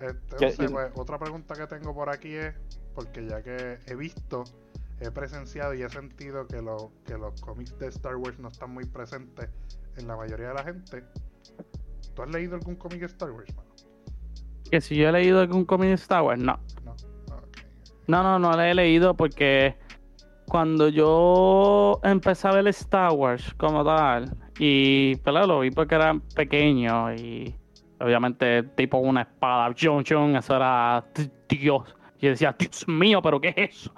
Entonces, 0.00 0.70
pues, 0.70 0.92
otra 0.94 1.18
pregunta 1.18 1.54
que 1.54 1.66
tengo 1.66 1.94
por 1.94 2.08
aquí 2.08 2.34
es, 2.34 2.54
porque 2.94 3.26
ya 3.26 3.42
que 3.42 3.78
he 3.86 3.94
visto, 3.94 4.44
he 5.00 5.10
presenciado 5.10 5.74
y 5.74 5.82
he 5.82 5.88
sentido 5.88 6.46
que, 6.46 6.62
lo, 6.62 6.92
que 7.04 7.16
los 7.16 7.40
cómics 7.40 7.76
de 7.78 7.88
Star 7.88 8.16
Wars 8.16 8.38
no 8.38 8.48
están 8.48 8.70
muy 8.70 8.84
presentes 8.84 9.48
en 9.96 10.06
la 10.06 10.16
mayoría 10.16 10.48
de 10.48 10.54
la 10.54 10.64
gente. 10.64 11.04
¿Tú 12.14 12.22
has 12.22 12.30
leído 12.30 12.54
algún 12.54 12.76
cómic 12.76 13.00
de 13.00 13.06
Star 13.06 13.30
Wars, 13.30 13.54
mano? 13.54 13.68
Que 14.70 14.80
si 14.80 14.96
yo 14.96 15.08
he 15.08 15.12
leído 15.12 15.40
algún 15.40 15.64
cómic 15.64 15.88
de 15.88 15.94
Star 15.94 16.22
Wars, 16.22 16.40
no. 16.40 16.58
No, 16.84 16.94
no, 18.06 18.22
no, 18.22 18.38
no 18.38 18.52
lo 18.52 18.62
he 18.62 18.74
leído 18.74 19.14
porque 19.14 19.76
cuando 20.48 20.88
yo 20.88 22.00
empecé 22.02 22.48
a 22.48 22.52
ver 22.52 22.66
Star 22.68 23.12
Wars 23.12 23.54
como 23.56 23.84
tal, 23.84 24.34
y 24.58 25.16
pero 25.16 25.46
lo 25.46 25.60
vi 25.60 25.70
porque 25.70 25.94
era 25.94 26.18
pequeño 26.34 27.14
y 27.14 27.54
Obviamente, 28.00 28.62
tipo 28.62 28.98
una 28.98 29.22
espada, 29.22 29.74
John 29.78 30.04
John, 30.08 30.36
eso 30.36 30.56
era 30.56 31.04
Dios. 31.48 31.82
Y 32.18 32.26
yo 32.26 32.30
decía, 32.30 32.54
Dios 32.58 32.86
mío, 32.86 33.20
pero 33.22 33.40
¿qué 33.40 33.48
es 33.56 33.70
eso? 33.70 33.92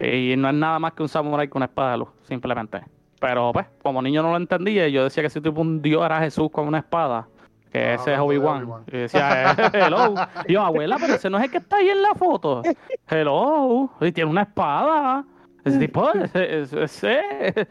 Y 0.00 0.34
no 0.36 0.48
es 0.48 0.54
nada 0.54 0.78
más 0.78 0.92
que 0.92 1.02
un 1.02 1.08
samurai 1.08 1.48
con 1.48 1.60
una 1.60 1.66
espada 1.66 1.92
de 1.92 1.98
luz, 1.98 2.08
simplemente. 2.28 2.82
Pero 3.20 3.52
pues, 3.52 3.66
como 3.82 4.02
niño 4.02 4.22
no 4.22 4.30
lo 4.30 4.36
entendía, 4.36 4.88
yo 4.88 5.04
decía 5.04 5.22
que 5.22 5.28
ese 5.28 5.40
tipo 5.40 5.60
un 5.60 5.80
dios 5.80 6.04
era 6.04 6.20
Jesús 6.20 6.50
con 6.50 6.66
una 6.66 6.78
espada. 6.78 7.28
Que 7.70 7.78
ah, 7.78 7.94
ese 7.94 8.12
es 8.14 8.18
Obi-Wan. 8.18 8.84
y 8.88 8.96
decía, 8.96 9.52
eh, 9.52 9.70
hello. 9.72 10.14
Y 10.46 10.52
yo, 10.54 10.62
abuela, 10.62 10.96
pero 11.00 11.14
ese 11.14 11.30
no 11.30 11.38
es 11.38 11.44
el 11.44 11.50
que 11.50 11.58
está 11.58 11.76
ahí 11.76 11.88
en 11.88 12.02
la 12.02 12.14
foto. 12.14 12.62
Hello. 13.08 13.90
Y 14.00 14.12
tiene 14.12 14.28
una 14.28 14.42
espada. 14.42 15.24
Ese 15.64 15.78
tipo, 15.78 16.10
ese, 16.34 16.62
ese, 16.82 17.68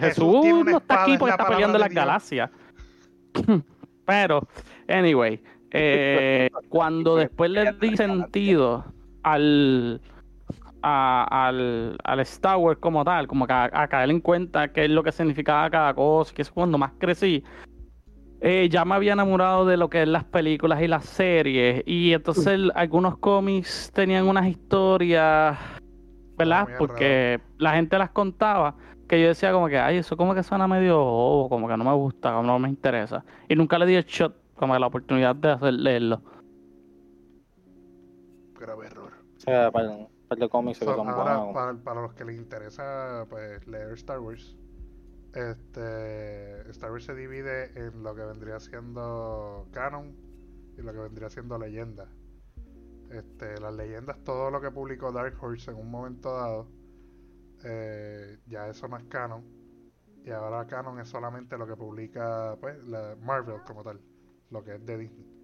Jesús 0.00 0.64
no 0.64 0.78
está 0.78 1.02
aquí 1.02 1.18
porque 1.18 1.32
está 1.32 1.46
peleando 1.46 1.76
en 1.76 1.82
las 1.82 1.92
galaxias. 1.92 2.50
Pero, 4.06 4.46
anyway, 4.88 5.42
eh, 5.72 6.48
cuando 6.68 7.16
después 7.16 7.50
le 7.50 7.72
di 7.72 7.96
sentido 7.96 8.84
al, 9.22 10.00
al, 10.82 11.98
al 12.02 12.20
Star 12.20 12.56
Wars 12.56 12.78
como 12.80 13.04
tal, 13.04 13.26
como 13.26 13.46
a, 13.48 13.88
caer 13.88 14.10
en 14.10 14.20
cuenta 14.20 14.68
qué 14.68 14.84
es 14.84 14.90
lo 14.90 15.02
que 15.02 15.12
significaba 15.12 15.68
cada 15.68 15.94
cosa, 15.94 16.32
que 16.32 16.42
es 16.42 16.50
cuando 16.50 16.78
más 16.78 16.92
crecí, 16.98 17.42
eh, 18.40 18.68
ya 18.70 18.84
me 18.84 18.94
había 18.94 19.14
enamorado 19.14 19.66
de 19.66 19.76
lo 19.76 19.88
que 19.88 20.02
es 20.02 20.08
las 20.08 20.24
películas 20.24 20.80
y 20.80 20.88
las 20.88 21.04
series. 21.04 21.82
Y 21.86 22.12
entonces 22.12 22.60
algunos 22.74 23.18
cómics 23.18 23.90
tenían 23.92 24.28
unas 24.28 24.46
historias, 24.46 25.58
¿verdad? 26.36 26.68
Porque 26.78 27.40
la 27.58 27.74
gente 27.74 27.98
las 27.98 28.10
contaba 28.10 28.76
que 29.08 29.20
yo 29.20 29.28
decía 29.28 29.52
como 29.52 29.68
que, 29.68 29.78
ay, 29.78 29.98
eso 29.98 30.16
como 30.16 30.34
que 30.34 30.42
suena 30.42 30.66
medio 30.66 30.98
bobo, 30.98 31.48
como 31.48 31.68
que 31.68 31.76
no 31.76 31.84
me 31.84 31.94
gusta, 31.94 32.32
como 32.32 32.42
no 32.42 32.58
me 32.58 32.68
interesa. 32.68 33.24
Y 33.48 33.54
nunca 33.54 33.78
le 33.78 33.86
di 33.86 33.94
el 33.94 34.04
shot, 34.04 34.34
como 34.54 34.76
la 34.78 34.86
oportunidad 34.86 35.36
de 35.36 35.50
hacer, 35.52 35.72
leerlo. 35.74 36.20
Grave 38.58 38.86
error. 38.86 39.12
O 39.36 39.40
sea, 39.40 39.70
para, 39.70 40.08
para, 40.28 40.48
para, 41.52 41.74
para, 41.84 42.02
los 42.02 42.14
que 42.14 42.24
les 42.24 42.36
interesa 42.36 43.26
pues, 43.28 43.66
leer 43.66 43.92
Star 43.92 44.18
Wars, 44.18 44.56
este, 45.34 46.68
Star 46.70 46.90
Wars 46.90 47.04
se 47.04 47.14
divide 47.14 47.70
en 47.78 48.02
lo 48.02 48.14
que 48.14 48.22
vendría 48.22 48.58
siendo 48.58 49.68
canon 49.70 50.16
y 50.76 50.82
lo 50.82 50.92
que 50.92 50.98
vendría 50.98 51.30
siendo 51.30 51.58
leyenda. 51.58 52.08
Este, 53.10 53.60
las 53.60 53.74
leyendas, 53.74 54.18
todo 54.24 54.50
lo 54.50 54.60
que 54.60 54.70
publicó 54.70 55.12
Dark 55.12 55.36
Horse 55.40 55.70
en 55.70 55.76
un 55.76 55.90
momento 55.90 56.34
dado, 56.34 56.66
eh, 57.64 58.38
ya 58.46 58.68
eso 58.68 58.88
no 58.88 58.96
es 58.96 59.04
canon. 59.04 59.44
Y 60.24 60.30
ahora 60.30 60.66
canon 60.66 60.98
es 60.98 61.08
solamente 61.08 61.56
lo 61.56 61.66
que 61.66 61.76
publica 61.76 62.56
pues, 62.60 62.76
Marvel 63.20 63.62
como 63.64 63.84
tal, 63.84 64.00
lo 64.50 64.64
que 64.64 64.74
es 64.74 64.84
de 64.84 64.98
Disney. 64.98 65.36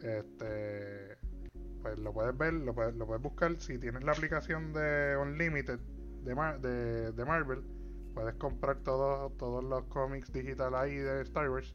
Este, 0.00 1.18
pues 1.82 1.98
lo 1.98 2.12
puedes 2.12 2.36
ver, 2.36 2.54
lo 2.54 2.74
puedes, 2.74 2.96
buscar. 3.20 3.60
Si 3.60 3.78
tienes 3.78 4.02
la 4.02 4.12
aplicación 4.12 4.72
de 4.72 5.16
Unlimited 5.20 5.78
de, 6.22 7.12
de, 7.12 7.24
Marvel, 7.24 7.62
puedes 8.14 8.34
comprar 8.36 8.78
todos, 8.78 9.36
todos 9.36 9.62
los 9.62 9.84
cómics 9.84 10.32
digitales 10.32 10.78
ahí 10.78 10.96
de 10.96 11.22
Star 11.22 11.50
Wars. 11.50 11.74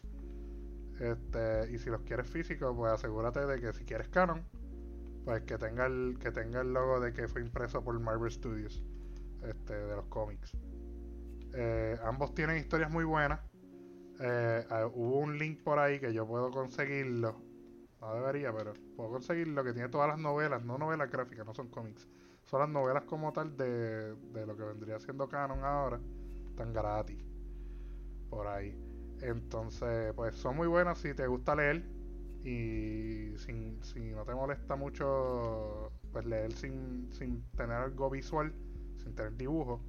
Este, 1.00 1.72
y 1.72 1.78
si 1.78 1.90
los 1.90 2.02
quieres 2.02 2.28
físicos, 2.28 2.74
pues 2.76 2.94
asegúrate 2.94 3.46
de 3.46 3.60
que 3.60 3.74
si 3.74 3.86
quieres 3.86 4.08
canon, 4.08 4.44
pues 5.26 5.44
que 5.44 5.58
tenga 5.58 5.86
el, 5.86 6.18
que 6.20 6.32
tenga 6.32 6.62
el 6.62 6.74
logo 6.74 7.00
de 7.00 7.14
que 7.14 7.28
fue 7.28 7.42
impreso 7.42 7.84
por 7.84 8.00
Marvel 8.00 8.32
Studios, 8.32 8.84
este, 9.44 9.74
de 9.74 9.96
los 9.96 10.06
cómics. 10.08 10.56
Eh, 11.54 11.98
ambos 12.04 12.34
tienen 12.34 12.58
historias 12.58 12.92
muy 12.92 13.04
buenas. 13.04 13.40
Eh, 14.20 14.66
ah, 14.70 14.88
hubo 14.88 15.20
un 15.20 15.38
link 15.38 15.62
por 15.64 15.80
ahí 15.80 16.00
que 16.00 16.14
yo 16.14 16.26
puedo 16.28 16.50
conseguirlo 16.52 17.48
no 18.02 18.14
debería, 18.14 18.54
pero 18.54 18.74
puedo 18.96 19.10
conseguir 19.12 19.48
lo 19.48 19.64
que 19.64 19.74
tiene 19.74 19.90
todas 19.90 20.08
las 20.08 20.20
novelas, 20.20 20.64
no 20.64 20.78
novelas 20.78 21.10
gráficas, 21.10 21.46
no 21.46 21.54
son 21.54 21.70
cómics. 21.70 22.08
Son 22.46 22.60
las 22.60 22.70
novelas 22.70 23.04
como 23.04 23.34
tal 23.34 23.58
de, 23.58 24.16
de 24.16 24.46
lo 24.46 24.56
que 24.56 24.64
vendría 24.64 25.00
siendo 25.00 25.28
canon 25.28 25.64
ahora, 25.64 26.00
tan 26.56 26.74
gratis. 26.74 27.18
Por 28.30 28.48
ahí. 28.48 28.78
Entonces, 29.22 30.14
pues 30.14 30.36
son 30.36 30.56
muy 30.56 30.68
buenas 30.68 31.00
si 31.00 31.14
te 31.14 31.28
gusta 31.28 31.56
leer 31.56 31.84
y 32.44 33.36
sin, 33.38 33.84
si 33.84 34.12
no 34.12 34.24
te 34.24 34.36
molesta 34.36 34.76
mucho 34.76 35.92
pues 36.12 36.26
leer 36.26 36.54
sin, 36.54 37.12
sin 37.12 37.44
tener 37.52 37.78
algo 37.78 38.10
visual, 38.10 38.54
sin 39.08 39.16
tener 39.16 39.36
dibujo, 39.38 39.82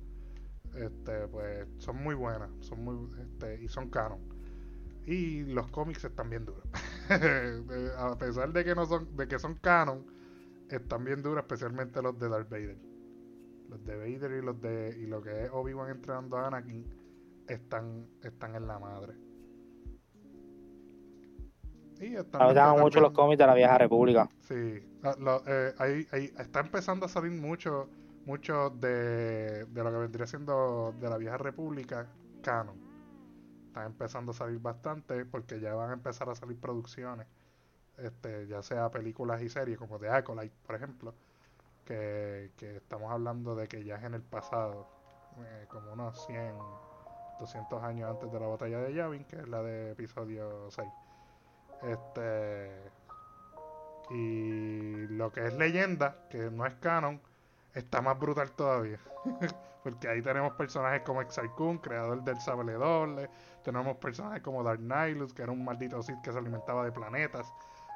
este, 0.75 1.27
pues 1.29 1.67
son 1.79 2.03
muy 2.03 2.15
buenas, 2.15 2.51
son 2.61 2.85
muy 2.85 3.11
este, 3.21 3.63
y 3.63 3.69
son 3.69 3.91
canon. 3.91 4.21
Y 5.07 5.45
los 5.45 5.71
cómics 5.71 6.05
están 6.05 6.31
bien 6.31 6.45
duros. 6.45 6.65
a 7.99 8.17
pesar 8.19 8.53
de 8.53 8.65
que 8.65 8.75
no 8.75 8.87
son, 8.87 9.17
de 9.17 9.27
que 9.27 9.39
son 9.39 9.55
canon, 9.57 10.07
están 10.71 11.05
bien 11.05 11.23
duros, 11.23 11.43
especialmente 11.43 12.03
los 12.03 12.19
de 12.19 12.29
Darth 12.29 12.51
Vader. 12.51 12.79
Los 13.69 13.85
de 13.85 13.97
Vader 13.97 14.33
y 14.33 14.43
los 14.45 14.61
de 14.61 14.97
y 14.99 15.07
lo 15.07 15.23
que 15.23 15.45
es 15.45 15.51
Obi-Wan 15.51 15.91
entrenando 15.91 16.37
a 16.37 16.47
Anakin 16.47 16.87
están, 17.49 18.07
están 18.23 18.55
en 18.55 18.67
la 18.67 18.79
madre. 18.79 19.15
Y 22.01 22.15
están 22.15 22.79
mucho 22.79 23.01
los 23.01 23.13
cómics 23.13 23.39
de 23.39 23.47
la 23.47 23.55
vieja 23.55 23.77
república. 23.77 24.31
Sí, 24.41 24.55
eh, 25.45 25.75
ahí, 25.79 26.33
está 26.39 26.61
empezando 26.61 27.07
a 27.07 27.09
salir 27.09 27.33
mucho, 27.33 27.89
mucho 28.29 28.69
de, 28.69 29.65
de 29.65 29.83
lo 29.83 29.91
que 29.91 29.97
vendría 29.97 30.27
siendo 30.27 30.95
de 31.01 31.09
la 31.09 31.17
vieja 31.17 31.39
república 31.39 32.07
canon 32.43 32.77
están 33.69 33.87
empezando 33.87 34.33
a 34.33 34.35
salir 34.35 34.59
bastante 34.59 35.25
porque 35.25 35.61
ya 35.61 35.75
van 35.75 35.91
a 35.91 35.93
empezar 35.95 36.29
a 36.29 36.35
salir 36.35 36.61
producciones, 36.61 37.27
este, 37.97 38.47
ya 38.47 38.63
sea 38.63 38.91
películas 38.91 39.41
y 39.41 39.49
series 39.49 39.79
como 39.79 39.99
The 39.99 40.11
Acolyte, 40.11 40.55
por 40.67 40.77
ejemplo, 40.77 41.15
que, 41.87 42.53
estamos 42.61 43.11
hablando 43.11 43.55
de 43.55 43.67
que 43.67 43.83
ya 43.83 43.97
es 43.97 44.05
en 44.05 44.13
el 44.13 44.23
pasado, 44.23 44.87
eh, 45.39 45.67
como 45.69 45.95
unos 45.95 46.27
100, 46.27 46.55
200 47.41 47.83
años 47.83 48.11
antes 48.11 48.31
de 48.31 48.41
la 48.41 48.47
batalla 48.47 48.81
de 48.81 48.93
Yavin, 48.93 49.25
que 49.25 49.37
es 49.37 49.49
la 49.49 49.63
de 49.63 49.93
episodio 49.93 50.71
6. 50.71 50.89
Este, 51.85 52.83
y 54.11 55.07
lo 55.09 55.33
que 55.33 55.47
es 55.47 55.55
leyenda, 55.55 56.29
que 56.29 56.51
no 56.51 56.67
es 56.67 56.75
canon, 56.75 57.23
está 57.79 58.01
más 58.03 58.19
brutal 58.19 58.51
todavía. 58.53 58.99
Porque 59.83 60.09
ahí 60.09 60.21
tenemos 60.21 60.53
personajes 60.55 61.03
como 61.03 61.23
Exar 61.23 61.51
Kun, 61.53 61.79
creador 61.79 62.23
del 62.23 62.39
sable 62.41 62.73
doble. 62.73 63.31
Tenemos 63.63 63.97
personajes 63.97 64.43
como 64.43 64.63
Dark 64.63 64.81
Nihilus, 64.81 65.33
que 65.33 65.43
era 65.43 65.53
un 65.53 65.65
maldito 65.65 66.03
Sith 66.03 66.21
que 66.23 66.33
se 66.33 66.39
alimentaba 66.39 66.85
de 66.85 66.93
planetas. 66.93 67.53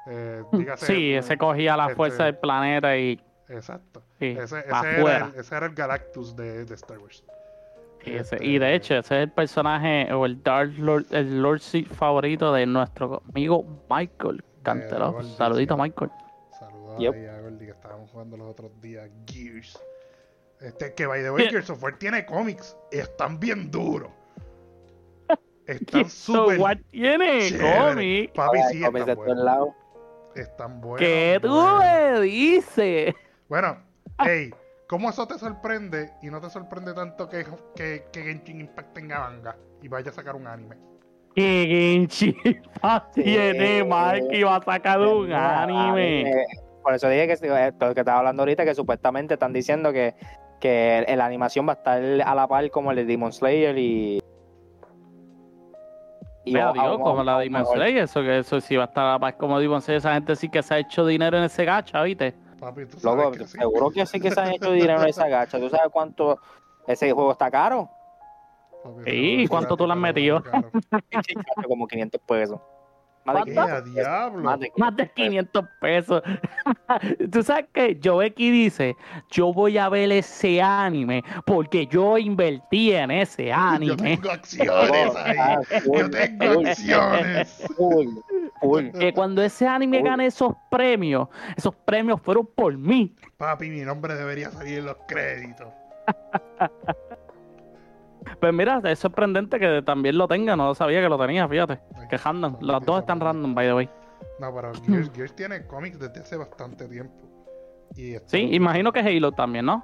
Eh, 0.07 0.43
sí, 0.77 1.13
ese 1.13 1.37
cogía 1.37 1.77
la 1.77 1.85
este, 1.85 1.95
fuerza 1.95 2.25
del 2.25 2.37
planeta 2.37 2.97
y. 2.97 3.21
Exacto. 3.49 4.01
ese, 4.19 4.59
era 4.65 5.27
el, 5.27 5.35
ese, 5.35 5.55
era 5.55 5.65
el, 5.65 5.75
Galactus 5.75 6.35
de, 6.35 6.63
Star 6.73 6.97
Wars. 6.97 7.23
Y, 8.05 8.55
y, 8.55 8.57
de 8.57 8.75
hecho, 8.75 8.95
ese 8.95 9.15
es 9.15 9.23
el 9.23 9.31
personaje 9.31 10.11
o 10.11 10.25
el 10.25 10.41
Dark 10.41 10.73
Lord, 10.77 11.05
el 11.11 11.41
Lord 11.41 11.59
Sith 11.59 11.87
favorito 11.87 12.51
de 12.53 12.65
nuestro 12.65 13.21
amigo 13.29 13.65
Michael 13.89 14.43
Cantelov. 14.63 15.23
Saludito, 15.23 15.77
Michael. 15.77 16.11
Gordy 16.97 17.65
que 17.65 17.71
estábamos 17.71 18.11
jugando 18.11 18.37
los 18.37 18.49
otros 18.49 18.71
días 18.81 19.09
Gears. 19.25 19.79
Este, 20.59 20.93
que 20.93 21.05
by 21.05 21.21
the 21.21 21.31
way, 21.31 21.47
Gears 21.49 21.69
of 21.69 21.83
War 21.83 21.97
tiene 21.97 22.25
cómics 22.25 22.75
están 22.91 23.39
bien 23.39 23.69
duros. 23.69 24.11
Están 25.67 26.09
súper. 26.09 26.83
tiene 26.91 27.49
cómics. 27.57 28.33
Papi, 28.33 28.59
sí, 28.69 28.83
están 28.83 29.15
buenos. 29.15 29.69
Están 30.35 30.81
buenos. 30.81 30.99
¿Qué 30.99 31.39
tú 31.41 31.65
me 31.79 32.21
dices? 32.21 33.15
Bueno, 33.47 33.77
hey, 34.19 34.53
¿cómo 34.87 35.09
eso 35.09 35.27
te 35.27 35.37
sorprende 35.37 36.11
y 36.21 36.27
no 36.27 36.41
te 36.41 36.49
sorprende 36.49 36.93
tanto 36.93 37.29
que, 37.29 37.45
que, 37.75 38.05
que 38.11 38.23
Genshin 38.23 38.61
Impact 38.61 38.93
tenga 38.93 39.19
manga 39.19 39.55
y 39.81 39.87
vaya 39.87 40.11
a 40.11 40.13
sacar 40.13 40.35
un 40.35 40.47
anime? 40.47 40.75
Que 41.35 41.65
Genshin 41.67 42.35
Impact 42.43 43.13
tiene 43.13 43.83
Mark 43.83 44.23
y 44.31 44.43
va 44.43 44.57
a 44.57 44.63
sacar 44.63 44.99
un 44.99 45.31
anime. 45.31 46.45
Por 46.83 46.93
eso 46.93 47.07
dije 47.09 47.27
que, 47.27 47.33
eh, 47.33 47.73
que 47.79 47.99
estaba 47.99 48.19
hablando 48.19 48.43
ahorita 48.43 48.65
que 48.65 48.75
supuestamente 48.75 49.35
están 49.35 49.53
diciendo 49.53 49.91
que 49.93 50.15
que 50.63 51.05
la 51.17 51.25
animación 51.25 51.67
va 51.67 51.73
a 51.73 51.75
estar 51.75 52.01
a 52.01 52.35
la 52.35 52.47
par 52.47 52.71
como 52.71 52.91
el 52.91 52.95
de 52.95 53.03
Demon 53.03 53.33
Slayer 53.33 53.77
y. 53.77 54.19
y 56.45 56.53
digo, 56.53 56.99
como 57.01 57.21
la 57.21 57.39
de 57.39 57.43
Demon 57.43 57.65
Slayer, 57.65 58.03
eso 58.05 58.21
que 58.21 58.39
eso 58.39 58.61
sí 58.61 58.77
va 58.77 58.83
a 58.83 58.87
estar 58.87 59.05
a 59.05 59.11
la 59.11 59.19
par 59.19 59.35
como 59.35 59.59
Demon 59.59 59.81
Slayer, 59.81 59.97
esa 59.97 60.13
gente 60.13 60.37
sí 60.37 60.47
que 60.47 60.63
se 60.63 60.73
ha 60.73 60.79
hecho 60.79 61.05
dinero 61.05 61.37
en 61.37 61.43
ese 61.43 61.65
gacha, 61.65 62.01
¿viste? 62.03 62.33
Papi, 62.61 62.83
Loco, 63.03 63.45
seguro 63.45 63.91
que 63.91 64.05
sí 64.05 64.21
que 64.21 64.31
se 64.31 64.39
han 64.39 64.53
hecho 64.53 64.71
dinero 64.71 65.01
en 65.01 65.09
esa 65.09 65.27
gacha. 65.27 65.59
¿Tú 65.59 65.69
sabes 65.69 65.91
cuánto 65.91 66.39
ese 66.87 67.11
juego 67.11 67.33
está 67.33 67.51
caro? 67.51 67.89
¿Y 69.05 69.45
cuánto 69.47 69.75
tú 69.75 69.85
le 69.85 69.91
has 69.91 69.99
metido? 69.99 70.41
como 71.67 71.87
500 71.87 72.21
pesos. 72.21 72.61
Más 73.25 73.45
de, 73.45 73.91
diablo? 73.91 74.43
Más 74.77 74.95
de, 74.95 75.09
500 75.09 75.65
pesos. 75.79 76.21
Tú 77.31 77.41
sabes 77.41 77.67
que 77.73 77.99
Joeki 78.03 78.51
dice, 78.51 78.95
yo 79.31 79.53
voy 79.53 79.77
a 79.77 79.87
ver 79.87 80.11
ese 80.11 80.61
anime 80.61 81.23
porque 81.45 81.87
yo 81.87 82.17
invertí 82.17 82.91
en 82.91 83.11
ese 83.11 83.51
anime. 83.51 83.87
Yo 83.87 83.95
tengo 83.95 84.29
acciones 84.31 85.15
ahí. 85.15 85.37
Ah, 85.39 85.61
yo 85.71 86.09
tengo 86.09 86.67
acciones. 86.67 87.65
Que 88.99 89.13
cuando 89.13 89.41
ese 89.41 89.67
anime 89.67 90.01
gane 90.01 90.25
esos 90.25 90.53
premios, 90.69 91.29
esos 91.55 91.75
premios 91.75 92.21
fueron 92.21 92.45
por 92.45 92.77
mí. 92.77 93.15
Papi, 93.37 93.69
mi 93.69 93.81
nombre 93.81 94.15
debería 94.15 94.51
salir 94.51 94.79
en 94.79 94.85
los 94.85 94.97
créditos. 95.07 95.67
Pues 98.39 98.53
mira, 98.53 98.81
es 98.83 98.99
sorprendente 98.99 99.59
que 99.59 99.81
también 99.81 100.17
lo 100.17 100.27
tenga, 100.27 100.55
no 100.55 100.73
sabía 100.75 101.01
que 101.01 101.09
lo 101.09 101.17
tenía, 101.17 101.47
fíjate. 101.47 101.79
Que 102.09 102.17
random, 102.17 102.57
los 102.61 102.85
dos 102.85 102.99
están 102.99 103.19
random, 103.19 103.53
by 103.53 103.67
the 103.67 103.73
way. 103.73 103.89
No, 104.39 104.53
pero 104.53 104.71
Gears, 105.13 105.35
tiene 105.35 105.65
cómics 105.67 105.99
desde 105.99 106.21
hace 106.21 106.37
bastante 106.37 106.87
tiempo. 106.87 107.13
Y 107.95 108.15
sí, 108.25 108.49
imagino 108.55 108.91
que 108.91 108.99
Halo 108.99 109.31
también, 109.31 109.65
¿no? 109.65 109.83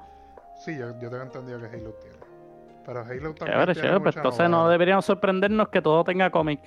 Sí, 0.64 0.78
yo, 0.78 1.00
yo 1.00 1.10
tengo 1.10 1.24
entendido 1.24 1.60
que 1.60 1.68
Halo 1.68 1.94
tiene. 1.94 2.18
Pero 2.86 3.02
Halo 3.02 3.34
también. 3.36 3.60
Chévere, 3.60 3.74
tiene 3.76 4.00
pues 4.00 4.16
entonces 4.16 4.50
no 4.50 4.68
deberíamos 4.68 5.06
sorprendernos 5.06 5.70
que 5.70 5.82
todo 5.82 6.04
tenga 6.04 6.30
cómic. 6.32 6.60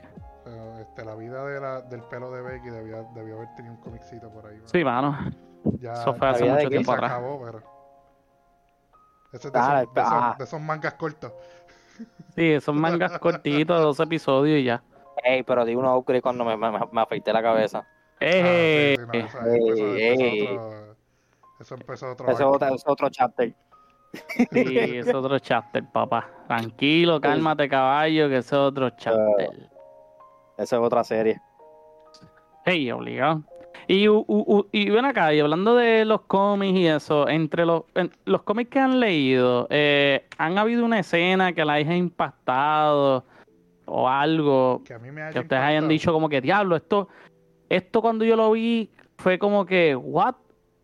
Pero, 0.45 0.79
este, 0.79 1.05
la 1.05 1.15
vida 1.15 1.45
de 1.45 1.61
la, 1.61 1.81
del 1.83 2.03
pelo 2.03 2.31
de 2.31 2.43
Becky 2.43 2.71
debió, 2.71 3.09
debió 3.15 3.37
haber 3.37 3.55
tenido 3.57 3.75
un 3.75 3.81
comicito 3.81 4.31
por 4.31 4.47
ahí. 4.47 4.61
Sí, 4.67 4.85
mano. 4.85 5.19
Ya, 5.81 5.93
Eso 5.95 6.15
fue 6.15 6.29
hace 6.29 6.45
mucho 6.45 6.69
tiempo 6.69 6.93
atrás. 6.93 7.13
Acabó, 7.13 7.43
pero... 7.45 7.73
Ese 9.33 9.49
es 9.49 9.53
de, 9.53 9.59
ah, 9.59 9.83
esos, 9.83 9.93
ah. 9.97 10.35
de 10.37 10.45
esos 10.45 10.61
mangas 10.61 10.95
cortos. 10.95 11.33
Sí, 12.35 12.61
son 12.61 12.81
mangas 12.81 13.19
cortitos, 13.19 13.81
dos 13.81 14.01
episodios 14.01 14.61
y 14.61 14.65
ya. 14.65 14.83
Ey, 15.23 15.43
pero 15.43 15.65
di 15.65 15.75
uno 15.75 15.97
upgrade 15.97 16.23
cuando 16.23 16.45
me, 16.45 16.57
me, 16.57 16.71
me 16.71 17.01
afeité 17.01 17.33
la 17.33 17.43
cabeza. 17.43 17.87
Eh, 18.21 18.97
eso, 21.61 21.75
empezó 21.75 22.13
otro. 22.13 22.31
Eso 22.31 22.57
es 22.75 22.85
otro, 22.87 23.09
chapter. 23.11 23.55
Sí, 24.53 24.79
es 24.79 25.13
otro 25.13 25.39
chapter, 25.39 25.85
papá. 25.91 26.31
Tranquilo, 26.47 27.21
cálmate, 27.21 27.69
caballo, 27.69 28.29
que 28.29 28.39
es 28.39 28.53
otro 28.53 28.91
chapter. 28.91 29.71
Eso 30.57 30.77
es 30.77 30.83
otra 30.83 31.03
serie. 31.03 31.41
Hey, 32.65 32.91
obligado. 32.93 33.43
Y, 33.89 34.07
y 34.73 34.91
ven 34.91 35.05
acá, 35.05 35.35
y 35.35 35.41
hablando 35.41 35.75
de 35.75 36.05
los 36.05 36.23
cómics 36.23 36.79
y 36.79 36.87
eso, 36.87 37.29
entre 37.29 37.67
los, 37.67 37.83
los 38.25 38.43
cómics 38.43 38.71
que 38.71 38.79
han 38.79 39.01
leído, 39.01 39.67
eh, 39.71 40.27
¿han 40.39 40.59
habido 40.59 40.85
una 40.85 41.01
escena 41.01 41.53
que 41.53 41.65
la 41.65 41.75
haya 41.75 41.95
impactado 41.97 43.25
o 43.87 44.09
algo 44.09 44.83
que, 44.85 44.95
ustedes 44.95 45.63
hayan 45.63 45.89
dicho 45.89 46.13
como 46.13 46.29
que, 46.29 46.41
diablo, 46.41 46.77
esto, 46.77 47.09
esto 47.69 48.01
cuando 48.01 48.25
yo 48.25 48.37
lo 48.37 48.53
vi 48.53 48.89
fue 49.19 49.39
como 49.39 49.67
que, 49.67 49.97
what? 49.97 50.37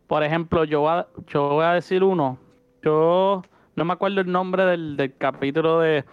Por 0.07 0.23
ejemplo, 0.23 0.65
yo, 0.65 1.07
yo 1.27 1.49
voy 1.51 1.65
a 1.65 1.75
decir 1.75 2.03
uno, 2.03 2.39
yo 2.83 3.43
no 3.77 3.85
me 3.85 3.93
acuerdo 3.93 4.21
el 4.21 4.33
nombre 4.33 4.65
del, 4.65 4.97
del 4.97 5.17
capítulo 5.17 5.81
de 5.81 6.05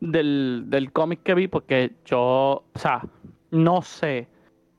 del, 0.00 0.64
del 0.66 0.92
cómic 0.92 1.22
que 1.22 1.34
vi 1.34 1.48
porque 1.48 1.92
yo, 2.04 2.18
o 2.18 2.78
sea, 2.78 3.02
no 3.50 3.82
sé 3.82 4.28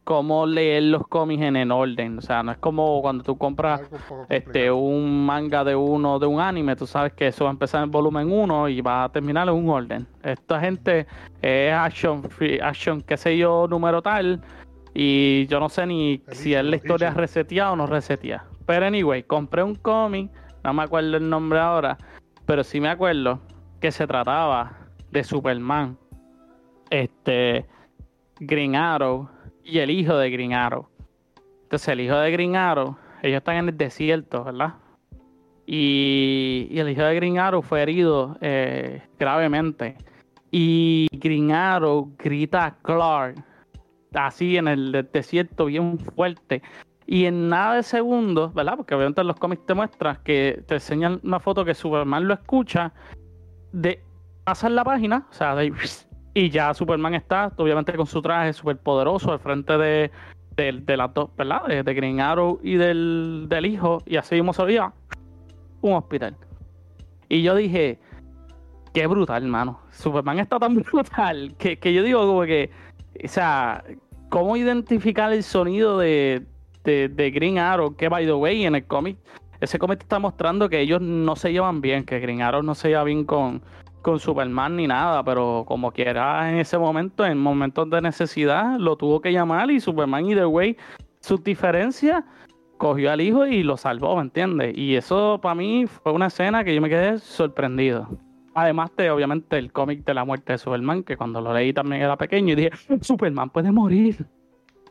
cómo 0.08 0.46
leer 0.46 0.84
los 0.84 1.06
cómics 1.06 1.44
en 1.44 1.58
el 1.58 1.70
orden. 1.70 2.20
O 2.20 2.22
sea, 2.22 2.42
no 2.42 2.54
es 2.54 2.58
como 2.60 3.02
cuando 3.02 3.26
tú 3.26 3.38
compras 3.38 3.82
este 4.30 4.72
un 4.72 5.26
manga 5.26 5.66
de 5.66 5.76
uno 5.76 6.18
de 6.18 6.26
un 6.26 6.40
anime, 6.40 6.78
tú 6.78 6.88
sabes 6.88 7.12
que 7.12 7.28
eso 7.28 7.44
va 7.44 7.50
a 7.50 7.52
empezar 7.52 7.84
en 7.84 7.92
volumen 7.92 8.32
1 8.32 8.70
y 8.70 8.80
va 8.80 9.04
a 9.04 9.10
terminar 9.10 9.50
en 9.50 9.56
un 9.56 9.70
orden. 9.70 10.08
Esta 10.24 10.62
gente 10.62 11.06
es 11.42 11.74
action, 11.74 12.24
action, 12.64 13.02
qué 13.02 13.18
sé 13.18 13.38
yo, 13.38 13.68
número 13.70 14.02
tal. 14.02 14.40
Y 14.94 15.46
yo 15.48 15.60
no 15.60 15.68
sé 15.68 15.86
ni 15.86 16.24
si 16.32 16.54
es 16.54 16.64
la 16.64 16.78
historia 16.78 17.12
reseteada 17.12 17.74
o 17.74 17.76
no 17.76 17.86
reseteada. 17.86 18.46
Pero 18.66 18.86
anyway, 18.86 19.24
compré 19.24 19.62
un 19.62 19.76
cómic, 19.76 20.32
no 20.64 20.74
me 20.74 20.84
acuerdo 20.84 21.18
el 21.18 21.30
nombre 21.30 21.60
ahora, 21.60 21.98
pero 22.46 22.64
sí 22.64 22.80
me 22.80 22.88
acuerdo 22.88 23.42
que 23.82 23.92
se 23.92 24.08
trataba 24.08 24.72
de 25.12 25.26
Superman. 25.26 25.98
Este 26.90 27.66
Green 28.40 28.78
Arrow 28.78 29.28
y 29.68 29.80
el 29.80 29.92
hijo 29.92 30.18
de 30.18 30.30
Green 30.30 30.54
Arrow. 30.54 30.88
Entonces 31.64 31.90
el 31.90 32.02
hijo 32.02 32.16
de 32.16 32.32
Green 32.32 32.56
Arrow, 32.56 32.98
ellos 33.22 33.38
están 33.38 33.58
en 33.58 33.70
el 33.70 33.78
desierto, 33.78 34.44
¿verdad? 34.46 34.76
Y, 35.66 36.70
el 36.72 36.90
hijo 36.90 37.02
de 37.02 37.16
Green 37.16 37.38
Arrow 37.38 37.62
fue 37.62 37.82
herido 37.82 38.38
eh, 38.40 39.04
gravemente. 39.20 39.98
Y 40.50 41.08
Green 41.12 41.52
Arrow 41.52 42.10
grita 42.18 42.66
a 42.66 42.78
Clark, 42.78 43.44
así 44.14 44.56
en 44.56 44.70
el 44.70 45.08
desierto, 45.12 45.66
bien 45.66 46.00
fuerte. 46.00 46.62
Y 47.06 47.26
en 47.26 47.50
nada 47.50 47.76
de 47.76 47.84
segundos, 47.84 48.54
¿verdad? 48.54 48.78
Porque 48.78 48.96
obviamente 48.96 49.20
en 49.20 49.28
los 49.28 49.36
cómics 49.36 49.66
te 49.66 49.74
muestras 49.74 50.20
que 50.20 50.64
te 50.68 50.76
enseñan 50.76 51.20
una 51.24 51.42
foto 51.42 51.66
que 51.66 51.74
Superman 51.74 52.28
lo 52.28 52.34
escucha, 52.34 52.94
de 53.74 54.02
pasar 54.46 54.72
la 54.72 54.86
página, 54.86 55.28
o 55.30 55.34
sea, 55.34 55.56
de 55.56 55.74
y 56.38 56.52
ya 56.52 56.72
Superman 56.72 57.16
está, 57.16 57.52
obviamente, 57.56 57.92
con 57.94 58.06
su 58.06 58.22
traje 58.22 58.54
súper 58.54 58.78
poderoso 58.78 59.32
al 59.32 59.40
frente 59.40 59.76
de, 59.76 60.12
de, 60.56 60.96
las 60.98 61.12
dos, 61.12 61.32
¿verdad? 61.36 61.66
De, 61.66 61.94
Green 61.96 62.22
Arrow 62.22 62.60
y 62.62 62.76
del, 62.76 63.66
hijo. 63.66 64.04
Y 64.06 64.18
así 64.18 64.36
mismo 64.36 64.54
salía 64.54 64.94
un 65.82 65.94
hospital. 65.96 66.36
Y 67.28 67.42
yo 67.42 67.56
dije, 67.56 68.00
qué 68.94 69.08
brutal, 69.08 69.42
hermano. 69.46 69.80
Superman 69.90 70.38
está 70.38 70.60
tan 70.60 70.76
brutal 70.92 71.56
que, 71.58 71.92
yo 71.92 72.04
digo 72.04 72.28
como 72.28 72.44
que, 72.44 72.70
o 73.24 73.28
sea, 73.28 73.84
¿cómo 74.30 74.56
identificar 74.58 75.34
el 75.34 75.42
sonido 75.42 75.98
de, 75.98 76.46
de, 76.84 77.10
de 77.10 77.32
Green 77.32 77.58
Arrow? 77.58 77.96
Que, 77.96 78.10
by 78.10 78.28
the 78.28 78.34
way, 78.34 78.64
en 78.64 78.76
el 78.76 78.86
cómic, 78.86 79.18
ese 79.60 79.80
cómic 79.80 80.02
está 80.04 80.20
mostrando 80.20 80.70
que 80.70 80.82
ellos 80.82 81.02
no 81.02 81.36
se 81.36 81.52
llevan 81.52 81.82
bien, 81.82 82.04
que 82.04 82.20
Green 82.20 82.44
Arrow 82.44 82.62
no 82.62 82.76
se 82.76 82.90
lleva 82.90 83.06
bien 83.06 83.26
con, 83.26 83.64
con 84.02 84.20
Superman 84.20 84.76
ni 84.76 84.88
nada, 84.88 85.24
pero 85.24 85.66
como 85.68 85.92
quiera 85.92 86.50
en 86.50 86.60
ese 86.60 86.78
momento, 86.78 87.26
en 87.26 87.38
momentos 87.38 87.90
de 87.90 88.02
necesidad, 88.02 88.78
lo 88.78 88.96
tuvo 88.96 89.22
que 89.22 89.32
llamar 89.32 89.70
y 89.72 89.80
Superman, 89.80 90.26
either 90.26 90.46
way, 90.46 90.78
su 91.20 91.38
diferencia 91.38 92.26
cogió 92.78 93.12
al 93.12 93.22
hijo 93.22 93.46
y 93.46 93.64
lo 93.64 93.76
salvó, 93.76 94.16
¿me 94.16 94.22
entiendes? 94.22 94.78
Y 94.78 94.96
eso 94.96 95.40
para 95.42 95.56
mí 95.56 95.88
fue 95.88 96.12
una 96.12 96.28
escena 96.28 96.64
que 96.64 96.74
yo 96.74 96.82
me 96.82 96.90
quedé 96.90 97.18
sorprendido. 97.20 98.08
Además 98.54 98.90
de, 98.98 99.12
obviamente, 99.12 99.58
el 99.58 99.72
cómic 99.72 100.04
de 100.04 100.14
la 100.14 100.26
muerte 100.26 100.54
de 100.54 100.58
Superman, 100.58 101.04
que 101.04 101.16
cuando 101.16 101.42
lo 101.42 101.54
leí 101.54 101.74
también 101.74 102.02
era 102.02 102.18
pequeño 102.18 102.54
y 102.54 102.56
dije, 102.56 102.72
Superman 103.02 103.50
puede 103.50 103.72
morir. 103.72 104.26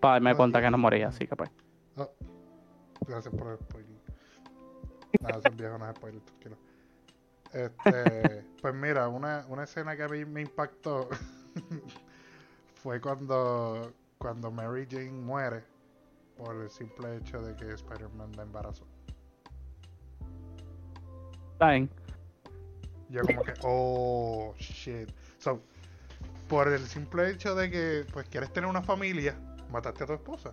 Para 0.01 0.15
darme 0.15 0.35
cuenta 0.37 0.61
que 0.61 0.71
no 0.71 0.79
moría, 0.79 1.09
así 1.09 1.27
que 1.27 1.35
pues. 1.35 1.51
Oh, 1.97 2.09
gracias 3.09 3.35
por 3.35 3.49
el 3.49 3.59
spoiler. 3.59 3.97
Nada, 5.21 5.41
viejo, 5.57 5.79
no 5.79 5.91
es 5.91 5.97
spoiler, 5.97 6.21
tranquilo. 6.21 6.57
Este, 7.57 8.45
pues 8.61 8.75
mira, 8.75 9.09
una, 9.09 9.47
una 9.49 9.65
escena 9.65 9.97
que 9.97 10.03
a 10.03 10.09
mí 10.09 10.25
me 10.27 10.43
impactó 10.43 11.09
fue 12.83 13.01
cuando, 13.01 13.93
cuando 14.19 14.51
Mary 14.51 14.87
Jane 14.91 15.11
muere 15.11 15.65
por 16.37 16.55
el 16.55 16.69
simple 16.69 17.17
hecho 17.17 17.41
de 17.41 17.57
que 17.57 17.73
Spider-Man 17.73 18.33
la 18.37 18.43
embarazó. 18.43 18.85
Dying. 21.59 21.89
Yo 23.09 23.23
como 23.23 23.43
que, 23.43 23.55
oh, 23.63 24.55
shit. 24.59 25.09
So, 25.39 25.63
por 26.49 26.69
el 26.69 26.87
simple 26.87 27.31
hecho 27.31 27.55
de 27.55 27.71
que, 27.71 28.05
pues, 28.13 28.29
quieres 28.29 28.53
tener 28.53 28.69
una 28.69 28.83
familia, 28.83 29.35
mataste 29.71 30.05
a 30.05 30.07
tu 30.09 30.13
esposa. 30.13 30.53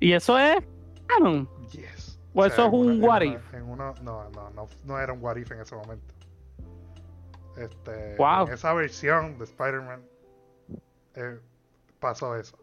¿Y 0.00 0.12
eso 0.12 0.36
es 0.36 0.56
canon? 1.06 1.48
Yes. 1.70 2.03
¿O 2.34 2.44
eso 2.44 2.66
es 2.66 2.72
un 2.72 3.02
what 3.02 3.22
if? 3.22 3.52
No, 3.52 3.94
no, 4.02 4.30
no, 4.30 4.68
no 4.84 4.98
era 4.98 5.12
un 5.12 5.22
what 5.22 5.36
if 5.36 5.50
en 5.52 5.60
ese 5.60 5.74
momento. 5.76 6.14
Este, 7.56 8.16
wow. 8.16 8.46
En 8.46 8.54
esa 8.54 8.72
versión 8.74 9.38
de 9.38 9.44
Spider-Man 9.44 10.02
eh, 11.14 11.38
pasó 12.00 12.36
eso. 12.36 12.58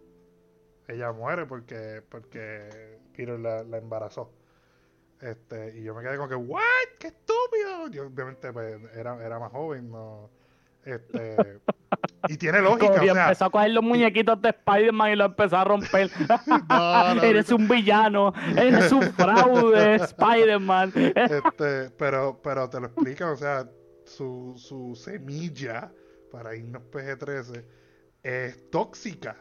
Ella 0.88 1.14
muere 1.14 1.46
porque, 1.46 2.04
porque 2.10 3.00
Peter 3.16 3.40
la, 3.40 3.64
la, 3.64 3.78
embarazó. 3.78 4.32
Este, 5.22 5.78
y 5.78 5.84
yo 5.84 5.96
me 5.96 6.02
quedé 6.04 6.18
como 6.18 6.28
que, 6.28 6.36
¿what? 6.36 6.62
¡Qué 7.00 7.08
estúpido! 7.08 7.88
Yo 7.90 8.08
obviamente 8.08 8.52
pues, 8.52 8.82
era, 8.96 9.24
era 9.24 9.40
más 9.40 9.52
joven, 9.52 9.90
no 9.90 10.30
este, 10.86 11.36
y 12.28 12.38
tiene 12.38 12.62
lógica. 12.62 13.04
Y 13.04 13.10
empezó 13.10 13.46
a 13.46 13.50
coger 13.50 13.72
los 13.72 13.84
muñequitos 13.84 14.42
de 14.42 14.50
Spider-Man 14.50 15.12
y 15.12 15.16
lo 15.16 15.26
empezó 15.26 15.58
a 15.58 15.64
romper. 15.64 16.10
eres 17.24 17.52
un 17.52 17.68
villano, 17.68 18.34
eres 18.56 18.92
un 18.92 19.04
fraude, 19.04 19.96
Spider-Man. 19.96 20.94
este, 20.96 21.90
pero, 21.92 22.40
pero 22.42 22.70
te 22.70 22.80
lo 22.80 22.88
explican, 22.88 23.30
o 23.30 23.36
sea, 23.36 23.68
su, 24.06 24.54
su 24.58 24.96
semilla 24.96 25.92
para 26.32 26.56
irnos 26.56 26.84
PG-13 26.92 27.66
es 28.24 28.70
tóxica. 28.70 29.38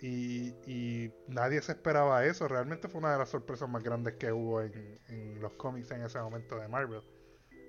Y, 0.00 0.50
y, 0.64 1.12
nadie 1.26 1.60
se 1.60 1.72
esperaba 1.72 2.24
eso. 2.24 2.46
Realmente 2.46 2.88
fue 2.88 3.00
una 3.00 3.12
de 3.12 3.18
las 3.18 3.30
sorpresas 3.30 3.68
más 3.68 3.82
grandes 3.82 4.14
que 4.14 4.30
hubo 4.30 4.60
en, 4.60 5.00
en 5.08 5.40
los 5.40 5.54
cómics 5.54 5.90
en 5.90 6.02
ese 6.02 6.20
momento 6.20 6.56
de 6.56 6.68
Marvel. 6.68 7.02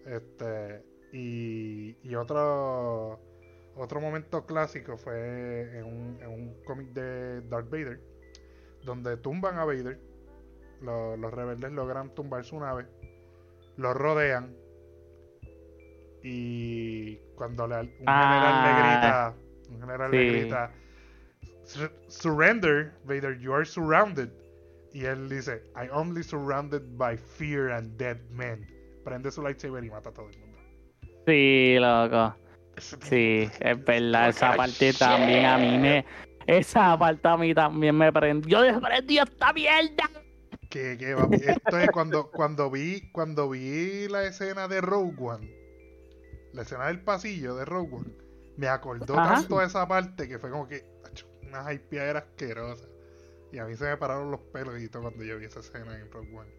Este, 0.05 0.83
y, 1.11 1.97
y 2.07 2.15
otro, 2.15 3.19
otro 3.79 4.01
momento 4.01 4.45
clásico 4.45 4.97
fue 4.97 5.79
en 5.79 5.85
un, 5.85 6.19
en 6.21 6.29
un 6.29 6.63
cómic 6.65 6.89
de 6.89 7.41
Darth 7.41 7.69
Vader, 7.69 7.99
donde 8.83 9.17
tumban 9.17 9.57
a 9.57 9.65
Vader, 9.65 9.99
los 10.81 11.33
rebeldes 11.33 11.71
logran 11.71 12.13
tumbar 12.15 12.43
su 12.43 12.59
nave, 12.59 12.85
lo 13.77 13.93
rodean 13.93 14.55
y 16.23 17.15
cuando 17.35 17.67
le, 17.67 17.75
un 17.79 17.87
general 17.99 18.63
le 18.63 18.71
grita, 18.73 19.35
un 19.69 19.81
general 19.81 20.11
le 20.11 20.29
grita, 20.31 20.71
surrender, 22.07 22.93
Vader, 23.05 23.37
you 23.39 23.53
are 23.53 23.65
surrounded. 23.65 24.29
Y 24.91 25.05
él 25.05 25.29
dice, 25.29 25.61
I 25.75 25.87
only 25.91 26.23
surrounded 26.23 26.97
by 26.97 27.15
fear 27.15 27.69
and 27.69 27.95
dead 27.97 28.17
men. 28.31 28.65
Prende 29.03 29.31
su 29.31 29.41
lightsaber 29.41 29.83
y 29.83 29.89
mata 29.89 30.09
a 30.09 30.13
todo 30.13 30.29
el 30.29 30.37
mundo. 30.39 30.57
Sí, 31.27 31.77
loco. 31.79 32.35
Sí, 32.79 33.49
es 33.59 33.83
verdad, 33.83 34.29
esa 34.29 34.55
parte 34.55 34.93
también 34.93 35.45
a 35.45 35.57
mí 35.57 35.77
me... 35.77 36.05
Esa 36.47 36.97
parte 36.97 37.27
a 37.27 37.37
mí 37.37 37.53
también 37.53 37.95
me 37.95 38.11
prendió. 38.11 38.61
¡Desprendió 38.61 39.23
esta 39.23 39.53
mierda! 39.53 40.09
Que, 40.69 40.97
que, 40.97 41.15
esto 41.47 41.79
es 41.79 41.89
cuando, 41.91 42.29
cuando 42.31 42.69
vi 42.69 43.11
cuando 43.11 43.49
vi 43.49 44.07
la 44.07 44.23
escena 44.25 44.67
de 44.67 44.81
Rogue 44.81 45.15
One, 45.19 45.51
la 46.53 46.61
escena 46.61 46.87
del 46.87 47.01
pasillo 47.03 47.55
de 47.55 47.65
Rogue 47.65 47.95
One, 47.95 48.13
me 48.57 48.67
acordó 48.67 49.15
tanto 49.15 49.61
esa 49.61 49.87
parte 49.87 50.27
que 50.27 50.37
fue 50.37 50.51
como 50.51 50.67
que 50.67 50.85
una 51.47 51.73
hypeadera 51.73 52.19
asquerosa. 52.19 52.85
Y 53.51 53.57
a 53.57 53.65
mí 53.65 53.75
se 53.75 53.85
me 53.85 53.97
pararon 53.97 54.29
los 54.29 54.41
pelos 54.41 54.79
y 54.79 54.89
todo 54.89 55.03
cuando 55.03 55.23
yo 55.23 55.39
vi 55.39 55.45
esa 55.45 55.59
escena 55.59 55.95
en 55.99 56.11
Rogue 56.11 56.35
One 56.35 56.58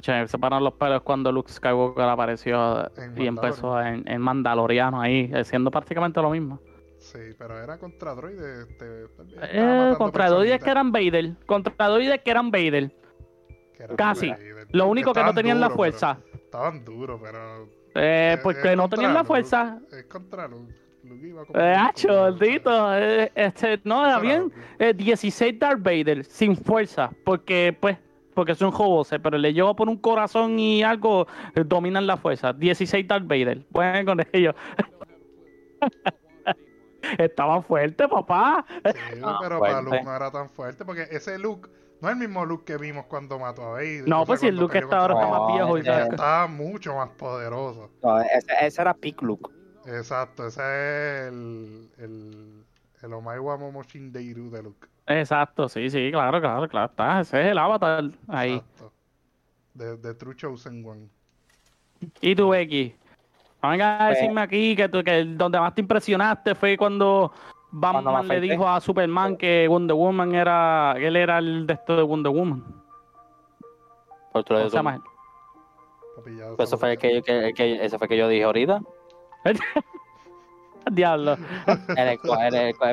se 0.00 0.28
separaron 0.28 0.64
los 0.64 0.74
pelos 0.74 1.02
cuando 1.02 1.30
Luke 1.32 1.50
Skywalker 1.50 2.04
apareció 2.04 2.90
y 3.16 3.26
empezó 3.26 3.80
en, 3.80 4.06
en, 4.08 4.20
Mandaloriano 4.20 5.00
ahí, 5.00 5.30
haciendo 5.34 5.70
prácticamente 5.70 6.20
lo 6.20 6.30
mismo. 6.30 6.60
Sí, 6.98 7.18
pero 7.38 7.58
era 7.58 7.78
contra 7.78 8.14
droides. 8.14 8.68
Este, 8.68 9.04
eh, 9.42 9.94
contra 9.96 10.28
droides 10.28 10.62
que 10.62 10.70
eran 10.70 10.90
Vader. 10.90 11.34
Contra 11.46 11.88
droides 11.88 12.20
que 12.22 12.30
eran 12.30 12.50
Vader. 12.50 12.90
Casi. 13.96 14.32
Lo 14.70 14.88
único 14.88 15.12
que 15.12 15.22
no 15.22 15.34
tenían 15.34 15.60
la 15.60 15.70
fuerza. 15.70 16.18
Estaban 16.34 16.84
duros, 16.84 17.20
pero. 17.22 17.68
Eh, 17.94 18.38
pues 18.42 18.58
que 18.58 18.76
no 18.76 18.88
tenían 18.88 19.14
la 19.14 19.24
fuerza. 19.24 19.78
Es 19.90 20.04
contra 20.04 20.48
Luke. 20.48 20.74
Luke 21.04 21.26
iba 21.26 21.44
como. 21.44 21.58
Eh, 21.58 23.24
eh, 23.24 23.30
este, 23.34 23.80
no, 23.84 24.04
era 24.04 24.18
bien. 24.18 24.52
16 24.78 25.40
eh, 25.40 25.56
Darth 25.58 25.82
Vader, 25.82 26.24
sin 26.24 26.56
fuerza, 26.56 27.10
porque, 27.24 27.76
pues, 27.78 27.98
porque 28.36 28.52
es 28.52 28.60
un 28.60 28.70
jobose, 28.70 29.18
pero 29.18 29.38
le 29.38 29.54
llevo 29.54 29.74
por 29.74 29.88
un 29.88 29.96
corazón 29.96 30.58
y 30.58 30.82
algo, 30.82 31.26
eh, 31.54 31.64
dominan 31.64 32.06
la 32.06 32.18
fuerza. 32.18 32.52
16 32.52 33.08
Darth 33.08 33.26
Vader, 33.26 33.64
bueno 33.70 34.12
con 34.12 34.26
ellos. 34.30 34.54
Estaba 37.18 37.62
fuerte, 37.62 38.06
papá. 38.06 38.66
Sí, 38.68 39.20
pero 39.40 39.58
para 39.58 39.80
Luke 39.80 40.02
no 40.04 40.14
era 40.14 40.30
tan 40.30 40.50
fuerte, 40.50 40.84
porque 40.84 41.08
ese 41.10 41.38
Luke 41.38 41.70
no 42.02 42.08
es 42.08 42.12
el 42.12 42.18
mismo 42.20 42.44
Luke 42.44 42.64
que 42.66 42.76
vimos 42.76 43.06
cuando 43.06 43.38
mató 43.38 43.62
a 43.64 43.70
Vader. 43.70 44.06
No, 44.06 44.26
pues 44.26 44.40
si 44.40 44.48
el 44.48 44.56
Luke 44.56 44.76
está 44.76 44.98
ahora 44.98 45.14
está 45.14 45.28
más 45.28 45.54
viejo. 45.54 45.78
y 45.78 45.80
está 45.80 46.46
mucho 46.46 46.94
más 46.94 47.08
poderoso. 47.10 47.90
No, 48.02 48.20
ese, 48.20 48.52
ese 48.60 48.82
era 48.82 48.92
Pick 48.92 49.22
Luke. 49.22 49.50
Exacto, 49.86 50.46
ese 50.46 50.60
es 50.60 51.28
el, 51.28 51.88
el, 51.96 52.66
el 53.00 53.12
Omaiwa 53.14 53.56
Momoshin 53.56 54.12
Deiru 54.12 54.50
de 54.50 54.62
Luke. 54.62 54.88
Exacto, 55.06 55.68
sí, 55.68 55.88
sí, 55.88 56.10
claro, 56.10 56.40
claro, 56.40 56.68
claro. 56.68 56.86
Está, 56.86 57.20
ese 57.20 57.40
es 57.40 57.46
el 57.52 57.58
avatar 57.58 58.04
ahí. 58.28 58.54
Exacto. 58.54 58.92
De, 59.74 59.96
de 59.96 60.14
True 60.14 60.34
Chosen 60.34 60.84
One. 60.84 61.08
¿Y 62.20 62.34
tú, 62.34 62.48
Becky? 62.48 62.94
Venga 63.62 63.96
a 63.96 64.08
pues 64.08 64.18
decirme 64.18 64.40
aquí 64.40 64.76
que, 64.76 64.88
tú, 64.88 65.02
que 65.02 65.24
donde 65.24 65.58
más 65.58 65.74
te 65.74 65.80
impresionaste 65.80 66.54
fue 66.54 66.76
cuando 66.76 67.32
Batman 67.70 68.28
le 68.28 68.40
dijo 68.40 68.68
a 68.68 68.80
Superman 68.80 69.36
que 69.36 69.66
Wonder 69.68 69.96
Woman 69.96 70.34
era. 70.34 70.94
Él 70.98 71.16
era 71.16 71.38
el 71.38 71.66
de 71.66 71.74
esto 71.74 71.96
de 71.96 72.02
Wonder 72.02 72.32
Woman. 72.32 72.64
Por 74.32 74.40
otro 74.40 74.56
lado, 74.56 75.02
pues 76.56 76.68
eso 76.68 76.78
fue 76.78 76.92
el 76.92 76.98
que, 76.98 77.22
que, 77.22 77.52
que, 77.54 77.84
eso 77.84 77.98
fue 77.98 78.08
que 78.08 78.16
yo 78.16 78.28
dije 78.28 78.44
ahorita. 78.44 78.80
Diablo. 80.92 81.36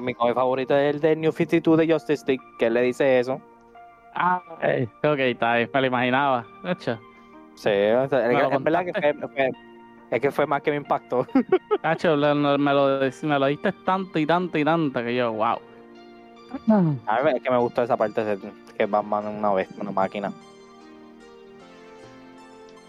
mi 0.02 0.14
cómic 0.14 0.36
favorito 0.36 0.76
es 0.76 0.96
el 0.96 1.02
de 1.02 1.16
New 1.16 1.32
52 1.32 1.78
de 1.78 1.94
Justice 1.94 2.24
League, 2.28 2.44
que 2.58 2.66
él 2.68 2.74
le 2.74 2.82
dice 2.82 3.20
eso. 3.20 3.40
Ah, 4.16 4.42
ok, 5.04 5.20
está 5.20 5.56
bien, 5.56 5.70
me 5.74 5.82
lo 5.82 5.88
imaginaba. 5.88 6.46
Hecho. 6.66 7.00
Sí, 7.56 7.70
es, 7.70 8.10
verdad 8.10 8.86
que 8.86 8.94
fue, 8.94 9.52
es 10.12 10.22
que 10.22 10.32
fue 10.32 10.46
más 10.46 10.62
que 10.62 10.72
me 10.72 10.78
impactó. 10.78 11.28
Hacho, 11.84 12.18
me, 12.18 12.34
lo, 12.34 12.58
me 12.58 13.40
lo 13.40 13.46
diste 13.48 13.72
tanto 13.86 14.20
y 14.20 14.26
tanto 14.26 14.58
y 14.58 14.66
tanto 14.66 15.04
que 15.04 15.16
yo, 15.16 15.32
wow. 15.34 15.60
A 17.08 17.22
ver, 17.22 17.38
es 17.38 17.44
que 17.44 17.50
me 17.50 17.58
gustó 17.58 17.84
esa 17.84 17.98
parte 17.98 18.24
de 18.24 18.38
que 18.78 18.86
Batman 18.86 19.28
una 19.28 19.54
vez, 19.54 19.70
una 19.80 19.92
máquina. 19.92 20.32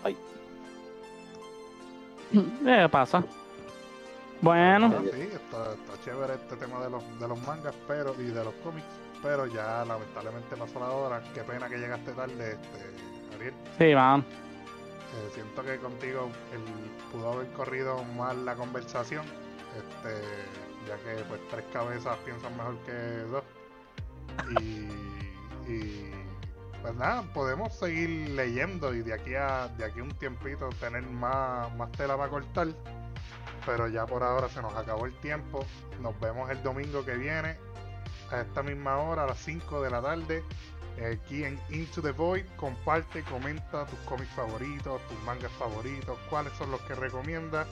Ay. 0.03 0.17
¿Qué 2.33 2.89
pasa? 2.91 3.25
Bueno. 4.45 4.93
sí, 5.11 5.23
está, 5.23 5.75
chévere 6.05 6.35
este 6.35 6.57
tema 6.57 6.79
de 6.81 6.91
los, 6.91 7.03
de 7.19 7.27
los 7.27 7.41
mangas 7.47 7.75
pero 7.89 8.15
y 8.21 8.27
de 8.27 8.45
los 8.45 8.53
cómics, 8.63 8.85
pero 9.23 9.47
ya 9.47 9.87
lamentablemente 9.87 10.55
pasó 10.55 10.81
la 10.81 10.91
hora. 10.91 11.23
Qué 11.33 11.41
pena 11.41 11.67
que 11.67 11.79
llegaste 11.79 12.13
tarde, 12.13 12.53
este, 12.53 13.37
Ariel. 13.37 13.55
Sí, 13.79 13.95
man. 13.95 14.21
Eh, 14.21 15.31
siento 15.33 15.63
que 15.63 15.79
contigo 15.79 16.29
el, 16.53 16.61
pudo 17.11 17.33
haber 17.33 17.51
corrido 17.53 18.05
más 18.19 18.37
la 18.37 18.55
conversación, 18.55 19.25
este, 19.79 20.21
ya 20.87 20.97
que 20.99 21.25
pues 21.25 21.41
tres 21.51 21.65
cabezas 21.73 22.19
piensan 22.27 22.55
mejor 22.55 22.77
que 22.85 22.93
dos. 23.31 23.45
Y, 24.61 25.73
y 25.73 26.11
pues 26.83 26.95
nada, 26.97 27.23
podemos 27.33 27.73
seguir 27.73 28.29
leyendo 28.31 28.93
y 28.93 29.01
de 29.01 29.15
aquí 29.15 29.37
a 29.37 29.69
de 29.69 29.87
aquí 29.87 30.01
a 30.01 30.03
un 30.03 30.11
tiempito 30.11 30.69
tener 30.81 31.03
más, 31.03 31.75
más 31.77 31.91
tela 31.93 32.15
para 32.19 32.29
cortar. 32.29 32.69
Pero 33.67 33.89
ya 33.89 34.07
por 34.07 34.23
ahora 34.23 34.49
se 34.49 34.61
nos 34.63 34.75
acabó 34.75 35.07
el 35.07 35.15
tiempo. 35.21 35.65
Nos 36.01 36.19
vemos 36.21 36.51
el 36.51 36.63
domingo 36.63 37.05
que 37.05 37.15
viene 37.15 37.57
a 38.31 38.41
esta 38.41 38.63
misma 38.63 38.99
hora, 38.99 39.25
a 39.25 39.27
las 39.27 39.39
5 39.39 39.83
de 39.83 39.91
la 39.91 40.03
tarde 40.03 40.45
aquí 41.03 41.45
en 41.45 41.59
Into 41.71 42.03
the 42.03 42.13
Void. 42.13 42.45
Comparte, 42.57 43.23
comenta 43.25 43.87
tus 43.87 43.99
cómics 44.01 44.31
favoritos, 44.35 45.01
tus 45.09 45.23
mangas 45.25 45.53
favoritos, 45.53 46.19
cuáles 46.31 46.53
son 46.55 46.71
los 46.71 46.81
que 46.83 46.95
recomiendas. 46.95 47.67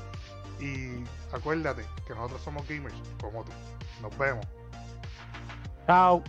Y 0.61 1.05
acuérdate 1.33 1.85
que 2.07 2.15
nosotros 2.15 2.43
somos 2.43 2.67
gamers 2.69 2.95
como 3.21 3.45
tú. 3.45 3.53
Nos 4.01 4.17
vemos. 4.19 4.47
Chao. 5.87 6.23